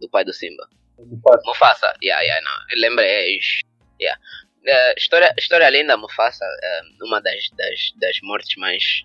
do 0.00 0.08
pai 0.08 0.24
do 0.24 0.32
Simba. 0.32 0.68
Mufasa. 0.98 1.42
Mufasa, 1.44 1.94
yeah, 2.02 2.22
yeah, 2.22 2.44
não. 2.44 2.80
Lembrei, 2.80 3.08
é 3.08 3.38
isso. 3.38 3.62
Yeah. 4.00 4.20
Eh, 4.66 4.94
história, 4.96 5.34
história 5.38 5.70
linda, 5.70 5.96
Mufasa, 5.96 6.44
eh, 6.62 6.82
uma 7.02 7.20
das, 7.20 7.48
das, 7.56 7.92
das 7.96 8.20
mortes 8.22 8.56
mais 8.56 9.04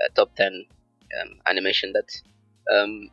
eh, 0.00 0.10
top 0.14 0.32
10 0.36 0.52
um, 0.52 1.40
animation 1.46 1.92
that. 1.92 2.06
Um, 2.70 3.10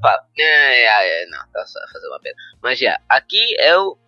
pá, 0.00 0.24
é, 0.38 0.84
é, 0.84 1.22
é, 1.22 1.26
não, 1.26 1.46
tá 1.50 1.66
só 1.66 1.78
a 1.82 1.88
fazer 1.88 2.06
uma 2.06 2.20
pena. 2.20 2.36
Mas 2.62 2.78
já, 2.78 2.98
aqui 3.08 3.56
eu 3.58 3.98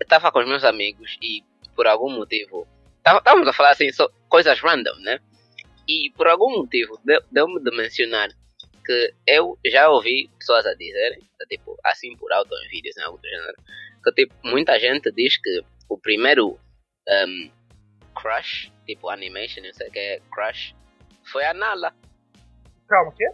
estava 0.00 0.30
com 0.32 0.40
os 0.40 0.46
meus 0.48 0.64
amigos 0.64 1.16
e 1.22 1.42
por 1.74 1.86
algum 1.86 2.10
motivo 2.10 2.66
estávamos 2.98 3.48
a 3.48 3.52
falar 3.52 3.70
assim, 3.70 3.90
só 3.92 4.08
coisas 4.28 4.58
random, 4.60 4.94
né? 5.00 5.18
E 5.88 6.10
por 6.16 6.26
algum 6.26 6.50
motivo 6.58 6.98
deu- 7.04 7.22
deu-me 7.30 7.62
de 7.62 7.70
mencionar 7.76 8.28
que 8.84 9.14
eu 9.26 9.58
já 9.66 9.88
ouvi 9.88 10.28
pessoas 10.38 10.66
a 10.66 10.74
dizerem, 10.74 11.20
tipo, 11.48 11.76
assim 11.84 12.16
por 12.16 12.32
alto 12.32 12.54
em 12.54 12.68
vídeos, 12.68 12.94
né, 12.96 13.04
algo 13.04 13.18
do 13.18 13.28
gênero, 13.28 13.54
que 14.02 14.12
tipo, 14.12 14.34
muita 14.44 14.78
gente 14.78 15.10
diz 15.12 15.36
que 15.40 15.60
o 15.88 15.98
primeiro 15.98 16.58
um, 17.08 17.50
Crush, 18.14 18.70
tipo 18.86 19.08
animation, 19.08 19.62
não 19.62 19.72
sei 19.74 19.88
o 19.88 19.90
que 19.92 19.98
é 19.98 20.20
Crush, 20.32 20.74
foi 21.32 21.44
a 21.44 21.52
Nala. 21.54 21.92
Calma, 22.88 23.10
o 23.10 23.14
quê? 23.14 23.28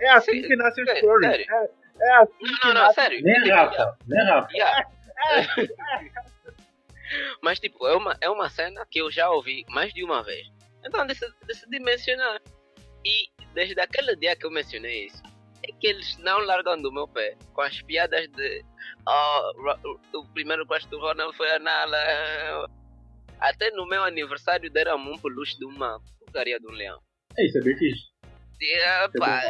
É 0.00 0.10
assim 0.10 0.42
Sim, 0.42 0.48
que 0.48 0.56
nasce 0.56 0.80
o 0.82 0.84
story. 0.92 1.26
É, 1.26 1.70
é 2.00 2.14
assim 2.16 2.32
Não, 2.42 2.54
que 2.58 2.66
não, 2.66 2.74
não, 2.74 2.80
nasce. 2.82 2.94
sério. 2.94 3.20
nem 3.22 3.48
Rafa, 3.50 3.98
nem 4.06 4.24
Rafa. 4.26 4.52
Yeah. 4.52 4.90
Mas 7.42 7.58
tipo, 7.60 7.86
é 7.86 7.96
uma, 7.96 8.16
é 8.20 8.30
uma 8.30 8.48
cena 8.48 8.86
que 8.90 9.00
eu 9.00 9.10
já 9.10 9.30
ouvi 9.30 9.64
mais 9.68 9.92
de 9.92 10.02
uma 10.04 10.22
vez. 10.22 10.46
Então 10.84 11.06
decidi, 11.06 11.32
decidi 11.46 11.78
mencionar. 11.80 12.40
E 13.04 13.28
desde 13.54 13.78
aquele 13.80 14.16
dia 14.16 14.34
que 14.36 14.46
eu 14.46 14.50
mencionei 14.50 15.06
isso, 15.06 15.22
é 15.62 15.72
que 15.78 15.86
eles 15.88 16.16
não 16.18 16.38
largam 16.40 16.80
do 16.80 16.90
meu 16.92 17.06
pé 17.06 17.36
com 17.52 17.60
as 17.60 17.80
piadas 17.82 18.26
de 18.28 18.64
oh, 19.06 20.18
o 20.18 20.26
primeiro 20.32 20.66
crush 20.66 20.86
do 20.86 20.98
Ronald 20.98 21.36
foi 21.36 21.50
a 21.50 21.58
Nala. 21.58 22.68
Até 23.40 23.70
no 23.72 23.86
meu 23.86 24.02
aniversário 24.04 24.70
deram-me 24.70 25.10
um 25.10 25.18
peluche 25.18 25.58
de 25.58 25.66
uma 25.66 26.00
porcaria 26.20 26.58
de 26.58 26.66
um 26.66 26.70
leão. 26.72 26.98
É 27.36 27.44
isso, 27.46 27.58
é 27.58 27.60
bem 27.60 27.76
fixe. 27.76 28.10
Pá, 29.18 29.42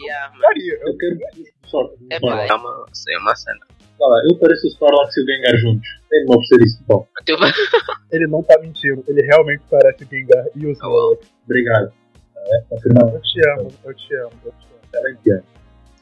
yeah. 0.00 0.32
Faria, 0.40 0.74
eu- 0.74 0.88
Eu 0.88 0.96
quero 0.96 1.18
sorte. 1.66 1.96
É 2.10 2.20
pá, 2.20 2.44
é 2.46 2.54
uma, 2.54 2.86
é 3.10 3.18
uma 3.18 3.34
cena. 3.34 3.66
Olha 4.00 4.14
lá, 4.16 4.22
eu 4.28 4.36
pareço 4.38 4.66
o 4.66 4.70
Snorlax 4.70 5.16
e 5.16 5.20
o 5.22 5.26
Gengar 5.26 5.56
juntos. 5.58 5.88
Tem 6.08 6.20
de 6.20 6.26
me 6.28 6.36
oferecer 6.36 6.66
isso 6.66 6.84
bom. 6.86 7.06
Ele 8.10 8.26
não 8.26 8.42
tá 8.42 8.58
mentindo, 8.60 9.02
ele 9.08 9.22
realmente 9.22 9.62
parece 9.70 10.04
o 10.04 10.08
Gengar 10.08 10.44
e 10.54 10.66
o 10.66 10.72
Snorlax. 10.72 11.26
Obrigado. 11.44 11.92
É, 12.36 12.60
confirmado. 12.68 13.14
Eu 13.14 13.22
te 13.22 13.48
amo, 13.48 13.72
eu 13.84 13.94
te 13.94 14.14
amo, 14.16 14.32
eu 14.44 14.52
te 14.52 14.66
amo. 14.66 14.80
Ela 14.92 15.10
entende. 15.12 15.42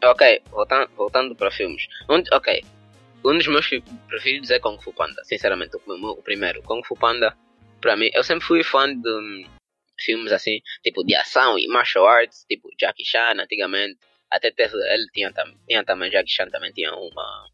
Ok, 0.03 0.43
voltando, 0.51 0.91
voltando 0.97 1.37
para 1.37 1.51
filmes. 1.51 1.87
Um, 2.09 2.23
ok, 2.35 2.65
um 3.25 3.37
dos 3.37 3.47
meus 3.47 3.69
preferidos 4.09 4.51
é 4.51 4.59
Kung 4.59 4.81
Fu 4.81 4.93
Panda. 4.95 5.23
Sinceramente, 5.25 5.77
o, 5.77 5.99
meu- 5.99 6.13
o 6.13 6.23
primeiro. 6.23 6.63
Kung 6.63 6.83
Fu 6.85 6.97
Panda, 6.97 7.37
para 7.81 7.97
mim, 7.97 8.11
eu 8.15 8.25
sempre 8.25 8.47
fui 8.47 8.65
fã 8.65 8.89
de 8.89 9.09
hum, 9.09 9.45
filmes 10.01 10.33
assim, 10.33 10.61
tipo 10.83 11.05
de 11.05 11.15
ação 11.15 11.59
e 11.59 11.69
martial 11.69 12.07
arts, 12.07 12.45
tipo 12.49 12.69
Jackie 12.81 13.05
Chan 13.05 13.35
antigamente. 13.39 13.99
Até 14.31 14.51
teve, 14.51 14.75
ele 14.77 15.07
tinha, 15.13 15.33
tinha 15.69 15.85
também, 15.85 16.11
Jackie 16.11 16.31
Chan 16.31 16.49
também 16.49 16.73
tinha 16.73 16.93
uma, 16.95 17.47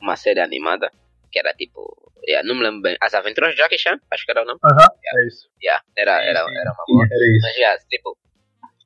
uma 0.00 0.16
série 0.16 0.40
animada 0.40 0.90
que 1.30 1.38
era 1.38 1.52
tipo, 1.52 2.12
yeah, 2.26 2.46
não 2.46 2.54
me 2.54 2.62
lembro 2.62 2.82
bem, 2.82 2.96
As 3.00 3.14
Aventuras 3.14 3.54
de 3.54 3.58
Jackie 3.58 3.78
Chan, 3.78 4.00
acho 4.10 4.24
que 4.24 4.30
era 4.30 4.42
o 4.42 4.46
nome. 4.46 4.58
Aham, 4.64 4.88
é 5.16 5.26
isso. 5.26 5.48
Yeah, 5.62 5.82
era, 5.96 6.22
era, 6.22 6.40
era 6.40 6.72
uma 6.72 6.84
boa. 6.86 7.04
Era 7.04 7.26
isso. 7.26 7.42
Mas, 7.42 7.56
yeah, 7.56 7.78
tipo, 7.90 8.16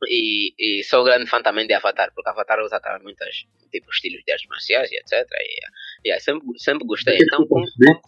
e, 0.08 0.54
e 0.58 0.84
sou 0.84 1.04
grande 1.04 1.28
fã 1.28 1.42
também 1.42 1.66
de 1.66 1.74
Avatar, 1.74 2.10
porque 2.14 2.28
Avatar 2.28 2.60
usa 2.60 2.80
também 2.80 3.02
muitos 3.02 3.46
tipo, 3.70 3.90
estilos 3.90 4.22
de 4.24 4.32
artes 4.32 4.48
marciais 4.48 4.90
e 4.90 4.96
etc. 4.96 5.28
E, 5.32 6.08
yeah, 6.08 6.22
sempre, 6.22 6.46
sempre 6.58 6.86
gostei. 6.86 7.18
Então, 7.20 7.46
Kung, 7.46 7.64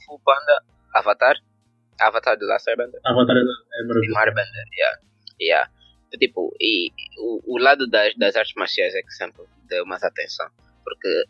Fu 0.07 0.21
Panda, 0.25 0.65
Avatar, 0.95 1.37
Avatar 2.01 2.37
do 2.37 2.47
Last 2.47 2.69
Airbender, 2.69 3.01
Avatar 3.05 3.37
é 3.37 3.41
é 3.41 3.83
e 3.83 3.87
maravilhoso. 3.87 4.19
Airbender, 4.19 4.65
yeah. 4.77 4.99
yeah. 5.41 5.71
Tipo, 6.19 6.55
e 6.61 6.91
o, 7.19 7.55
o 7.55 7.59
lado 7.59 7.89
das, 7.89 8.15
das 8.17 8.37
artes 8.37 8.55
marciais 8.55 8.95
é 8.95 9.03
que 9.03 9.13
sempre 9.13 9.45
deu 9.69 9.87
mais 9.87 10.03
atenção, 10.03 10.49
porque 10.85 11.25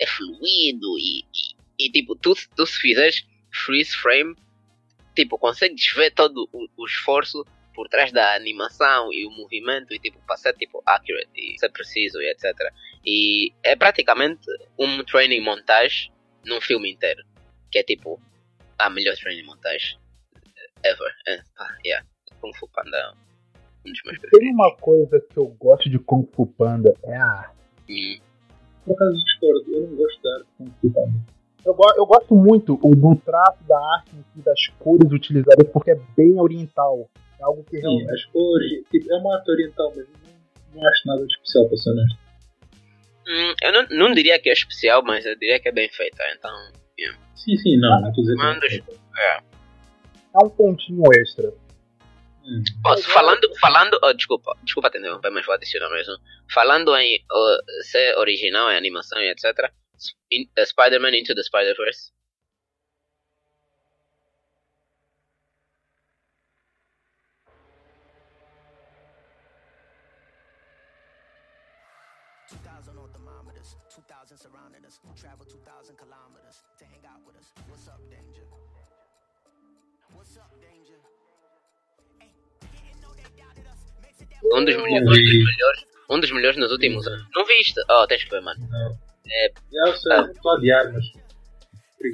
é 0.00 0.06
fluido 0.06 0.98
e, 0.98 1.20
e, 1.34 1.86
e, 1.86 1.90
tipo, 1.90 2.14
tu, 2.16 2.34
tu 2.56 2.66
se 2.66 2.78
fizeres 2.78 3.26
freeze 3.52 3.94
frame, 3.96 4.34
tipo, 5.14 5.38
consegues 5.38 5.92
ver 5.94 6.10
todo 6.12 6.48
o, 6.52 6.66
o 6.76 6.86
esforço 6.86 7.44
por 7.74 7.88
trás 7.88 8.12
da 8.12 8.34
animação 8.34 9.12
e 9.12 9.26
o 9.26 9.30
movimento 9.30 9.92
e 9.92 9.98
tipo, 9.98 10.18
para 10.26 10.36
ser 10.36 10.54
tipo 10.54 10.80
accurate 10.86 11.28
e 11.34 11.58
ser 11.58 11.70
preciso 11.70 12.20
e 12.20 12.30
etc. 12.30 12.54
E 13.04 13.52
é 13.62 13.74
praticamente 13.74 14.46
um 14.78 15.02
training 15.04 15.40
montage 15.40 16.10
num 16.44 16.60
filme 16.60 16.92
inteiro, 16.92 17.22
que 17.70 17.80
é 17.80 17.82
tipo 17.82 18.20
a 18.78 18.88
melhor 18.88 19.16
training 19.16 19.44
montage 19.44 19.98
ever. 20.84 21.12
É, 21.26 21.38
pá, 21.56 21.76
yeah. 21.84 22.06
Kung 22.40 22.54
Fu 22.54 22.68
Panda 22.68 22.96
é 22.96 23.10
um 23.88 23.92
dos 23.92 24.02
meus 24.04 24.20
Tem 24.20 24.30
preferidos. 24.30 24.54
uma 24.54 24.76
coisa 24.76 25.20
que 25.20 25.36
eu 25.36 25.46
gosto 25.46 25.90
de 25.90 25.98
Kung 25.98 26.26
Fu 26.32 26.46
Panda, 26.46 26.94
é 27.02 27.16
a. 27.16 27.50
Hum, 27.88 28.20
Por 28.84 28.94
acaso 28.94 29.12
discordo, 29.24 29.64
eu 29.72 29.80
não 29.88 29.96
gosto 29.96 30.22
da 30.22 30.34
arte. 30.36 30.46
Eu, 31.64 31.74
go- 31.74 31.94
eu 31.96 32.04
gosto 32.06 32.34
muito 32.34 32.76
do 32.76 33.16
traço 33.16 33.64
da 33.66 33.78
arte 33.96 34.10
si, 34.34 34.42
das 34.42 34.66
cores 34.78 35.10
utilizadas, 35.10 35.66
porque 35.72 35.92
é 35.92 36.00
bem 36.16 36.38
oriental. 36.38 37.08
É 37.40 37.44
algo 37.44 37.64
que 37.64 37.76
Sim, 37.76 37.82
realmente. 37.82 38.12
as 38.12 38.24
cores, 38.26 38.70
tipo, 38.90 39.12
é 39.12 39.16
uma 39.16 39.36
arte 39.36 39.50
oriental, 39.50 39.92
mas 39.96 40.06
não, 40.06 40.80
não 40.82 40.88
acho 40.88 41.02
nada 41.08 41.26
de 41.26 41.32
especial 41.32 41.66
para 41.68 41.76
ser 41.78 41.90
honesto. 41.90 42.18
Hum, 43.26 43.54
eu 43.62 43.72
não, 43.72 43.86
não 44.08 44.14
diria 44.14 44.38
que 44.38 44.50
é 44.50 44.52
especial, 44.52 45.02
mas 45.02 45.24
eu 45.24 45.34
diria 45.38 45.58
que 45.58 45.68
é 45.68 45.72
bem 45.72 45.88
feita. 45.88 46.22
Então, 46.36 46.52
Sim, 47.34 47.56
sim, 47.56 47.76
não, 47.78 48.00
não 48.00 48.08
estou 48.08 48.22
a 48.22 48.26
dizer 48.26 48.34
Manda 48.36 48.60
que 48.68 48.78
os- 48.80 48.86
não 48.86 49.22
é. 49.22 49.40
É 50.34 50.44
um 50.44 50.48
pontinho 50.50 51.02
extra. 51.14 51.52
Hum. 52.44 52.62
Ó, 52.84 52.96
falando, 52.98 53.48
falando, 53.58 53.98
oh, 54.02 54.12
desculpa, 54.12 54.56
desculpa 54.62 54.90
te 54.90 54.98
interromper, 54.98 55.30
mas 55.30 55.46
vou 55.46 55.54
adicionar 55.54 55.88
mesmo. 55.90 56.14
Falando 56.52 56.94
em 56.96 57.24
oh, 57.32 57.56
ser 57.82 58.16
original 58.18 58.70
em 58.70 58.76
animação 58.76 59.18
e 59.20 59.30
etc. 59.30 59.72
In, 60.30 60.42
uh, 60.58 60.66
Spider-Man 60.66 61.16
Into 61.16 61.34
the 61.34 61.42
Spider-Verse. 61.42 62.12
Um 84.52 84.64
dos, 84.64 84.76
melhores, 84.76 85.08
um 85.08 85.10
dos 85.10 85.44
melhores, 85.44 85.84
um 86.10 86.20
dos 86.20 86.30
melhores 86.32 86.56
nos 86.58 86.72
últimos 86.72 87.06
anos. 87.06 87.26
Não 87.34 87.44
viste? 87.46 87.80
Oh, 87.90 88.06
tens 88.06 88.24
que 88.24 88.30
ver, 88.30 88.40
mano. 88.42 88.60
Não. 88.70 88.98
É, 89.26 89.48
Eu 89.86 89.92
sei, 89.96 90.12
Ah. 90.12 90.30
mas. 90.92 91.24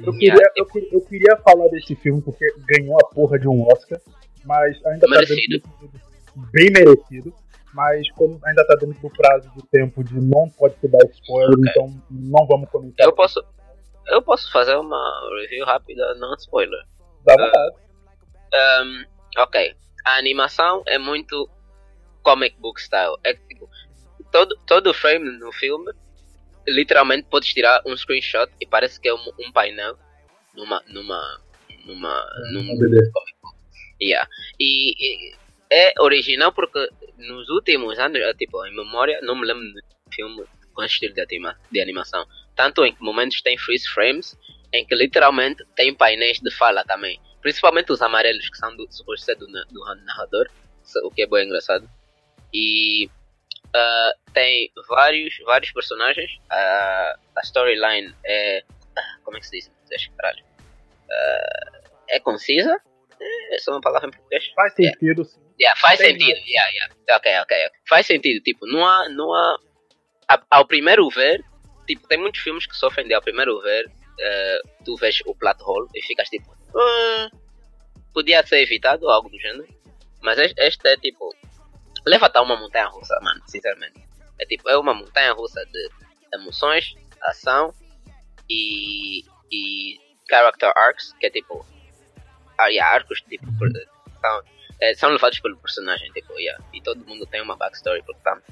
Eu 0.05 0.13
queria, 0.13 0.51
eu, 0.55 0.65
queria, 0.65 0.89
eu 0.93 1.01
queria 1.01 1.37
falar 1.37 1.67
desse 1.67 1.93
filme 1.95 2.21
porque 2.21 2.45
ganhou 2.69 2.95
a 2.95 3.13
porra 3.13 3.37
de 3.37 3.47
um 3.47 3.63
Oscar, 3.67 3.99
mas 4.45 4.83
ainda 4.85 5.05
Merecido. 5.09 5.59
tá 5.59 5.69
dentro 5.81 5.99
do, 5.99 6.51
bem 6.51 6.71
merecido. 6.71 7.33
Mas 7.73 8.09
como 8.11 8.39
ainda 8.45 8.65
tá 8.67 8.75
dentro 8.75 9.01
do 9.01 9.09
prazo 9.09 9.49
de 9.55 9.63
tempo 9.69 10.03
de 10.03 10.13
não 10.19 10.49
pode 10.57 10.75
se 10.79 10.87
dar 10.89 11.05
spoiler, 11.11 11.57
Ok. 11.57 11.69
então 11.69 12.03
não 12.09 12.45
vamos 12.47 12.69
comentar. 12.69 13.05
eu 13.05 13.13
posso. 13.13 13.41
Eu 14.07 14.21
posso 14.21 14.51
fazer 14.51 14.75
uma 14.75 14.99
review 15.41 15.65
rápida, 15.65 16.15
não 16.15 16.33
spoiler. 16.35 16.79
Dá 17.25 17.33
vontade. 17.37 17.75
Um, 18.53 19.05
ok. 19.41 19.73
A 20.05 20.17
animação 20.17 20.83
é 20.87 20.97
muito 20.97 21.49
comic 22.21 22.55
book 22.59 22.81
style. 22.81 23.15
É 23.23 23.33
que, 23.33 23.47
tipo, 23.47 23.69
todo, 24.31 24.55
todo 24.65 24.93
frame 24.93 25.37
no 25.39 25.51
filme, 25.51 25.91
literalmente 26.67 27.27
podes 27.29 27.53
tirar 27.53 27.81
um 27.85 27.95
screenshot 27.95 28.51
e 28.59 28.65
parece 28.65 28.99
que 28.99 29.07
é 29.07 29.13
um, 29.13 29.31
um 29.39 29.51
painel 29.51 29.97
numa. 30.55 30.81
numa. 30.87 31.41
numa. 31.85 32.25
num 32.51 32.61
Uma 32.61 32.79
BD. 32.79 33.11
Yeah. 34.01 34.27
E, 34.59 34.95
e 34.97 35.35
é 35.71 35.93
original 35.99 36.51
porque 36.51 36.89
nos 37.17 37.49
últimos 37.49 37.97
anos, 37.99 38.19
eh, 38.19 38.33
tipo, 38.33 38.65
em 38.65 38.75
memória, 38.75 39.19
não 39.21 39.35
me 39.35 39.45
lembro 39.45 39.63
de 39.63 39.81
filme 40.13 40.43
com 40.73 40.83
esse 40.83 40.95
estilo 40.95 41.13
de, 41.13 41.21
anima, 41.21 41.57
de 41.71 41.81
animação. 41.81 42.25
Tanto 42.55 42.83
em 42.83 42.93
que 42.93 43.01
momentos 43.01 43.41
tem 43.41 43.57
freeze 43.57 43.87
frames, 43.87 44.37
em 44.73 44.85
que 44.85 44.95
literalmente 44.95 45.63
tem 45.75 45.93
painéis 45.93 46.39
de 46.39 46.51
fala 46.51 46.83
também. 46.83 47.19
Principalmente 47.41 47.91
os 47.91 48.01
amarelos, 48.01 48.49
que 48.49 48.57
são 48.57 48.75
do, 48.75 48.87
ser 49.17 49.35
do, 49.35 49.47
do 49.47 49.95
narrador, 50.05 50.47
o 51.03 51.11
que 51.11 51.23
é 51.23 51.27
bem 51.27 51.45
engraçado. 51.45 51.89
E 52.53 53.09
ah, 53.75 54.11
tem 54.33 54.71
vários, 54.89 55.37
vários 55.45 55.71
personagens. 55.71 56.31
Ah, 56.49 57.15
a 57.37 57.41
storyline 57.41 58.13
é. 58.25 58.63
ah, 58.97 59.17
Como 59.23 59.37
é 59.37 59.39
que 59.39 59.47
se 59.47 59.57
diz 59.57 59.69
português? 59.69 60.07
Caralho. 60.17 60.43
Ah, 61.11 61.79
é 62.09 62.19
concisa? 62.19 62.75
É, 63.19 63.55
essa 63.55 63.71
é 63.71 63.73
uma 63.73 63.81
palavra 63.81 64.07
em 64.07 64.11
português? 64.11 64.45
Faz 64.55 64.73
sentido, 64.73 65.23
sim. 65.25 65.39
Yeah, 65.59 65.79
faz 65.79 65.99
sentido. 65.99 66.39
Yeah, 66.47 66.69
yeah. 66.71 66.93
Ok, 67.11 67.31
ok. 67.41 67.65
ok. 67.67 67.77
Faz 67.87 68.05
sentido. 68.07 68.41
Tipo, 68.43 68.65
não 68.65 68.85
há. 68.85 69.07
Não 69.09 69.33
há 69.33 69.57
a- 70.27 70.43
ao 70.49 70.65
primeiro 70.65 71.07
ver, 71.09 71.43
tipo, 71.85 72.07
tem 72.07 72.17
muitos 72.17 72.41
filmes 72.41 72.65
que 72.65 72.75
sofrem 72.75 73.05
de 73.07 73.13
ao 73.13 73.21
primeiro 73.21 73.61
ver, 73.61 73.85
eh, 74.19 74.61
tu 74.85 74.95
vês 74.95 75.19
o 75.25 75.35
plot 75.35 75.57
hole 75.63 75.87
e 75.93 76.01
ficas 76.01 76.29
tipo. 76.29 76.51
"Ah, 76.75 77.29
podia 78.13 78.45
ser 78.45 78.61
evitado 78.63 79.05
ou 79.05 79.11
algo 79.11 79.29
do 79.29 79.37
gênero. 79.39 79.67
Mas 80.21 80.39
es- 80.39 80.53
este 80.57 80.87
é 80.87 80.97
tipo. 80.97 81.29
Leva-te 82.05 82.37
a 82.37 82.41
uma 82.41 82.55
montanha 82.57 82.87
russa, 82.87 83.17
mano, 83.21 83.41
sinceramente. 83.47 84.01
É 84.39 84.45
tipo, 84.45 84.67
é 84.69 84.77
uma 84.77 84.93
montanha 84.93 85.33
russa 85.33 85.63
de 85.65 85.89
emoções, 86.33 86.95
ação 87.21 87.73
e. 88.49 89.23
e 89.51 89.99
character 90.29 90.71
arcs, 90.75 91.13
que 91.19 91.27
é 91.27 91.29
tipo. 91.29 91.65
Ah, 92.57 92.67
yeah, 92.67 92.95
arcos 92.95 93.21
tipo. 93.21 93.45
São, 93.45 94.43
é, 94.81 94.93
são 94.95 95.09
levados 95.11 95.39
pelo 95.39 95.57
personagem, 95.57 96.11
tipo, 96.11 96.33
yeah. 96.39 96.63
E 96.73 96.81
todo 96.81 97.05
mundo 97.05 97.25
tem 97.27 97.41
uma 97.41 97.55
backstory, 97.55 98.03
portanto. 98.03 98.43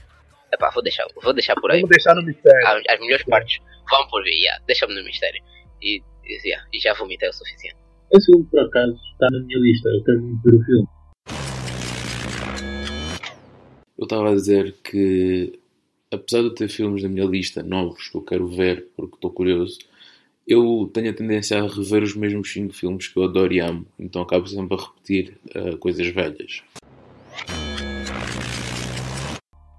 Epá, 0.52 0.70
vou 0.72 0.82
deixar, 0.82 1.06
vou 1.22 1.34
deixar 1.34 1.56
por 1.56 1.72
aí. 1.72 1.82
Vamos 1.82 1.96
deixar 1.96 2.16
no 2.16 2.24
mistério. 2.24 2.68
As, 2.68 2.84
as 2.88 3.00
melhores 3.00 3.24
partes 3.26 3.60
vão 3.90 4.08
por 4.08 4.24
vir, 4.24 4.34
yeah. 4.34 4.64
deixa-me 4.66 4.96
no 4.96 5.04
mistério. 5.04 5.42
E, 5.82 6.04
e, 6.26 6.48
yeah, 6.48 6.68
e 6.74 6.80
já 6.80 6.94
vomitei 6.94 7.30
o 7.30 7.34
suficiente. 7.34 7.78
Esse 8.12 8.32
filme, 8.32 8.46
por 8.50 8.60
acaso, 8.62 8.94
está 9.14 9.28
na 9.32 9.40
minha 9.40 9.60
lista. 9.60 9.90
Eu 9.90 10.04
quero 10.04 10.22
muito 10.22 10.42
ver 10.44 10.56
o 10.56 10.66
filme. 10.66 10.88
Eu 14.00 14.06
estava 14.06 14.32
a 14.32 14.34
dizer 14.34 14.78
que, 14.82 15.60
apesar 16.10 16.40
de 16.40 16.46
eu 16.46 16.56
ter 16.56 16.70
filmes 16.70 17.04
na 17.04 17.10
minha 17.10 17.26
lista 17.26 17.62
novos 17.62 18.08
que 18.08 18.16
eu 18.16 18.22
quero 18.22 18.48
ver 18.48 18.88
porque 18.96 19.16
estou 19.16 19.30
curioso, 19.30 19.78
eu 20.48 20.90
tenho 20.94 21.10
a 21.10 21.14
tendência 21.14 21.62
a 21.62 21.68
rever 21.68 22.04
os 22.04 22.16
mesmos 22.16 22.50
5 22.50 22.74
filmes 22.74 23.10
que 23.10 23.20
eu 23.20 23.24
adoro 23.26 23.52
e 23.52 23.60
amo, 23.60 23.86
então 24.00 24.22
acabo 24.22 24.48
sempre 24.48 24.78
a 24.78 24.82
repetir 24.82 25.38
eh, 25.54 25.76
coisas 25.76 26.08
velhas. 26.08 26.64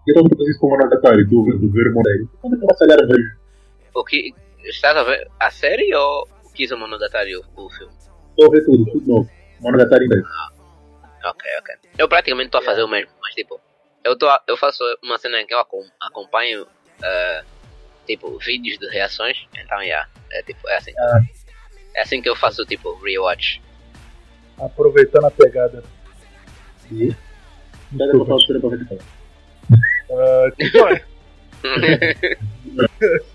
Eu 0.07 0.21
a 0.23 0.29
fazer 0.29 0.51
isso 0.51 0.61
com 0.61 0.67
o 0.67 0.71
Monogatari, 0.71 1.27
que 1.27 1.35
eu 1.35 1.43
ver 1.43 1.55
o 1.55 1.71
ver 1.71 1.87
o 1.89 1.95
Monogatari. 1.95 2.29
Quando 2.43 2.53
eu 2.53 2.61
começo 2.61 2.85
a 2.85 2.87
olhar 2.87 2.99
O 3.95 4.05
que. 4.05 4.35
Estás 4.65 4.99
a 4.99 5.03
ver 5.03 5.31
a 5.41 5.51
série 5.51 5.95
ou 5.95 6.29
o 6.45 6.53
Kiza 6.53 6.77
Monogatari, 6.77 7.37
o, 7.37 7.43
o 7.57 7.71
filme? 7.71 7.95
estou 8.29 8.49
a 8.49 8.51
ver 8.51 8.67
tudo, 8.67 8.85
tudo 8.85 9.09
novo. 9.09 9.31
Monogatari 9.61 10.07
mesmo. 10.07 10.27
Ok, 11.25 11.51
ok. 11.61 11.75
Eu 11.97 12.07
praticamente 12.07 12.49
estou 12.49 12.61
a 12.61 12.65
fazer 12.65 12.83
o 12.83 12.89
mesmo, 12.89 13.11
mas 13.23 13.35
tipo, 13.35 13.59
eu, 14.05 14.17
tô, 14.17 14.27
eu 14.49 14.57
faço 14.57 14.83
uma 15.03 15.19
cena 15.19 15.41
em 15.41 15.47
que 15.47 15.55
eu 15.55 15.59
acom- 15.61 15.89
acompanho, 16.01 16.67
eh, 17.03 17.45
tipo, 18.07 18.39
vídeos 18.39 18.79
de 18.79 18.89
reações, 18.89 19.47
então, 19.55 19.81
yeah, 19.83 20.09
é 20.33 20.43
tipo, 20.43 20.69
é 20.69 20.77
assim. 20.77 20.93
Ah. 20.99 21.21
É 21.95 22.03
assim 22.03 22.23
que 22.23 22.29
eu 22.29 22.37
faço, 22.37 22.65
tipo, 22.67 22.95
rewatch. 23.03 23.61
Aproveitando 24.59 25.25
a 25.27 25.31
pegada. 25.31 25.83
E 26.93 27.15
para 27.99 28.69
ver. 28.69 28.89
Ah, 30.13 30.51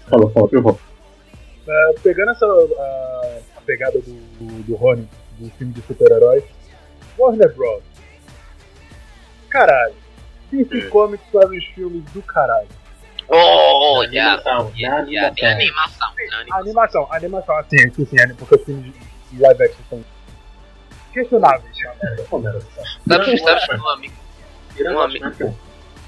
Fala, 0.10 0.30
fala, 0.32 0.50
eu 0.52 0.62
vou. 0.62 0.80
ah, 1.68 1.94
pegando 2.02 2.32
essa 2.32 2.46
a, 2.46 3.40
a 3.58 3.62
pegada 3.62 4.00
do, 4.00 4.14
do, 4.14 4.64
do 4.64 4.76
Rony, 4.76 5.08
do 5.38 5.50
filme 5.52 5.74
de 5.74 5.82
super-heróis, 5.82 6.44
Warner 7.18 7.54
Bros. 7.54 7.84
Caralho. 9.50 9.96
DC 10.52 10.90
Comics 10.90 11.26
faz 11.32 11.50
uns 11.50 11.66
filmes 11.66 12.04
do 12.12 12.22
caralho. 12.22 12.68
oh, 13.28 14.02
animação, 14.02 14.64
na 14.66 14.78
Yeah, 14.78 15.10
yeah, 15.10 15.36
é 15.38 15.52
animação. 15.54 16.10
animação. 16.52 17.10
é 17.12 17.16
animação. 17.18 17.58
assim, 17.58 17.88
assim, 17.88 18.06
sim, 18.06 18.36
porque 18.38 18.56
os 18.56 18.64
filmes 18.64 18.94
de 19.32 19.42
live 19.42 19.64
action 19.64 19.84
são 19.90 20.06
questionáveis. 21.14 21.76
Sabes, 23.08 23.42
sabes 23.42 23.66
que 23.66 23.76
um 23.76 23.90
amigo, 23.90 24.16
Tirando 24.76 24.98
Um 24.98 25.02
amigo. 25.02 25.26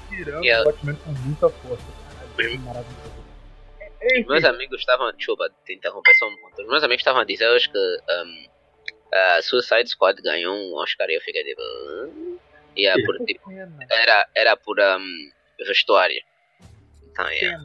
Tirando 0.08 0.44
o 0.44 0.64
Batman 0.64 0.94
com 0.94 1.10
muita 1.12 1.48
força. 1.48 1.84
Caralho, 2.36 2.60
maravilhoso. 2.60 3.12
os 4.20 4.26
meus 4.26 4.44
amigos 4.44 4.80
estavam, 4.80 5.12
desculpa 5.12 5.50
te 5.64 5.74
interromper 5.74 6.14
só 6.14 6.28
um 6.28 6.36
ponto, 6.36 6.62
os 6.62 6.68
meus 6.68 6.84
amigos 6.84 7.00
estavam 7.00 7.22
a 7.22 7.24
dizer 7.24 7.48
hoje 7.48 7.68
que 7.68 7.78
um, 7.78 8.46
a 9.12 9.42
Suicide 9.42 9.88
Squad 9.88 10.20
ganhou 10.22 10.54
um 10.54 10.76
Oscar 10.76 11.08
e 11.08 11.16
eu 11.16 11.20
fiquei 11.20 11.42
tipo... 11.42 11.62
É 12.86 12.94
por, 13.04 13.16
tipo, 13.24 13.50
era, 13.50 14.28
era 14.34 14.56
por 14.56 14.78
um, 14.78 15.30
vestuário. 15.66 16.22
Então, 17.10 17.28
yeah. 17.30 17.58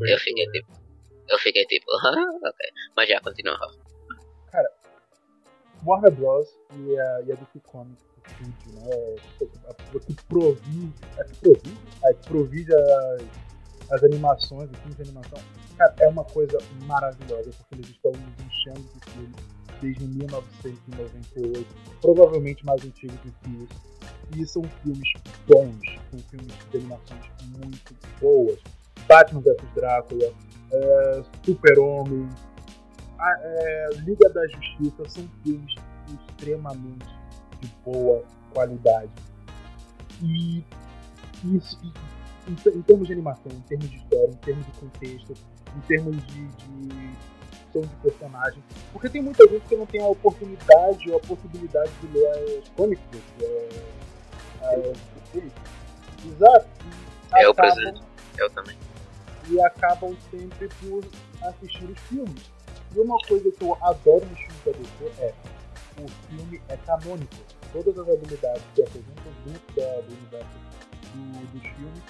Eu 0.00 0.18
fiquei 0.18 0.46
tipo. 0.50 0.72
Eu 1.28 1.38
fiquei 1.38 1.64
tipo, 1.66 1.90
ah, 2.04 2.38
ok. 2.42 2.70
Mas 2.96 3.08
já 3.08 3.20
continua, 3.20 3.56
Rafa. 3.56 3.84
Warner 5.86 6.12
Bros. 6.12 6.48
e 6.72 6.98
a, 6.98 7.20
e 7.26 7.32
a 7.32 7.34
DC 7.34 7.60
Comics 7.64 8.04
Studio, 8.26 8.80
né? 8.80 9.16
A, 9.68 10.00
que 10.00 10.14
provide, 10.28 10.94
a 11.18 11.24
que 11.24 11.36
provide, 11.40 11.78
a 12.04 12.14
que 12.14 12.28
provide 12.28 12.74
as, 12.74 13.22
as 13.90 14.04
animações, 14.04 14.70
os 14.70 14.78
filmes 14.78 14.96
de 14.96 15.02
animação, 15.02 15.38
cara, 15.76 15.94
é 16.00 16.08
uma 16.08 16.24
coisa 16.24 16.58
maravilhosa, 16.86 17.50
porque 17.50 17.74
eles 17.74 17.88
estão 17.90 18.12
nos 18.12 18.46
enchendo 18.46 18.80
de 18.80 19.10
filmes 19.10 19.53
desde 19.80 20.04
1998, 20.06 21.66
provavelmente 22.00 22.64
mais 22.64 22.84
antigos 22.84 23.16
do 23.16 23.32
que 23.32 23.64
isso. 23.64 23.94
E 24.36 24.46
são 24.46 24.62
filmes 24.82 25.12
bons, 25.46 26.00
são 26.10 26.18
filmes 26.30 26.52
de 26.70 26.76
animações 26.78 27.24
muito 27.58 27.94
boas. 28.20 28.58
Batman 29.06 29.40
vs 29.40 29.56
Drácula, 29.74 30.32
é, 30.72 31.22
Super-Homem, 31.44 32.28
é, 33.20 33.88
Liga 34.04 34.28
da 34.30 34.46
Justiça 34.48 35.08
são 35.08 35.28
filmes 35.42 35.74
extremamente 36.28 37.06
de 37.60 37.68
boa 37.84 38.24
qualidade. 38.52 39.10
E 40.22 40.64
isso, 41.44 41.78
em, 42.48 42.52
em 42.52 42.82
termos 42.82 43.06
de 43.06 43.12
animação, 43.12 43.52
em 43.52 43.60
termos 43.62 43.90
de 43.90 43.96
história, 43.96 44.30
em 44.30 44.36
termos 44.36 44.66
de 44.66 44.72
contexto, 44.72 45.34
em 45.76 45.80
termos 45.80 46.16
de, 46.26 46.46
de 46.46 47.10
som 47.74 47.80
de 47.82 47.96
personagem, 47.96 48.62
porque 48.92 49.08
tem 49.10 49.20
muita 49.20 49.46
gente 49.48 49.66
que 49.66 49.76
não 49.76 49.84
tem 49.86 50.00
a 50.02 50.06
oportunidade 50.06 51.10
ou 51.10 51.16
a 51.16 51.20
possibilidade 51.20 51.90
de 52.00 52.06
ler 52.18 52.28
as 52.62 52.68
comic 52.70 53.02
books. 53.12 53.42
É, 53.42 53.68
é, 54.62 54.92
exato. 56.26 56.66
Eu 57.36 57.50
acabam- 57.50 57.54
presente. 57.74 58.02
Eu 58.38 58.50
também. 58.50 58.78
e 59.50 59.60
acabam 59.60 60.16
sempre 60.30 60.68
por 60.80 61.04
assistir 61.48 61.84
os 61.84 61.98
filmes. 62.08 62.50
E 62.94 62.98
uma 63.00 63.18
coisa 63.28 63.50
que 63.50 63.62
eu 63.62 63.76
adoro 63.82 64.24
nos 64.26 64.38
filmes 64.38 64.64
da 64.64 64.72
DC 64.72 65.12
é 65.22 65.34
o 66.00 66.08
filme 66.28 66.62
é 66.68 66.76
canônico. 66.78 67.34
Todas 67.72 67.98
as 67.98 68.08
habilidades 68.08 68.62
que 68.74 68.82
apresentam 68.82 69.32
dentro 69.44 69.74
da- 69.76 70.00
do 70.00 70.12
universo 70.12 70.46
do- 71.12 71.46
dos 71.52 71.62
filmes. 71.62 72.02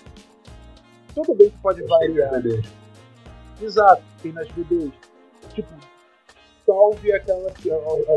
Tudo 1.14 1.34
bem 1.34 1.50
que 1.50 1.58
pode 1.58 1.82
variar. 1.82 2.32
Exato, 3.60 4.02
tem 4.22 4.32
nas 4.32 4.48
BDs. 4.52 4.92
Tipo, 5.54 5.74
salve 6.66 7.12
aquela, 7.12 7.50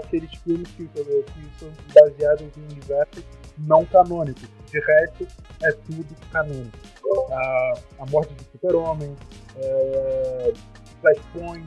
aqueles 0.03 0.33
filmes 0.43 0.69
que, 0.71 0.87
que 0.87 1.59
são 1.59 1.71
baseados 1.93 2.45
em 2.57 2.61
universos 2.71 3.23
não 3.57 3.85
canônicos. 3.85 4.47
De 4.71 4.79
resto, 4.79 5.27
é 5.63 5.71
tudo 5.71 6.15
canônico. 6.31 6.77
A, 7.31 7.73
a 7.99 8.05
morte 8.07 8.33
do 8.33 8.43
Super-Homem, 8.51 9.15
é, 9.57 10.53
Flashpoint, 11.01 11.65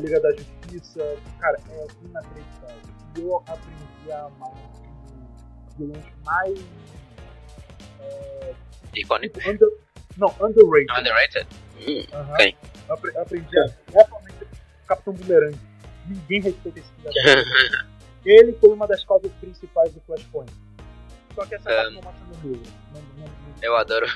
Liga 0.00 0.20
da 0.20 0.30
Justiça. 0.32 1.16
Cara, 1.38 1.58
é 1.70 1.86
inacreditável. 2.04 2.76
E 3.16 3.20
eu 3.20 3.36
aprendi 3.46 4.12
a 4.12 4.24
amar 4.24 4.50
os 5.68 5.76
vilões 5.76 6.04
mais. 6.24 6.58
Icônico. 8.94 9.38
Under, 9.48 9.68
não, 10.18 10.28
underrated. 10.40 10.98
Underrated? 10.98 11.46
Hum? 11.80 12.04
Apre- 12.88 13.16
aprendi 13.18 13.58
a. 13.58 13.64
Capitão 14.96 15.14
Boomerang. 15.14 15.58
Ninguém 16.06 16.40
respeita 16.42 16.78
esse 16.80 16.90
puta. 16.92 17.10
Ele 18.24 18.52
foi 18.54 18.70
uma 18.70 18.86
das 18.86 19.04
causas 19.04 19.30
principais 19.40 19.92
do 19.92 20.00
Flashpoint. 20.02 20.52
Só 21.34 21.46
que 21.46 21.54
essa 21.54 21.70
É. 21.70 21.84
não 21.90 22.02
mostra 22.02 22.24
no 22.42 22.48
livro. 22.50 22.72
Eu 23.62 23.76
adoro. 23.76 24.06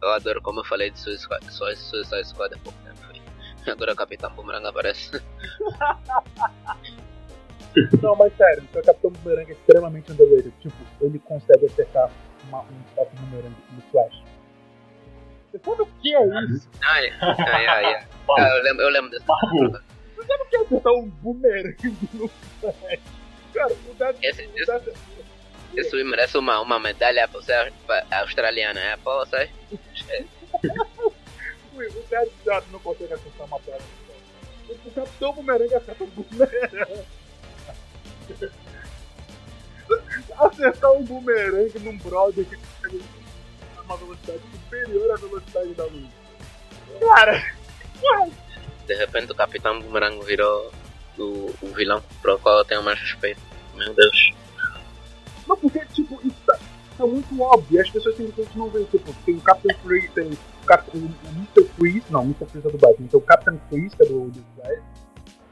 Eu 0.00 0.10
adoro 0.10 0.40
como 0.42 0.60
eu 0.60 0.64
falei 0.64 0.90
de 0.90 0.98
Suicide 1.00 1.22
Squad, 1.50 1.76
Suicide 1.76 2.24
Squad 2.28 2.54
há 2.54 2.58
pouco 2.58 2.78
tempo. 2.84 2.98
Agora 3.70 3.92
o 3.92 3.96
Capitão 3.96 4.30
Boomerang 4.32 4.66
aparece. 4.66 5.10
Não, 8.02 8.16
mas 8.16 8.34
sério, 8.36 8.62
o 8.64 8.82
Capitão 8.82 9.10
Boomerang 9.10 9.50
é 9.50 9.54
extremamente 9.54 10.10
underrated. 10.12 10.52
Tipo, 10.60 10.76
ele 11.00 11.18
consegue 11.20 11.66
acertar 11.66 12.10
uma, 12.48 12.62
um 12.62 12.82
top 12.94 13.14
Boomerang 13.16 13.54
no 13.72 13.82
Flash. 13.90 14.22
Você 15.50 15.58
sabe 15.64 15.82
o 15.82 15.86
que 15.86 16.14
é 16.14 16.24
isso? 16.50 16.68
Ah, 16.84 17.04
é. 17.04 17.12
Ah, 17.20 17.62
é, 17.82 17.92
é. 17.92 18.06
Ah, 18.38 18.48
eu, 18.56 18.62
lembro, 18.62 18.82
eu 18.84 18.90
lembro 18.90 19.10
dessa. 19.10 19.24
Marvel. 19.26 19.80
Você 20.16 20.26
sabe 20.26 20.42
o 20.42 20.46
que 20.46 20.56
é 20.56 20.60
acertar 20.60 20.92
um 20.92 21.08
Boomerang 21.08 21.76
no 22.14 22.28
Flash? 22.60 23.00
Cara, 23.54 23.72
o 23.72 23.94
Death... 23.94 24.16
Esse- 24.22 24.46
o 24.46 24.52
esse- 24.58 24.92
Isso 25.76 25.96
me 25.96 26.04
merece 26.04 26.36
uma, 26.36 26.60
uma 26.60 26.78
medalha 26.78 27.26
por 27.28 27.42
ser 27.42 27.72
australiana, 28.10 28.78
é? 28.80 28.96
Pô, 28.98 29.24
sabe? 29.26 29.50
Ui, 31.74 31.86
O 31.86 32.04
Death 32.10 32.64
não 32.70 32.78
consegue 32.80 33.14
acertar 33.14 33.46
uma 33.46 33.58
Flash. 33.60 33.82
O 34.68 34.90
Capitão 34.90 35.32
Boomerang 35.32 35.74
acerta 35.74 36.04
um 36.04 36.06
Boomerang. 36.08 37.04
Acertar 40.38 40.92
um 40.92 41.02
Boomerang 41.02 41.78
num 41.80 41.96
brother 41.98 42.44
que 42.44 42.56
consegue 42.56 43.04
uma 43.88 43.96
velocidade 43.96 44.40
superior 44.52 45.10
à 45.12 45.16
velocidade 45.16 45.74
da 45.74 45.84
luz. 45.84 46.08
Cara, 47.00 47.42
De 48.86 48.94
repente 48.94 49.32
o 49.32 49.34
Capitão 49.34 49.80
Boomerang 49.80 50.24
virou 50.24 50.70
o, 51.18 51.54
o 51.62 51.66
vilão 51.74 52.02
pro 52.22 52.38
qual 52.38 52.58
eu 52.58 52.64
tenho 52.64 52.82
mais 52.82 53.00
respeito. 53.00 53.40
Meu 53.74 53.94
Deus. 53.94 54.32
Não, 55.46 55.56
porque, 55.56 55.84
tipo, 55.86 56.20
isso 56.26 56.36
tá, 56.46 56.58
tá 56.96 57.06
muito 57.06 57.40
óbvio. 57.40 57.80
As 57.80 57.90
pessoas 57.90 58.16
simplesmente 58.16 58.58
não 58.58 58.68
veem. 58.70 58.84
Tipo, 58.86 59.12
tem 59.24 59.34
o 59.36 59.40
Captain 59.40 59.74
Freeze, 59.78 60.08
tem 60.08 60.24
o, 60.24 60.38
Cap, 60.66 60.90
o, 60.94 60.98
o 60.98 61.28
Mr. 61.36 61.64
Freeze, 61.76 62.04
não, 62.10 62.20
o 62.20 62.24
Mr. 62.24 62.46
Freeze 62.46 62.68
é 62.68 62.70
do 62.70 62.78
Batman. 62.78 63.08
Tem 63.08 63.20
o 63.20 63.22
Captain 63.22 63.60
Freeze, 63.68 63.96
que 63.96 64.02
é 64.02 64.06
do, 64.06 64.28
do 64.28 64.44
Flash. 64.56 64.82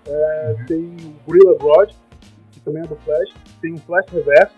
É, 0.06 0.56
Tem 0.66 0.78
o 0.78 1.16
Gorilla 1.26 1.58
Grodd, 1.58 1.94
que 2.52 2.60
também 2.60 2.82
é 2.82 2.86
do 2.86 2.96
Flash. 2.96 3.34
Tem 3.60 3.72
o 3.72 3.78
Flash 3.78 4.06
Reverso. 4.12 4.54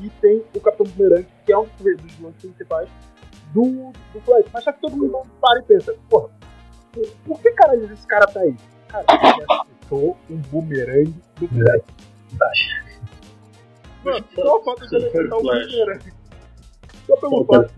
E 0.00 0.08
tem 0.20 0.44
o 0.54 0.60
Capitão 0.60 0.86
Boomerang, 0.86 1.26
que 1.44 1.52
é 1.52 1.58
um 1.58 1.64
dos 1.64 2.14
vilões 2.14 2.34
principais 2.40 2.88
do, 3.52 3.92
do 4.12 4.20
Flash. 4.20 4.46
Mas 4.52 4.64
só 4.64 4.72
que 4.72 4.80
todo 4.80 4.96
mundo 4.96 5.22
para 5.40 5.60
e 5.60 5.62
pensa, 5.62 5.94
porra, 6.08 6.30
por, 7.24 7.40
que 7.40 7.50
caralho 7.52 7.92
esse 7.92 8.06
cara 8.06 8.26
tá 8.26 8.40
aí? 8.40 8.54
Cara, 8.88 9.04
ele 9.08 9.44
acertou 9.48 10.16
um 10.30 10.36
boomerang 10.36 11.14
do 11.36 11.48
Flash. 11.48 11.84
Mano, 14.04 14.24
só 14.34 14.58
o 14.58 14.64
fato 14.64 14.88
de 14.88 14.96
ele 14.96 15.06
acertar 15.06 15.38
um 15.38 15.42
Flash. 15.42 15.72
boomerang. 15.72 16.12
Só 17.06 17.16
pelo 17.16 17.44
fato. 17.44 17.74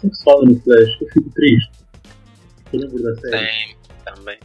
Sempre 0.00 0.16
se 0.16 0.24
fala 0.24 0.44
no 0.44 0.60
Flash, 0.60 1.00
eu 1.00 1.08
fico 1.08 1.30
triste. 1.30 1.72
Eu 2.72 2.80
lembro 2.80 3.02
da 3.02 3.14
série. 3.20 3.46
Sim, 3.46 3.76
também. 4.04 4.38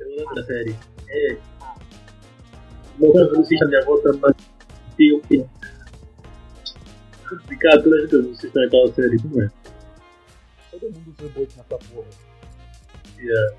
Eu 0.00 0.08
lembro 0.08 0.34
da 0.34 0.44
série. 0.44 0.76
É. 1.08 1.38
O 2.98 3.02
meu 3.02 3.12
velocista 3.12 3.64
da 3.64 3.68
minha 3.68 3.82
avó 3.82 3.98
também. 3.98 4.34
Eu 4.98 5.22
fico. 5.24 5.55
Complicado, 7.28 7.82
toda 7.82 7.96
a 7.96 8.00
gente 8.00 8.14
é 8.14 8.18
velocista 8.18 8.60
naquela 8.60 8.92
série, 8.94 9.18
como 9.18 9.42
é? 9.42 9.50
Todo 10.70 10.82
mundo 10.84 11.14
usa 11.18 11.22
rebote 11.22 11.56
nessa 11.56 11.78
porra. 11.78 12.08
Yeah. 13.18 13.56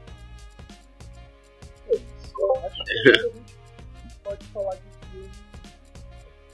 É 1.89 1.95
isso. 1.95 2.33
Eu 2.39 2.55
acho 2.65 2.83
que 2.83 2.91
a 2.91 3.13
gente 3.13 3.45
pode 4.23 4.45
falar 4.45 4.75
de 4.75 4.81
filme. 5.11 5.29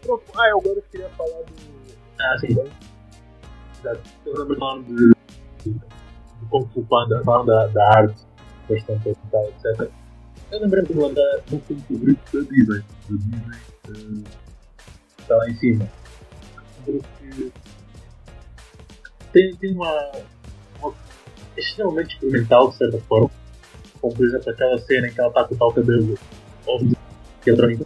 Pronto. 0.01 0.23
Ah, 0.35 0.49
eu 0.49 0.59
agora 0.59 0.81
queria 0.91 1.09
falar 1.09 1.41
do. 1.43 1.53
Ah, 2.19 2.37
sim. 2.39 2.47
Exato. 3.79 4.01
Eu 4.25 4.33
lembro 4.39 4.57
falando 4.57 4.85
de, 4.85 5.13
de, 5.63 5.73
de 5.73 6.45
Kung 6.49 6.67
Fu 6.73 6.83
Panda, 6.85 7.21
falando 7.23 7.47
da, 7.47 7.67
da 7.67 7.97
arte, 7.97 8.25
bastante 8.69 9.09
ocidental, 9.09 9.49
etc. 9.49 9.91
Eu 10.51 10.59
lembrei 10.61 10.83
de 10.83 10.93
da 10.93 11.41
um 11.51 11.59
filme 11.59 11.81
favorito 11.81 12.21
da 12.33 12.49
Disney. 12.49 12.83
Da 13.09 13.15
Disney 13.15 14.23
está 15.19 15.35
lá 15.35 15.49
em 15.49 15.55
cima. 15.55 16.02
Porque 16.85 17.51
tem, 19.31 19.55
tem 19.55 19.73
uma, 19.73 20.11
uma. 20.81 20.93
É 21.55 21.59
extremamente 21.59 22.13
experimental, 22.15 22.69
de 22.69 22.77
certa 22.77 22.99
forma. 22.99 23.29
Como 24.01 24.15
por 24.15 24.25
exemplo 24.25 24.49
aquela 24.51 24.77
cena 24.79 25.07
em 25.07 25.13
que 25.13 25.19
ela 25.19 25.29
está 25.29 25.41
a 25.41 25.45
cortar 25.45 25.65
o 25.65 25.73
cabelo 25.73 26.19
ao 26.67 26.79
que 27.41 27.49
entra 27.51 27.71
em 27.71 27.79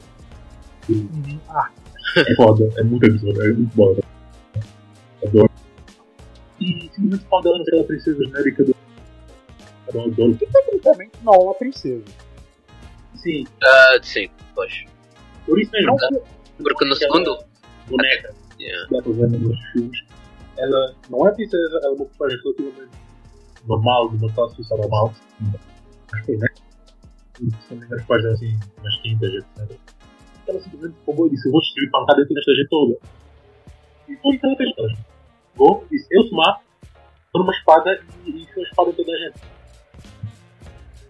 Ah, 1.50 1.70
é 2.16 2.36
foda, 2.36 2.70
é 2.78 2.84
muito 2.84 3.06
absurdo, 3.06 3.44
é 3.44 3.54
muito 3.54 3.76
bom. 3.76 3.96
Adoro. 5.24 5.50
E 6.60 6.90
simplesmente 6.94 7.24
dela 7.44 7.58
não 7.58 7.64
ser 7.66 7.70
aquela 7.72 7.84
princesa 7.84 8.24
genérica 8.26 8.64
do. 8.64 8.76
Adoro. 9.90 10.36
tecnicamente 10.38 11.12
não 11.24 11.34
é 11.34 11.38
uma 11.38 11.54
princesa. 11.54 12.04
Sim, 13.16 13.46
Ah, 13.64 14.00
sim, 14.02 14.30
pois. 14.56 14.86
por 15.46 15.60
isso 15.60 15.72
mesmo. 15.72 15.88
Não, 15.88 15.98
tá? 15.98 16.10
Porque 16.58 16.86
no 16.86 16.96
segundo. 16.96 17.38
Boneca, 17.88 18.34
Yeah. 18.60 18.88
dá 18.92 19.02
para 19.02 19.12
ver 19.12 19.30
nos 19.30 19.60
filmes, 19.72 20.04
ela 20.58 20.96
não 21.10 21.28
é 21.28 21.32
princesa, 21.32 21.80
ela 21.84 21.88
é 21.88 21.90
uma 21.90 22.06
personagem 22.06 22.40
relativamente 22.44 22.98
normal, 23.68 24.10
de 24.10 24.18
uma 24.18 24.34
classe 24.34 24.56
social 24.56 24.80
normal. 24.80 25.14
Mas 26.12 26.26
foi, 26.26 26.38
né? 26.38 26.48
E 27.40 27.48
os 27.48 28.04
pais 28.06 28.24
eram 28.24 28.34
assim, 28.34 28.58
umas 28.80 28.96
quintas, 29.02 29.34
etc. 29.34 29.78
Ela 30.48 30.60
simplesmente 30.62 30.96
roubou 31.06 31.28
e 31.28 31.30
disse: 31.32 31.48
Eu 31.48 31.52
vou 31.52 31.62
destruir 31.62 31.92
pancada 31.92 32.24
aqui 32.24 32.34
nesta 32.34 32.52
gente 32.54 32.70
toda. 32.70 32.98
E 34.08 34.16
foi 34.18 34.38
que 34.38 34.46
ela 34.46 34.56
fez. 34.56 34.70
Chegou, 35.52 35.86
disse: 35.92 36.08
Eu 36.12 36.24
te 36.24 36.32
mato, 36.34 36.64
por 37.32 37.42
uma 37.42 37.54
espada 37.54 38.04
e 38.26 38.30
e 38.30 38.44
enfiou 38.44 38.66
a 38.66 38.68
espada 38.68 38.90
em 38.90 38.94
toda 38.94 39.12
a 39.12 39.18
gente. 39.18 39.42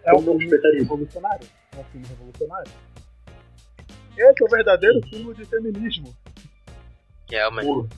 É 0.04 0.14
um 0.14 0.22
filme 0.22 0.48
revolucionário. 0.48 1.48
É 1.76 1.80
um 1.80 1.84
filme 1.86 2.08
revolucionário. 2.08 2.72
Esse 4.18 4.43
é 4.43 4.45
o 4.45 4.50
verdadeiro 4.50 5.02
filme 5.08 5.34
de 5.36 5.45
feminismo. 5.45 6.16
Realmente, 7.30 7.65
Puro. 7.65 7.89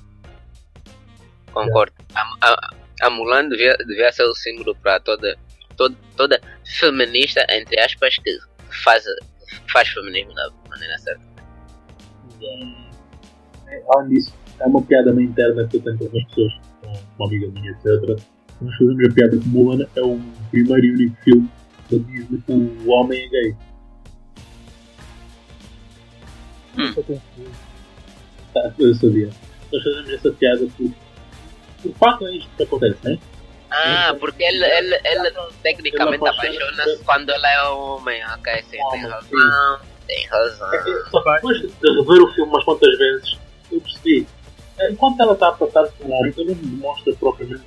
concordo. 1.52 1.94
A, 2.16 2.22
a, 2.42 2.74
a 3.02 3.10
Mulan 3.10 3.50
devia, 3.50 3.76
devia 3.78 4.12
ser 4.12 4.24
o 4.24 4.34
símbolo 4.34 4.76
para 4.76 5.00
toda, 5.00 5.38
toda, 5.78 5.96
toda 6.16 6.42
feminista, 6.66 7.46
entre 7.50 7.80
aspas, 7.80 8.18
que 8.18 8.38
faz, 8.84 9.04
faz 9.72 9.88
feminismo 9.90 10.34
da 10.34 10.50
maneira 10.70 10.98
certa. 10.98 11.30
Além 13.96 14.10
disso, 14.10 14.34
é 14.60 14.66
uma 14.66 14.82
piada 14.82 15.14
meio 15.14 15.30
interna 15.30 15.68
que 15.68 15.78
eu 15.78 15.82
tenho 15.82 15.98
com 15.98 16.06
algumas 16.06 16.28
pessoas, 16.30 16.54
com 16.82 16.94
uma 17.20 17.28
amiga 17.28 17.48
minha, 17.52 17.72
etc. 17.72 18.26
Nós 18.62 18.76
fazemos 18.76 19.10
a 19.10 19.14
piada 19.14 19.38
que 19.38 19.48
Mulan 19.48 19.86
é 19.96 20.02
o 20.02 20.20
primeiro 20.50 20.86
e 20.86 20.94
único 20.94 21.24
filme 21.24 21.50
da 21.92 21.98
Disney 21.98 22.42
que 22.46 22.52
o 22.52 22.90
homem 22.90 23.24
é 23.24 23.30
gay. 23.30 23.56
Hum. 26.78 26.94
É. 28.56 28.62
Tá, 28.62 28.74
eu 28.80 28.94
sabia. 28.96 29.30
Nós 29.72 29.84
fazemos 29.84 30.14
essa 30.14 30.32
piada 30.32 30.68
por. 30.78 30.92
Por 31.82 31.94
facto 31.96 32.28
é 32.28 32.36
isto 32.36 32.50
que 32.58 32.64
acontece, 32.64 32.98
né? 33.04 33.18
Ah, 33.72 34.16
porque 34.20 34.44
ele, 34.44 34.66
ele, 34.66 34.96
ele 35.06 35.32
tecnicamente 35.62 36.24
Ele 36.24 36.30
apaixona- 36.30 36.66
apaixona-se 36.66 37.04
quando 37.04 37.30
ela 37.30 37.52
é 37.54 37.64
homem. 37.70 38.22
Ok, 38.34 38.54
sim, 38.64 38.70
tem 38.72 38.84
Homem, 38.86 39.02
razão. 39.08 39.80
Tem 40.08 40.26
razão. 40.28 40.74
É 40.74 41.10
só 41.12 41.22
depois 41.36 41.58
de 41.62 41.68
rever 41.68 42.22
o 42.24 42.34
filme 42.34 42.52
umas 42.52 42.64
quantas 42.66 42.98
vezes, 42.98 43.38
eu 43.72 43.80
percebi. 43.80 44.28
é, 44.80 44.92
Enquanto 44.92 45.20
ela 45.22 45.34
está 45.34 45.50
a 45.50 45.52
tratar 45.52 45.84
de 45.84 45.98
cenário, 45.98 46.34
ele 46.36 46.56
não 46.56 46.56
demonstra 46.56 47.14
propriamente 47.14 47.64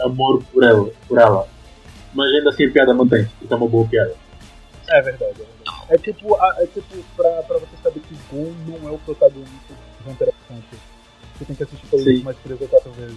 amor 0.00 0.42
por 0.52 0.64
ela, 0.64 0.90
por 1.06 1.18
ela. 1.18 1.48
Mas 2.12 2.26
ainda 2.34 2.50
assim 2.50 2.66
a 2.66 2.72
piada 2.72 2.92
mantém-se, 2.92 3.30
porque 3.38 3.54
é 3.54 3.56
uma 3.56 3.68
boa 3.68 3.86
piada. 3.86 4.14
É 4.88 5.00
verdade, 5.00 5.30
é 5.30 5.44
verdade. 5.44 5.86
É 5.90 5.96
tipo, 5.98 6.36
é 6.58 6.66
tipo 6.66 7.04
pra, 7.16 7.30
pra 7.44 7.58
você 7.58 7.76
saber 7.82 8.00
que 8.00 8.14
Gon 8.32 8.52
não 8.66 8.88
é 8.88 8.92
o 8.92 8.98
protagonista 8.98 9.74
x 10.00 10.06
Hunter. 10.06 10.34
Você 11.38 11.44
tem 11.44 11.56
que 11.56 11.62
assistir 11.62 11.86
pelo 11.88 12.04
menos 12.04 12.20
umas 12.22 12.36
3 12.38 12.60
ou 12.60 12.68
4 12.68 12.92
vezes. 12.92 13.16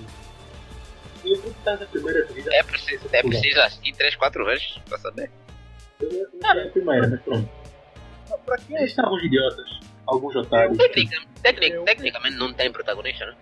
Eu 1.26 1.42
vou 1.42 1.52
estar 1.52 1.78
na 1.80 1.86
primeira 1.86 2.26
vida. 2.28 2.50
É 2.54 2.64
preciso, 2.64 3.08
é 3.12 3.22
preciso 3.22 3.60
assistir 3.62 3.94
3, 3.96 4.16
4 4.16 4.46
vezes 4.46 4.78
para 4.88 4.98
saber. 4.98 5.32
Eu 6.02 6.10
não 6.34 6.52
sei 6.52 6.68
a 6.68 6.72
primeira, 6.72 7.08
mas 7.08 7.22
pronto. 7.22 7.50
Pra 8.46 8.58
quem 8.58 8.76
é 8.78 8.84
Existem 8.84 9.06
alguns 9.06 9.24
idiotas, 9.24 9.80
alguns 10.08 10.36
otários. 10.36 10.78
Tecnica, 10.78 11.18
tecnic- 11.42 11.74
Eu- 11.74 11.84
tecnicamente 11.84 12.36
não 12.38 12.54
tem 12.54 12.72
protagonista, 12.72 13.26
né? 13.26 13.36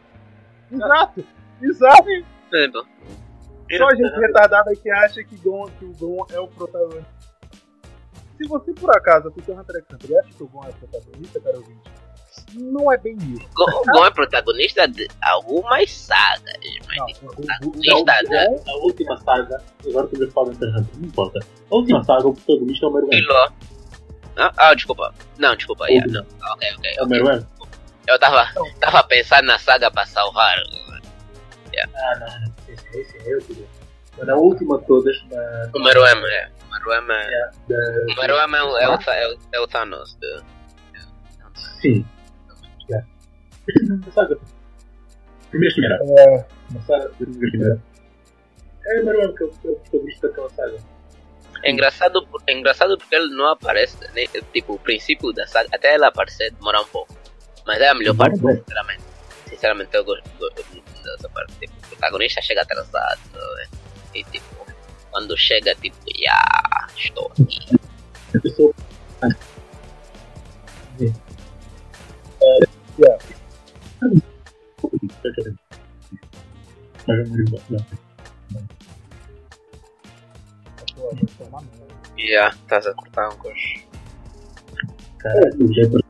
Exato! 0.71 1.23
Exato! 1.61 2.03
Por 2.03 2.57
exemplo, 2.57 2.87
Só 3.77 3.89
gente 3.95 4.19
retardada 4.19 4.75
que 4.75 4.89
acha 4.91 5.23
que, 5.23 5.35
Gon, 5.37 5.65
que 5.79 5.85
o 5.85 5.93
Gon 5.93 6.25
é 6.31 6.39
o 6.39 6.47
protagonista. 6.47 7.09
Se 8.37 8.47
você 8.47 8.73
por 8.73 8.89
acaso 8.95 9.29
assistiu 9.29 9.55
Hunter 9.55 9.77
x 9.77 9.85
Hunter 9.93 10.09
e 10.11 10.17
acha 10.19 10.29
que 10.33 10.43
o 10.43 10.47
Gon 10.47 10.63
é 10.65 10.69
o 10.69 10.73
protagonista, 10.73 11.39
cara 11.39 11.57
ouvinte, 11.57 11.89
não 12.53 12.91
é 12.91 12.97
bem 12.97 13.17
isso. 13.17 13.47
Gon 13.53 13.65
Gon 13.93 14.05
é 14.05 14.11
protagonista 14.11 14.87
de 14.87 15.07
algumas 15.21 15.91
sagas, 15.91 16.41
mas 16.87 16.97
Não, 16.97 17.05
o, 17.05 17.31
o, 17.31 17.35
protagonista? 17.35 18.25
Gon, 18.27 18.63
A 18.67 18.75
última 18.77 19.17
saga, 19.17 19.63
agora 19.87 20.07
que 20.07 20.21
eu 20.21 20.31
falo 20.31 20.51
interessante, 20.51 20.89
não 20.97 21.07
importa. 21.07 21.39
A 21.71 21.75
última 21.75 22.03
saga, 22.03 22.27
o 22.27 22.33
protagonista 22.33 22.85
é 22.85 22.89
o 22.89 22.93
Meruem. 22.93 23.27
Ah, 24.37 24.53
ah, 24.57 24.73
desculpa. 24.73 25.13
Não, 25.37 25.55
desculpa. 25.55 25.87
Yeah, 25.89 26.11
não. 26.11 26.25
Ok, 26.53 26.69
ok. 26.77 26.91
É 26.97 27.03
o 27.03 27.07
Meruem. 27.07 27.45
Eu 28.07 28.17
tava, 28.19 28.47
tava 28.79 29.03
pensando 29.03 29.45
na 29.45 29.59
saga 29.59 29.91
pra 29.91 30.05
salvar. 30.05 30.55
Ah, 31.95 32.15
não, 32.19 32.27
não. 32.27 32.53
Esse, 32.67 32.97
esse 32.97 33.17
é 33.17 33.33
eu, 33.33 33.39
queria. 33.39 33.65
Mas 34.17 34.27
na 34.27 34.35
última 34.35 34.77
de 34.79 34.85
todas, 34.85 35.15
na, 35.29 35.69
O 35.73 35.79
Maruama, 35.79 36.27
é. 36.27 36.49
O 36.65 36.69
Maruama, 36.69 37.13
é, 37.13 37.49
da, 37.67 37.75
o 38.11 38.15
Maruama 38.17 38.57
é, 38.57 38.63
o, 38.63 38.77
é, 38.77 38.89
o, 38.89 38.97
Tha- 38.97 39.15
é, 39.15 39.27
o, 39.27 39.37
é 39.53 39.59
o 39.59 39.67
Thanos. 39.67 40.15
De... 40.15 40.41
Sim. 41.81 42.05
Nome 43.87 44.01
da 44.05 44.11
saga. 44.11 44.37
Primeiro 45.49 45.75
primeira. 45.75 45.99
É, 46.19 46.45
Uma 46.69 46.81
saga, 46.81 47.09
primeira 47.09 47.49
primeira. 47.49 47.81
É 48.85 49.01
o 49.01 49.05
Maruan 49.05 49.33
que 49.33 49.43
é 49.43 49.47
que 49.47 49.67
é 49.67 49.71
o 49.71 49.75
protagonista 49.75 50.27
daquela 50.27 50.49
saga. 50.49 50.77
É 51.63 51.71
engraçado, 51.71 52.27
é 52.47 52.53
engraçado 52.53 52.97
porque 52.97 53.15
ele 53.15 53.35
não 53.35 53.47
aparece, 53.47 53.97
né? 54.13 54.25
Tipo, 54.51 54.73
o 54.73 54.79
princípio 54.79 55.31
da 55.31 55.45
saga, 55.45 55.69
até 55.71 55.93
ele 55.93 56.05
aparecer 56.05 56.51
demora 56.51 56.81
um 56.81 56.87
pouco. 56.87 57.15
Mas 57.65 57.79
é 57.79 57.89
a 57.89 57.93
melhor 57.93 58.15
parte, 58.15 58.37
sinceramente. 58.37 59.03
Sinceramente, 59.47 59.89
eu 59.93 60.03
gosto, 60.03 60.23
gosto 60.39 60.65
muito 60.71 61.03
dessa 61.03 61.29
parte. 61.29 61.53
Tipo, 61.59 61.73
o 61.77 61.89
protagonista 61.89 62.41
chega 62.41 62.61
atrasado 62.61 63.19
né? 63.33 63.67
e, 64.15 64.23
tipo, 64.23 64.65
quando 65.11 65.37
chega, 65.37 65.75
tipo, 65.75 65.97
ya, 66.17 66.87
estou 66.97 67.31
aqui. 67.31 67.79
A 68.35 68.39
pessoa. 68.39 68.73
Merda. 73.01 73.41
Já, 82.17 82.49
estás 82.49 82.87
a 82.87 82.93
cortar 82.93 83.29
um 83.29 83.37
coxo. 83.37 83.85
Caralho, 85.19 85.73
já 85.73 85.81
é 85.83 85.89
para 85.89 86.01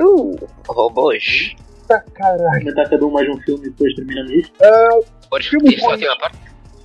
Uh, 0.00 0.34
robôs. 0.68 1.54
Tá, 1.86 2.00
caralho. 2.14 2.60
comentar 2.60 2.88
cada 2.88 3.04
um 3.04 3.10
mais 3.10 3.28
um 3.28 3.36
filme 3.42 3.66
e 3.66 3.70
depois 3.70 3.94
terminamos 3.94 4.30
isto. 4.30 4.54
É, 4.64 4.88
Podes 5.28 5.48
Filme 5.48 5.70
repetir 5.70 5.80
só 5.80 5.90
a 5.90 5.92
última 5.92 6.18
parte? 6.18 6.38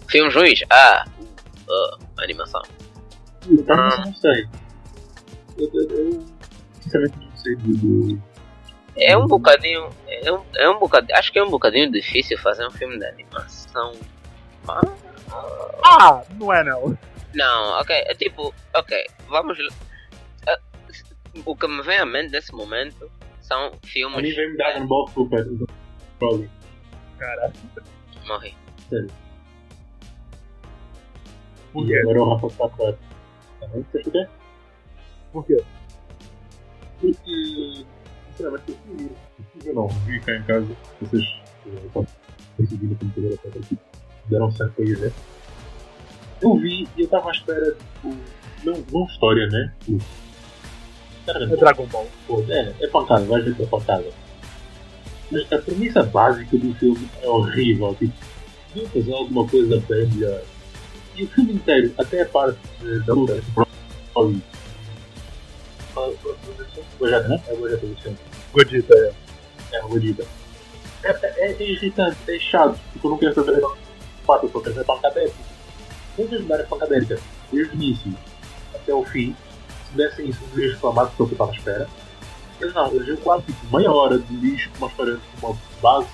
Filmes 0.10 0.36
ruins? 0.36 0.60
Ah, 0.70 1.06
uh, 1.70 2.22
animação. 2.22 2.62
Eu 3.50 3.64
também 3.64 4.06
não 4.06 4.14
sei. 4.14 4.48
Eu, 5.58 5.70
eu, 5.74 5.90
eu 5.90 6.26
sinceramente 6.82 7.18
não 7.20 7.38
sei 7.38 7.56
do. 7.56 8.22
É 8.98 9.18
um 9.18 9.28
bocadinho. 9.28 9.90
É 10.08 10.32
um, 10.32 10.44
é 10.56 10.70
um 10.70 10.80
bocadinho. 10.80 11.18
Acho 11.18 11.32
que 11.32 11.40
é 11.40 11.44
um 11.44 11.50
bocadinho 11.50 11.92
difícil 11.92 12.38
fazer 12.38 12.66
um 12.66 12.72
filme 12.72 12.98
de 12.98 13.06
animação. 13.06 13.94
Ah, 14.68 14.82
ah, 15.84 16.24
não 16.36 16.54
é 16.54 16.64
não. 16.64 16.98
Não, 17.34 17.80
ok. 17.82 17.96
É 17.96 18.14
tipo. 18.16 18.54
Ok, 18.74 19.06
vamos. 19.28 19.58
ah, 20.48 20.58
o 21.46 21.56
que 21.56 21.68
me 21.68 21.82
vem 21.84 21.98
à 22.00 22.06
mente 22.06 22.32
nesse 22.32 22.54
momento 22.54 23.12
são 23.42 23.68
A 23.68 23.72
mim 23.72 23.78
filmes. 23.84 24.36
vem-me 24.36 24.58
Dragon 24.58 24.88
Ball 24.88 25.08
Super. 25.10 25.44
do 25.44 25.68
Broly. 26.20 26.50
Caralho. 27.20 27.54
Morri. 28.28 28.56
Por 31.74 31.84
E 31.84 31.88
quê? 31.88 31.98
agora 32.00 32.22
o 32.22 32.34
Rafa 32.34 32.48
está 32.48 32.70
claro. 32.70 32.98
Por 35.34 35.46
quê? 35.46 35.64
Porque, 37.02 37.86
sinceramente, 38.36 38.64
eu 38.70 38.76
fui 38.86 39.10
eu 39.70 39.74
não 39.74 39.88
vi 39.88 40.20
cá 40.22 40.36
em 40.36 40.44
casa. 40.44 40.68
Vocês 41.02 41.24
conseguiram 42.58 42.90
no 42.90 42.96
computador 42.96 43.34
até 43.46 43.60
aqui. 43.60 43.78
Deram 44.30 44.52
certo 44.52 44.74
para 44.74 44.86
ir 44.86 44.96
ver. 44.98 45.14
Eu 46.42 46.56
vi 46.58 46.84
e 46.98 47.02
eu 47.02 47.06
estava 47.06 47.30
à 47.30 47.32
espera, 47.32 47.72
tipo, 47.74 48.16
não, 48.64 48.84
não 48.92 49.06
história, 49.08 49.48
né? 49.48 49.74
Cara, 51.26 51.44
É 51.46 51.56
Dragon 51.56 51.86
Ball. 51.88 52.08
pô, 52.28 52.44
é, 52.50 52.74
é 52.80 52.88
pancada, 52.88 53.26
vais 53.26 53.44
ver 53.46 53.56
que 53.56 53.64
é 53.64 53.66
pancada. 53.66 54.06
Mas 55.32 55.52
a 55.52 55.58
premissa 55.58 56.04
básica 56.04 56.58
do 56.58 56.74
filme 56.76 57.10
é 57.22 57.28
horrível, 57.28 57.96
tipo, 57.96 58.14
deviam 58.74 58.90
fazer 58.92 59.14
alguma 59.14 59.48
coisa 59.48 59.80
bem 59.88 60.08
melhor. 60.08 60.42
E 61.16 61.24
o 61.24 61.28
filme 61.30 61.54
inteiro, 61.54 61.94
até 61.98 62.22
a 62.22 62.26
parte 62.28 62.60
de- 62.82 63.00
da 63.06 63.14
luta, 63.14 63.42
Gojeta, 67.00 67.28
né? 67.28 67.42
É 67.48 67.56
Gojeta 67.56 67.86
do 67.86 67.96
filme. 67.96 68.18
Godita, 68.54 68.94
é. 68.96 69.14
É 69.72 69.80
a 69.80 69.88
Gojeta. 69.88 70.26
É, 71.04 71.10
é, 71.10 71.52
é 71.52 71.64
irritante, 71.64 72.18
é 72.28 72.40
chato, 72.40 72.80
porque 72.94 73.06
eu 73.06 73.12
não 73.12 73.18
quero 73.18 73.36
saber 73.36 73.62
fato, 74.26 74.46
eu 74.46 74.50
só 74.50 74.60
quero 74.60 74.76
ver 74.76 74.86
pancada 74.86 75.22
épica. 75.22 75.44
Em 76.18 76.26
vez 76.26 76.42
de 76.42 76.48
dar 76.48 76.60
a 76.60 76.64
pancada 76.64 76.98
épica 76.98 77.20
desde 77.52 77.74
o 77.74 77.76
início 77.76 78.14
até 78.74 78.94
o 78.94 79.04
fim, 79.04 79.36
se 79.90 79.96
dessem 79.96 80.30
isso, 80.30 80.42
eu 80.54 80.64
ia 80.64 80.74
reclamar 80.74 81.10
que 81.12 81.20
eu 81.20 81.28
estava 81.28 81.52
à 81.52 81.54
espera. 81.54 81.88
Mas 82.60 82.74
não, 82.74 82.92
eles 82.94 83.08
iam 83.08 83.18
quase 83.18 83.46
tipo 83.46 83.78
meia 83.78 83.92
hora 83.92 84.18
de 84.18 84.36
lixo 84.36 84.70
com 84.72 84.86
uma 84.86 84.88
história, 84.88 85.20
uma 85.42 85.58
base, 85.82 86.08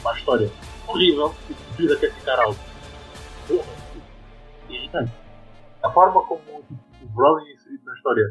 uma 0.00 0.16
história 0.16 0.50
horrível, 0.86 1.34
que 1.46 1.54
vida 1.82 1.96
quer 1.96 2.12
ficar 2.14 2.40
alto. 2.40 2.60
Porra, 3.46 3.64
irritante. 4.68 5.12
A 5.82 5.90
forma 5.90 6.22
como 6.22 6.40
o 7.02 7.06
Broly 7.08 7.50
é 7.50 7.54
inserido 7.54 7.84
na 7.84 7.94
história 7.94 8.30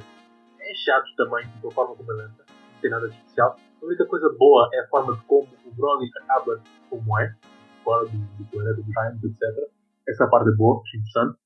é 0.70 0.76
chato 0.76 1.08
também, 1.16 1.48
tipo, 1.52 1.68
a 1.68 1.72
forma 1.72 1.96
como 1.96 2.12
ele 2.14 2.24
entra, 2.24 2.46
não 2.48 2.82
tem 2.82 2.92
nada 2.92 3.10
de 3.10 3.16
especial. 3.16 3.56
A 3.82 3.86
única 3.86 4.06
coisa 4.06 4.30
boa 4.38 4.70
é 4.74 4.82
a 4.82 4.88
forma 4.88 5.16
de 5.16 5.22
como 5.24 5.48
o 5.66 5.72
Broly 5.74 6.10
acaba 6.22 6.62
como 6.90 7.20
é, 7.20 7.36
fora 7.84 8.06
do, 8.06 8.18
do 8.18 8.46
planeta, 8.52 8.82
do 8.82 8.92
Giant, 8.92 9.24
etc. 9.24 9.70
Essa 10.08 10.28
parte 10.28 10.50
é 10.50 10.56
boa, 10.56 10.82
acho 10.82 10.98
interessante. 10.98 11.40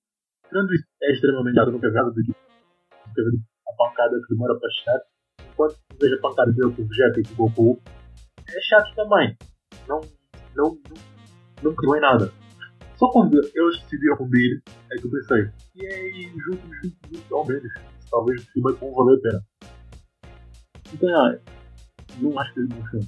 Tirando 0.49 0.74
isso, 0.74 0.86
é 1.01 1.11
extremamente 1.13 1.55
chato, 1.55 1.71
nunca. 1.71 1.88
Nunca 1.88 2.11
vi 2.11 3.41
a 3.67 3.74
pancada 3.78 4.19
que 4.21 4.34
demora 4.34 4.59
para 4.59 4.69
chegar. 4.69 5.01
Enquanto 5.51 5.78
vejo 5.99 6.15
a 6.15 6.21
pancada 6.21 6.51
dele 6.51 6.74
com 6.76 6.82
o 6.82 6.88
Vegeta 6.88 7.19
e 7.19 7.24
com 7.24 7.43
o 7.43 7.49
Goku, 7.49 7.82
é 8.47 8.61
chato 8.61 8.93
também. 8.95 9.38
Não, 9.88 10.01
não, 10.55 10.78
não, 10.89 10.95
não 11.63 11.76
criou 11.76 11.95
em 11.95 12.01
nada. 12.01 12.32
Só 12.95 13.09
quando 13.11 13.36
eles 13.36 13.82
decidiram 13.82 14.17
fundir 14.17 14.61
é 14.91 14.95
que 14.95 15.05
eu 15.05 15.11
pensei, 15.11 15.49
e 15.76 15.86
aí, 15.88 16.34
juntos, 16.38 16.69
juntos, 16.82 16.99
juntos, 17.11 17.32
ao 17.32 17.45
menos, 17.45 17.74
talvez 18.14 18.41
o 18.43 18.51
filme 18.51 18.72
é 18.72 18.91
valer 18.95 19.18
a 19.18 19.22
pena. 19.22 19.45
Então, 20.93 21.09
ah, 21.26 21.39
não 22.20 22.39
acho 22.39 22.53
que 22.53 22.59
ele 22.59 22.68
bom 22.68 22.86
filme. 22.86 23.07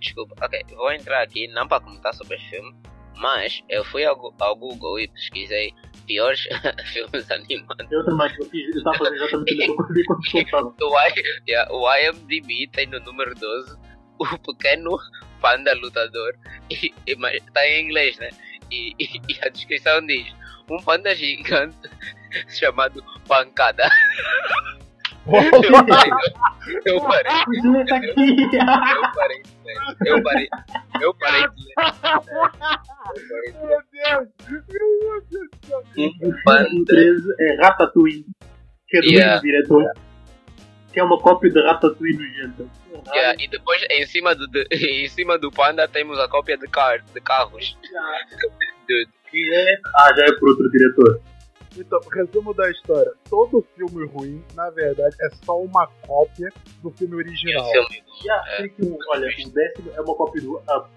Desculpa, 0.00 0.34
ok. 0.44 0.60
Vou 0.76 0.92
entrar 0.92 1.22
aqui, 1.22 1.48
não 1.48 1.66
para 1.66 1.82
comentar 1.82 2.12
sobre 2.14 2.36
este 2.36 2.50
filme, 2.50 2.74
mas 3.16 3.62
eu 3.70 3.82
fui 3.84 4.04
ao, 4.04 4.34
ao 4.40 4.56
Google 4.56 5.00
e 5.00 5.08
pesquisei 5.08 5.72
piores 6.06 6.40
filmes 6.92 7.30
animados. 7.30 7.90
Eu 7.90 8.04
também, 8.04 8.28
eu 8.38 8.44
fiz, 8.50 8.64
eu 8.74 8.78
estava 8.78 8.96
a 8.96 8.98
fazer 8.98 9.14
exatamente 9.16 9.52
o 9.52 9.54
que 9.54 9.62
eu 9.64 9.74
consegui 9.76 10.50
quando 10.50 10.72
contava. 10.76 11.14
O, 11.70 11.80
o 11.80 11.96
IMDb 11.96 12.68
tem 12.72 12.86
no 12.88 13.00
número 13.00 13.34
12 13.34 13.78
o 14.18 14.38
pequeno 14.40 14.98
panda 15.40 15.72
lutador. 15.74 16.34
E, 16.70 16.92
e, 17.06 17.16
mas 17.16 17.34
está 17.42 17.66
em 17.66 17.84
inglês, 17.86 18.18
né? 18.18 18.28
E, 18.70 18.92
e- 18.98 19.20
e 19.28 19.38
a 19.46 19.48
descrição 19.48 20.04
diz: 20.06 20.26
um 20.70 20.82
panda 20.82 21.14
gigante 21.14 21.76
chamado 22.48 23.02
Pancada. 23.26 23.88
Eu 25.24 25.40
parei, 25.86 26.10
eu 26.84 27.00
parei, 27.00 27.32
Isso 27.52 27.76
está 27.76 27.96
aqui! 27.96 28.10
eu 28.10 29.12
parei, 29.14 29.42
eu 30.04 30.22
parei, 30.22 30.48
eu 31.00 31.14
parei. 31.14 31.42
Eu 31.42 31.42
parei. 31.42 31.42
Meu 33.62 33.80
Deus! 33.92 34.28
Meu 34.48 35.22
Deus 35.30 35.48
do 35.52 35.66
céu! 35.66 35.82
O 36.22 36.42
panda 36.44 36.68
13 36.86 37.34
é 37.40 37.56
Ratatouille, 37.62 38.26
que 38.88 38.98
é 38.98 39.00
do 39.00 39.06
Yeah. 39.06 39.32
mesmo 39.34 39.42
diretor, 39.46 39.92
que 40.92 40.98
é 40.98 41.04
uma 41.04 41.18
cópia 41.20 41.50
de 41.50 41.62
Ratatouille 41.62 42.16
nojenta. 42.18 42.66
Yeah, 43.14 43.42
e 43.42 43.48
depois 43.48 43.80
em 43.90 44.04
cima 44.06 44.34
do 44.34 44.46
de- 44.48 44.66
em 44.74 45.08
cima 45.08 45.38
do 45.38 45.50
panda 45.52 45.86
temos 45.86 46.18
a 46.18 46.26
cópia 46.28 46.56
de, 46.58 46.66
car, 46.68 47.00
de 47.14 47.20
carros. 47.20 47.76
Dude. 48.88 49.08
Que 49.30 49.54
é... 49.54 49.76
Ah, 49.96 50.12
já 50.16 50.24
é 50.24 50.32
por 50.32 50.50
outro 50.50 50.68
diretor. 50.70 51.20
Então, 51.76 51.98
resumo 52.12 52.52
da 52.54 52.70
história. 52.70 53.12
Todo 53.30 53.66
filme 53.76 54.06
ruim, 54.06 54.44
na 54.54 54.68
verdade, 54.70 55.16
é 55.20 55.30
só 55.44 55.58
uma 55.60 55.86
cópia 56.06 56.52
do 56.82 56.90
filme 56.90 57.14
E 57.14 57.18
original. 57.18 57.70
filme 57.70 58.04
Yeah, 58.24 58.50
É. 58.64 58.68
que, 58.68 58.84
um- 58.84 58.98
olha, 59.08 59.26
o 59.28 59.50
décimo 59.50 59.90
é 59.94 60.00
uma 60.00 60.14
cópia 60.14 60.42
do 60.42 60.56
Up. 60.58 60.88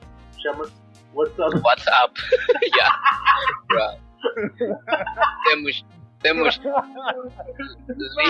Chama-se 0.42 0.74
What's 1.14 1.38
Up? 1.40 1.62
WhatsApp. 1.64 2.14
yeah. 2.76 3.02
Right. 3.72 4.02
temos 5.46 5.86
temos 6.22 6.58
Não, 6.60 6.74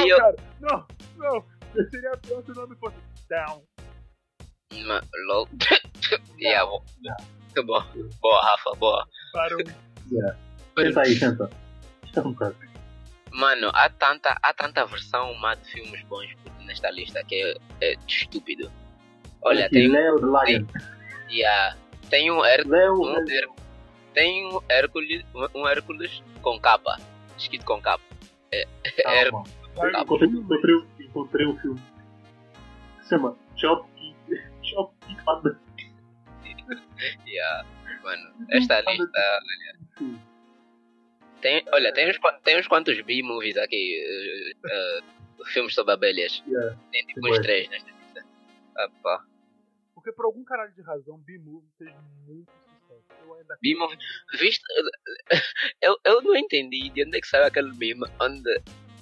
Leo 0.06 0.18
cara, 0.18 0.36
não, 0.62 0.86
não. 1.18 1.46
Seria 1.90 2.12
pior 2.18 2.44
se 2.44 2.52
o 2.52 2.54
nome 2.56 2.76
fosse 2.78 2.96
Down. 3.30 3.64
Ma- 4.86 5.02
Lol. 5.28 5.48
yeah, 6.40 6.66
bo- 6.70 6.84
muito 7.02 7.66
bom. 7.66 7.84
Boa, 8.22 8.42
Rafa, 8.42 8.76
boa. 8.78 9.08
Para 9.34 9.56
um 9.56 9.60
Senta 10.78 11.02
aí, 11.02 11.16
senta. 11.16 11.50
Bocado. 12.22 12.56
Mano, 13.32 13.70
há 13.74 13.90
tanta, 13.90 14.38
há 14.42 14.54
tanta 14.54 14.86
versão 14.86 15.34
má 15.36 15.56
de 15.56 15.70
filmes 15.70 16.02
bons 16.04 16.34
nesta 16.66 16.90
lista 16.90 17.24
que 17.24 17.36
é, 17.36 17.58
é 17.82 17.96
estúpido. 18.08 18.72
Olha, 19.42 19.70
tem, 19.70 19.88
Leo 19.90 20.18
Lion. 20.18 20.66
yeah, 21.30 21.76
tem 22.10 22.32
um 22.32 22.44
Hércules. 22.44 22.72
Leo, 22.72 22.94
Um 23.52 23.56
tem 24.14 24.48
um 24.48 24.60
Hércules, 24.70 25.26
um- 25.54 25.68
Hércules 25.68 26.24
com 26.42 26.60
capa. 26.60 26.98
Escrito 27.38 27.66
com 27.66 27.82
capa. 27.82 28.04
calma. 29.04 29.44
Vai, 29.76 29.92
Encontrei, 30.02 30.30
encontrei, 30.30 30.76
encontrei 31.02 31.46
um 31.48 31.58
filme 31.60 31.82
que 32.98 33.04
se 33.04 33.10
chama 33.10 33.36
Chop 33.58 33.86
Kick 33.98 34.16
Chop 34.64 34.94
Kick 35.06 35.22
Panda. 35.24 35.60
Yeah. 37.28 37.66
Mano, 38.04 38.34
esta 38.50 38.80
lista. 38.82 39.20
Olha, 40.00 40.18
tem, 41.42 41.64
olha, 41.72 41.94
tem 41.94 42.10
uns, 42.10 42.18
tem 42.44 42.60
uns 42.60 42.68
quantos 42.68 43.00
B-movies 43.02 43.58
aqui. 43.58 44.02
eh, 44.04 44.52
eh, 44.72 45.02
filmes 45.54 45.74
sobre 45.74 45.94
abelhas. 45.94 46.42
Yeah. 46.48 46.78
Tem 46.92 47.06
tipo 47.06 47.28
uns 47.28 47.40
três 47.40 47.70
nesta 47.70 47.90
lista. 47.92 48.26
Ah, 48.78 48.90
pá. 49.04 49.24
Porque 49.94 50.12
por 50.12 50.26
algum 50.26 50.44
caralho 50.44 50.74
de 50.74 50.82
razão, 50.82 51.18
B-Movie 51.20 51.70
fez 51.78 51.92
muito 52.28 52.50
B-movie. 53.62 53.98
Viste? 54.40 54.64
Eu, 55.82 55.98
eu 56.06 56.22
não 56.22 56.36
entendi 56.36 56.90
de 56.90 57.04
onde 57.06 57.18
é 57.18 57.22
que 57.22 57.28
saiu 57.28 57.46
aquele 57.46 57.72
meme 57.76 58.06
onde. 58.22 58.50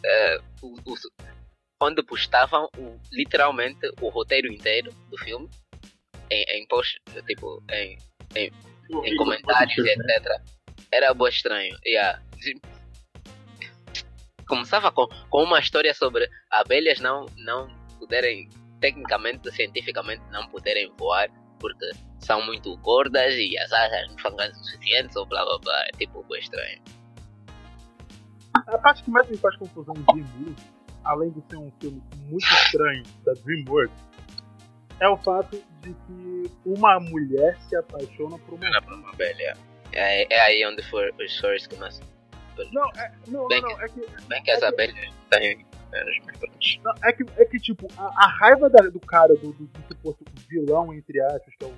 eh, 0.05 0.37
o, 0.61 0.75
o- 0.85 1.33
onde 1.81 2.01
postavam 2.03 2.69
o- 2.77 2.97
literalmente 3.11 3.89
o 4.01 4.07
roteiro 4.09 4.47
inteiro 4.51 4.91
do 5.09 5.17
filme 5.17 5.49
em, 6.31 6.43
em 6.61 6.67
post, 6.67 6.97
tipo, 7.27 7.61
em, 7.71 7.97
em 8.35 9.15
comentários 9.17 9.77
e 9.77 9.89
etc. 9.89 10.41
Era 10.93 11.11
boa 11.11 11.29
estranho. 11.29 11.75
Yeah. 11.83 12.21
Começava 14.47 14.91
com, 14.91 15.07
com 15.29 15.43
uma 15.43 15.59
história 15.59 15.91
sobre 15.91 16.29
abelhas 16.51 16.99
não, 16.99 17.25
não 17.37 17.67
poderem, 17.97 18.47
tecnicamente, 18.79 19.51
cientificamente, 19.51 20.21
não 20.29 20.47
poderem 20.49 20.91
voar 20.95 21.29
porque 21.59 21.91
são 22.19 22.45
muito 22.45 22.77
gordas 22.77 23.33
e 23.35 23.57
as 23.57 23.71
asas 23.71 24.07
não 24.09 24.19
são 24.19 24.35
grandes 24.35 24.59
o 24.59 24.63
suficiente 24.65 25.17
ou 25.17 25.25
blá 25.25 25.43
blá 25.43 25.57
blá. 25.57 25.83
É 25.85 25.97
tipo 25.97 26.21
boa 26.23 26.37
estranho. 26.37 26.79
A 28.53 28.77
parte 28.77 29.01
que 29.01 29.09
mais 29.09 29.27
me 29.27 29.37
faz 29.37 29.57
confusão 29.57 29.95
em 29.95 30.13
B-Movie, 30.13 30.55
além 31.05 31.31
de 31.31 31.41
ser 31.49 31.57
um 31.57 31.71
filme 31.81 32.03
muito 32.29 32.45
estranho 32.45 33.03
da 33.25 33.33
DreamWorks, 33.33 33.95
é 34.99 35.09
o 35.09 35.17
fato 35.17 35.59
de 35.81 35.93
que 35.93 36.51
uma 36.65 36.99
mulher 36.99 37.57
se 37.61 37.75
apaixona 37.75 38.37
por 38.37 38.53
uma 38.53 38.67
é 38.67 38.81
para 38.81 38.95
uma 38.95 39.09
abelha. 39.09 39.57
É, 39.93 40.33
é 40.33 40.39
aí 40.41 40.65
onde 40.65 40.81
for, 40.89 41.13
os 41.19 41.35
stories 41.37 41.67
começam. 41.67 42.05
Não, 42.71 42.87
é, 42.97 43.11
não, 43.27 43.47
Bem 43.47 43.61
não, 43.61 43.69
não, 43.69 43.81
é 43.81 43.87
que, 43.89 44.01
Bem 44.27 44.43
que 44.43 44.51
as 44.51 44.61
abelhas 44.61 44.95
têm 45.31 45.65
menos 45.91 46.19
microfones. 46.25 46.79
não, 46.83 46.93
é 47.03 47.11
que, 47.13 47.23
é 47.37 47.45
que 47.45 47.59
tipo, 47.59 47.87
a, 47.97 48.05
a 48.25 48.27
raiva 48.27 48.69
da- 48.69 48.89
do 48.89 48.99
cara, 48.99 49.33
do, 49.35 49.51
do, 49.53 49.65
do 49.65 49.87
suposto 49.87 50.23
vilão, 50.49 50.93
entre 50.93 51.19
aspas, 51.21 51.53
que 51.57 51.65
é 51.65 51.67
o 51.67 51.75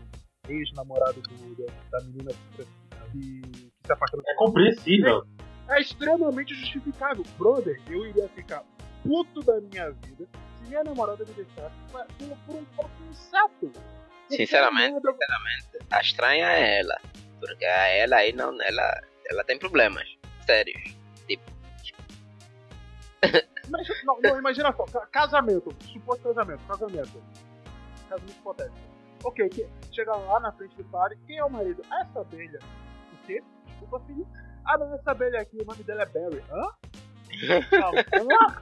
ex-namorado 0.51 1.21
do- 1.21 1.55
da, 1.65 1.71
da 1.99 2.05
menina 2.05 2.31
que, 2.57 2.65
que 3.11 3.71
se 3.85 3.91
afasta 3.91 4.17
É 4.27 4.35
compreensível. 4.35 5.25
é 5.69 5.79
extremamente 5.79 6.53
justificável. 6.53 7.23
Brother, 7.37 7.79
eu 7.89 8.05
iria 8.05 8.27
ficar 8.29 8.63
puto 9.03 9.41
da 9.43 9.59
minha 9.61 9.91
vida 9.91 10.27
se 10.61 10.67
minha 10.69 10.83
namorada 10.83 11.23
me 11.25 11.33
deixasse 11.33 11.75
por, 11.91 12.05
por 12.45 12.55
um 12.55 12.65
fucking 12.75 13.09
inseto. 13.11 13.71
Sinceramente, 14.29 14.95
sinceramente, 14.95 15.67
a 15.91 16.01
estranha 16.01 16.47
é 16.51 16.79
ela. 16.79 16.99
Porque 17.39 17.65
ela 17.65 18.17
aí 18.17 18.33
não, 18.33 18.59
ela, 18.61 19.01
ela 19.29 19.43
tem 19.43 19.57
problemas 19.59 20.07
sérios. 20.45 20.95
Mas, 23.69 23.87
não, 24.03 24.19
não, 24.21 24.37
imagina 24.37 24.71
só, 24.73 24.85
ca- 24.85 25.07
casamento, 25.07 25.75
suposto 25.91 26.23
casamento, 26.23 26.61
casamento. 26.67 27.23
Casamento 28.07 28.31
hipotético. 28.31 28.77
Ok, 29.23 29.49
que, 29.49 29.67
chega 29.91 30.15
lá 30.15 30.39
na 30.39 30.51
frente 30.51 30.75
do 30.75 30.83
padre, 30.85 31.17
quem 31.25 31.37
é 31.37 31.43
o 31.43 31.49
marido? 31.49 31.81
Essa 32.01 32.21
abelha. 32.21 32.59
O 33.13 33.25
quê? 33.25 33.41
Desculpa, 33.65 33.99
filho. 34.05 34.27
Ah, 34.65 34.77
não, 34.77 34.93
essa 34.93 35.11
abelha 35.11 35.41
aqui, 35.41 35.57
o 35.59 35.65
nome 35.65 35.83
dela 35.83 36.03
é 36.03 36.05
Barry. 36.05 36.43
Hã? 36.51 36.61
Hã? 37.73 38.61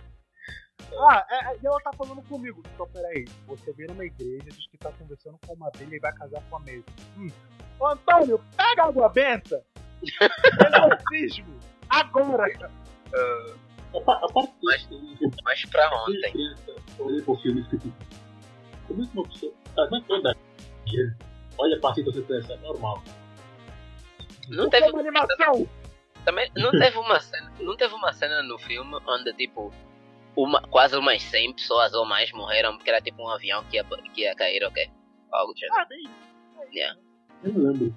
Ah, 0.99 1.25
é, 1.29 1.53
é, 1.53 1.57
e 1.61 1.65
ela 1.67 1.79
tá 1.81 1.91
falando 1.97 2.21
comigo. 2.23 2.61
Então, 2.73 2.87
peraí, 2.89 3.25
você 3.45 3.73
vem 3.73 3.87
numa 3.87 4.05
igreja, 4.05 4.45
diz 4.49 4.67
que 4.67 4.77
tá 4.77 4.91
conversando 4.93 5.37
com 5.45 5.53
uma 5.53 5.67
abelha 5.67 5.95
e 5.95 5.99
vai 5.99 6.13
casar 6.13 6.41
com 6.49 6.55
a 6.57 6.59
mesma. 6.61 6.85
Hum. 7.17 7.29
Ô, 7.83 7.87
Antônio, 7.89 8.39
pega 8.55 8.83
a 8.83 8.87
água 8.87 9.09
benta! 9.09 9.61
Exorcismo! 10.01 11.59
Agora! 11.89 12.45
A, 13.95 14.01
pa- 14.01 14.21
a 14.23 14.27
parte 14.33 14.53
Mas- 14.63 14.85
que 14.85 15.29
Mas 15.43 15.65
pra 15.65 16.03
ontem. 16.03 16.31
criança, 16.31 16.75
eu 16.97 17.05
olhei 17.05 17.21
para 17.21 17.33
o 17.33 17.37
filme 17.41 17.59
e 17.61 17.63
fiquei 17.65 17.79
tipo, 17.79 17.95
como 18.87 19.03
é 19.03 19.05
que 19.07 19.17
uma 19.17 19.27
pessoa. 19.27 19.53
Não 19.75 19.97
é 19.97 20.01
toda 20.07 20.35
gente 20.87 21.15
olha 21.57 21.79
para 21.79 21.93
si 21.93 22.01
e 22.01 22.03
você 22.03 22.21
pensa, 22.21 22.55
normal. 22.57 23.03
Não 24.49 24.65
É 24.65 24.69
teve, 24.69 24.89
uma 24.89 24.99
animação! 25.01 25.67
também, 26.25 26.49
não 26.55 26.71
teve 26.71 26.97
uma 26.97 27.19
cena, 27.19 27.51
não 27.59 27.75
teve 27.77 27.93
uma 27.93 28.13
cena 28.13 28.41
no 28.43 28.57
filme 28.59 28.97
onde 29.05 29.33
tipo 29.33 29.71
uma, 30.35 30.61
quase 30.63 30.95
umas 30.97 31.21
100 31.21 31.53
pessoas 31.53 31.93
ou 31.93 32.05
mais 32.05 32.31
morreram 32.31 32.75
porque 32.77 32.89
era 32.89 33.01
tipo 33.01 33.21
um 33.21 33.29
avião 33.29 33.63
que 33.65 33.75
ia, 33.75 33.83
que 33.83 34.21
ia 34.21 34.33
cair, 34.35 34.63
ok? 34.63 34.89
Algo 35.31 35.53
do 35.53 35.59
gênero. 35.59 35.79
Ah, 35.81 35.85
bem, 35.85 36.03
Yeah. 36.73 36.97
Eu 37.43 37.51
não 37.53 37.71
lembro. 37.71 37.95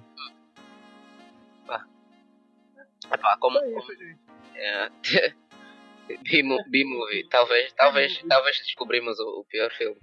Como, 3.39 3.59
foi 3.59 3.69
como 3.73 3.93
gente. 3.95 4.19
é, 4.55 4.89
B-mo- 6.29 6.63
B-movie, 6.69 7.27
talvez, 7.29 7.71
talvez, 7.73 8.21
talvez 8.27 8.57
descobrimos 8.59 9.17
o, 9.19 9.39
o 9.41 9.45
pior 9.45 9.69
filme. 9.71 9.97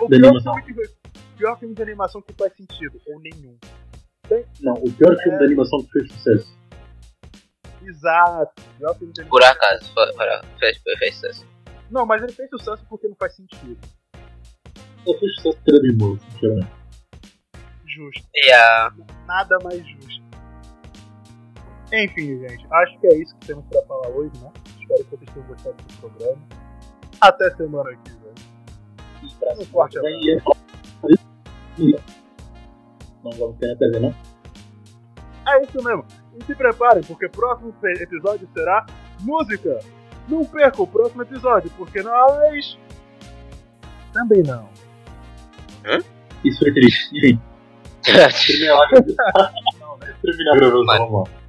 O 0.00 0.08
pior, 0.08 0.32
o 0.32 0.42
pior 0.42 0.62
filme 0.64 0.86
de, 0.86 0.90
pior 1.36 1.58
filme 1.58 1.74
de 1.74 1.82
animação 1.82 2.22
que 2.22 2.32
faz 2.34 2.54
sentido, 2.56 3.00
ou 3.06 3.20
nenhum. 3.20 3.58
Não, 4.60 4.74
o 4.74 4.92
pior 4.92 5.14
filme 5.18 5.36
É. 5.36 5.38
de 5.38 5.44
animação 5.44 5.82
que 5.84 5.90
fez 5.92 6.12
sucesso. 6.12 6.58
Exato. 7.82 8.62
Pior 8.78 8.94
filme 8.98 9.12
de 9.12 9.24
Por 9.24 9.42
acaso, 9.42 9.92
foi- 9.92 10.12
foi- 10.14 10.26
fez, 10.58 10.78
foi, 10.78 10.96
fez 10.96 11.14
sucesso. 11.16 11.46
Não, 11.90 12.06
mas 12.06 12.22
ele 12.22 12.32
fez 12.32 12.48
sucesso 12.48 12.84
porque 12.88 13.08
não 13.08 13.16
faz 13.16 13.34
sentido. 13.36 13.76
Só 15.04 15.18
fez 15.18 15.34
sucesso 15.36 15.56
porque 15.58 15.70
era 15.70 15.80
de 15.80 15.92
sinceramente. 16.30 16.81
Justo. 17.94 18.26
Yeah. 18.34 18.94
Nada 19.26 19.58
mais 19.64 19.86
justo. 19.86 20.22
Enfim, 21.92 22.38
gente. 22.40 22.66
Acho 22.72 22.98
que 23.00 23.06
é 23.08 23.16
isso 23.18 23.36
que 23.36 23.46
temos 23.48 23.64
pra 23.66 23.82
falar 23.82 24.08
hoje, 24.08 24.30
né? 24.42 24.50
Espero 24.80 25.04
que 25.04 25.16
vocês 25.16 25.30
tenham 25.34 25.46
gostado 25.48 25.76
do 25.76 25.94
programa. 26.00 26.38
Até 27.20 27.50
semana 27.54 27.90
que 27.96 28.10
vem. 28.12 28.32
Um 29.58 29.64
forte 29.66 29.98
é- 29.98 30.02
Não 33.22 33.30
vamos 33.32 33.56
ter 33.58 33.68
na 33.68 33.76
TV, 33.76 33.98
não? 34.00 34.14
É 35.46 35.62
isso 35.62 35.82
mesmo. 35.82 36.04
E 36.40 36.44
se 36.44 36.54
preparem, 36.54 37.02
porque 37.02 37.26
o 37.26 37.30
próximo 37.30 37.74
episódio 37.84 38.48
será 38.54 38.86
música. 39.20 39.78
Não 40.28 40.44
perca 40.44 40.82
o 40.82 40.86
próximo 40.86 41.22
episódio, 41.22 41.70
porque 41.76 42.02
nós. 42.02 42.78
Também 44.12 44.42
não. 44.42 44.68
Isso 46.44 46.66
é 46.66 46.72
triste. 46.72 47.16
Enfim. 47.18 47.40
Terminar 50.22 50.52
a 50.52 50.56
gravação, 50.56 51.10
vamos 51.10 51.30
lá. 51.30 51.41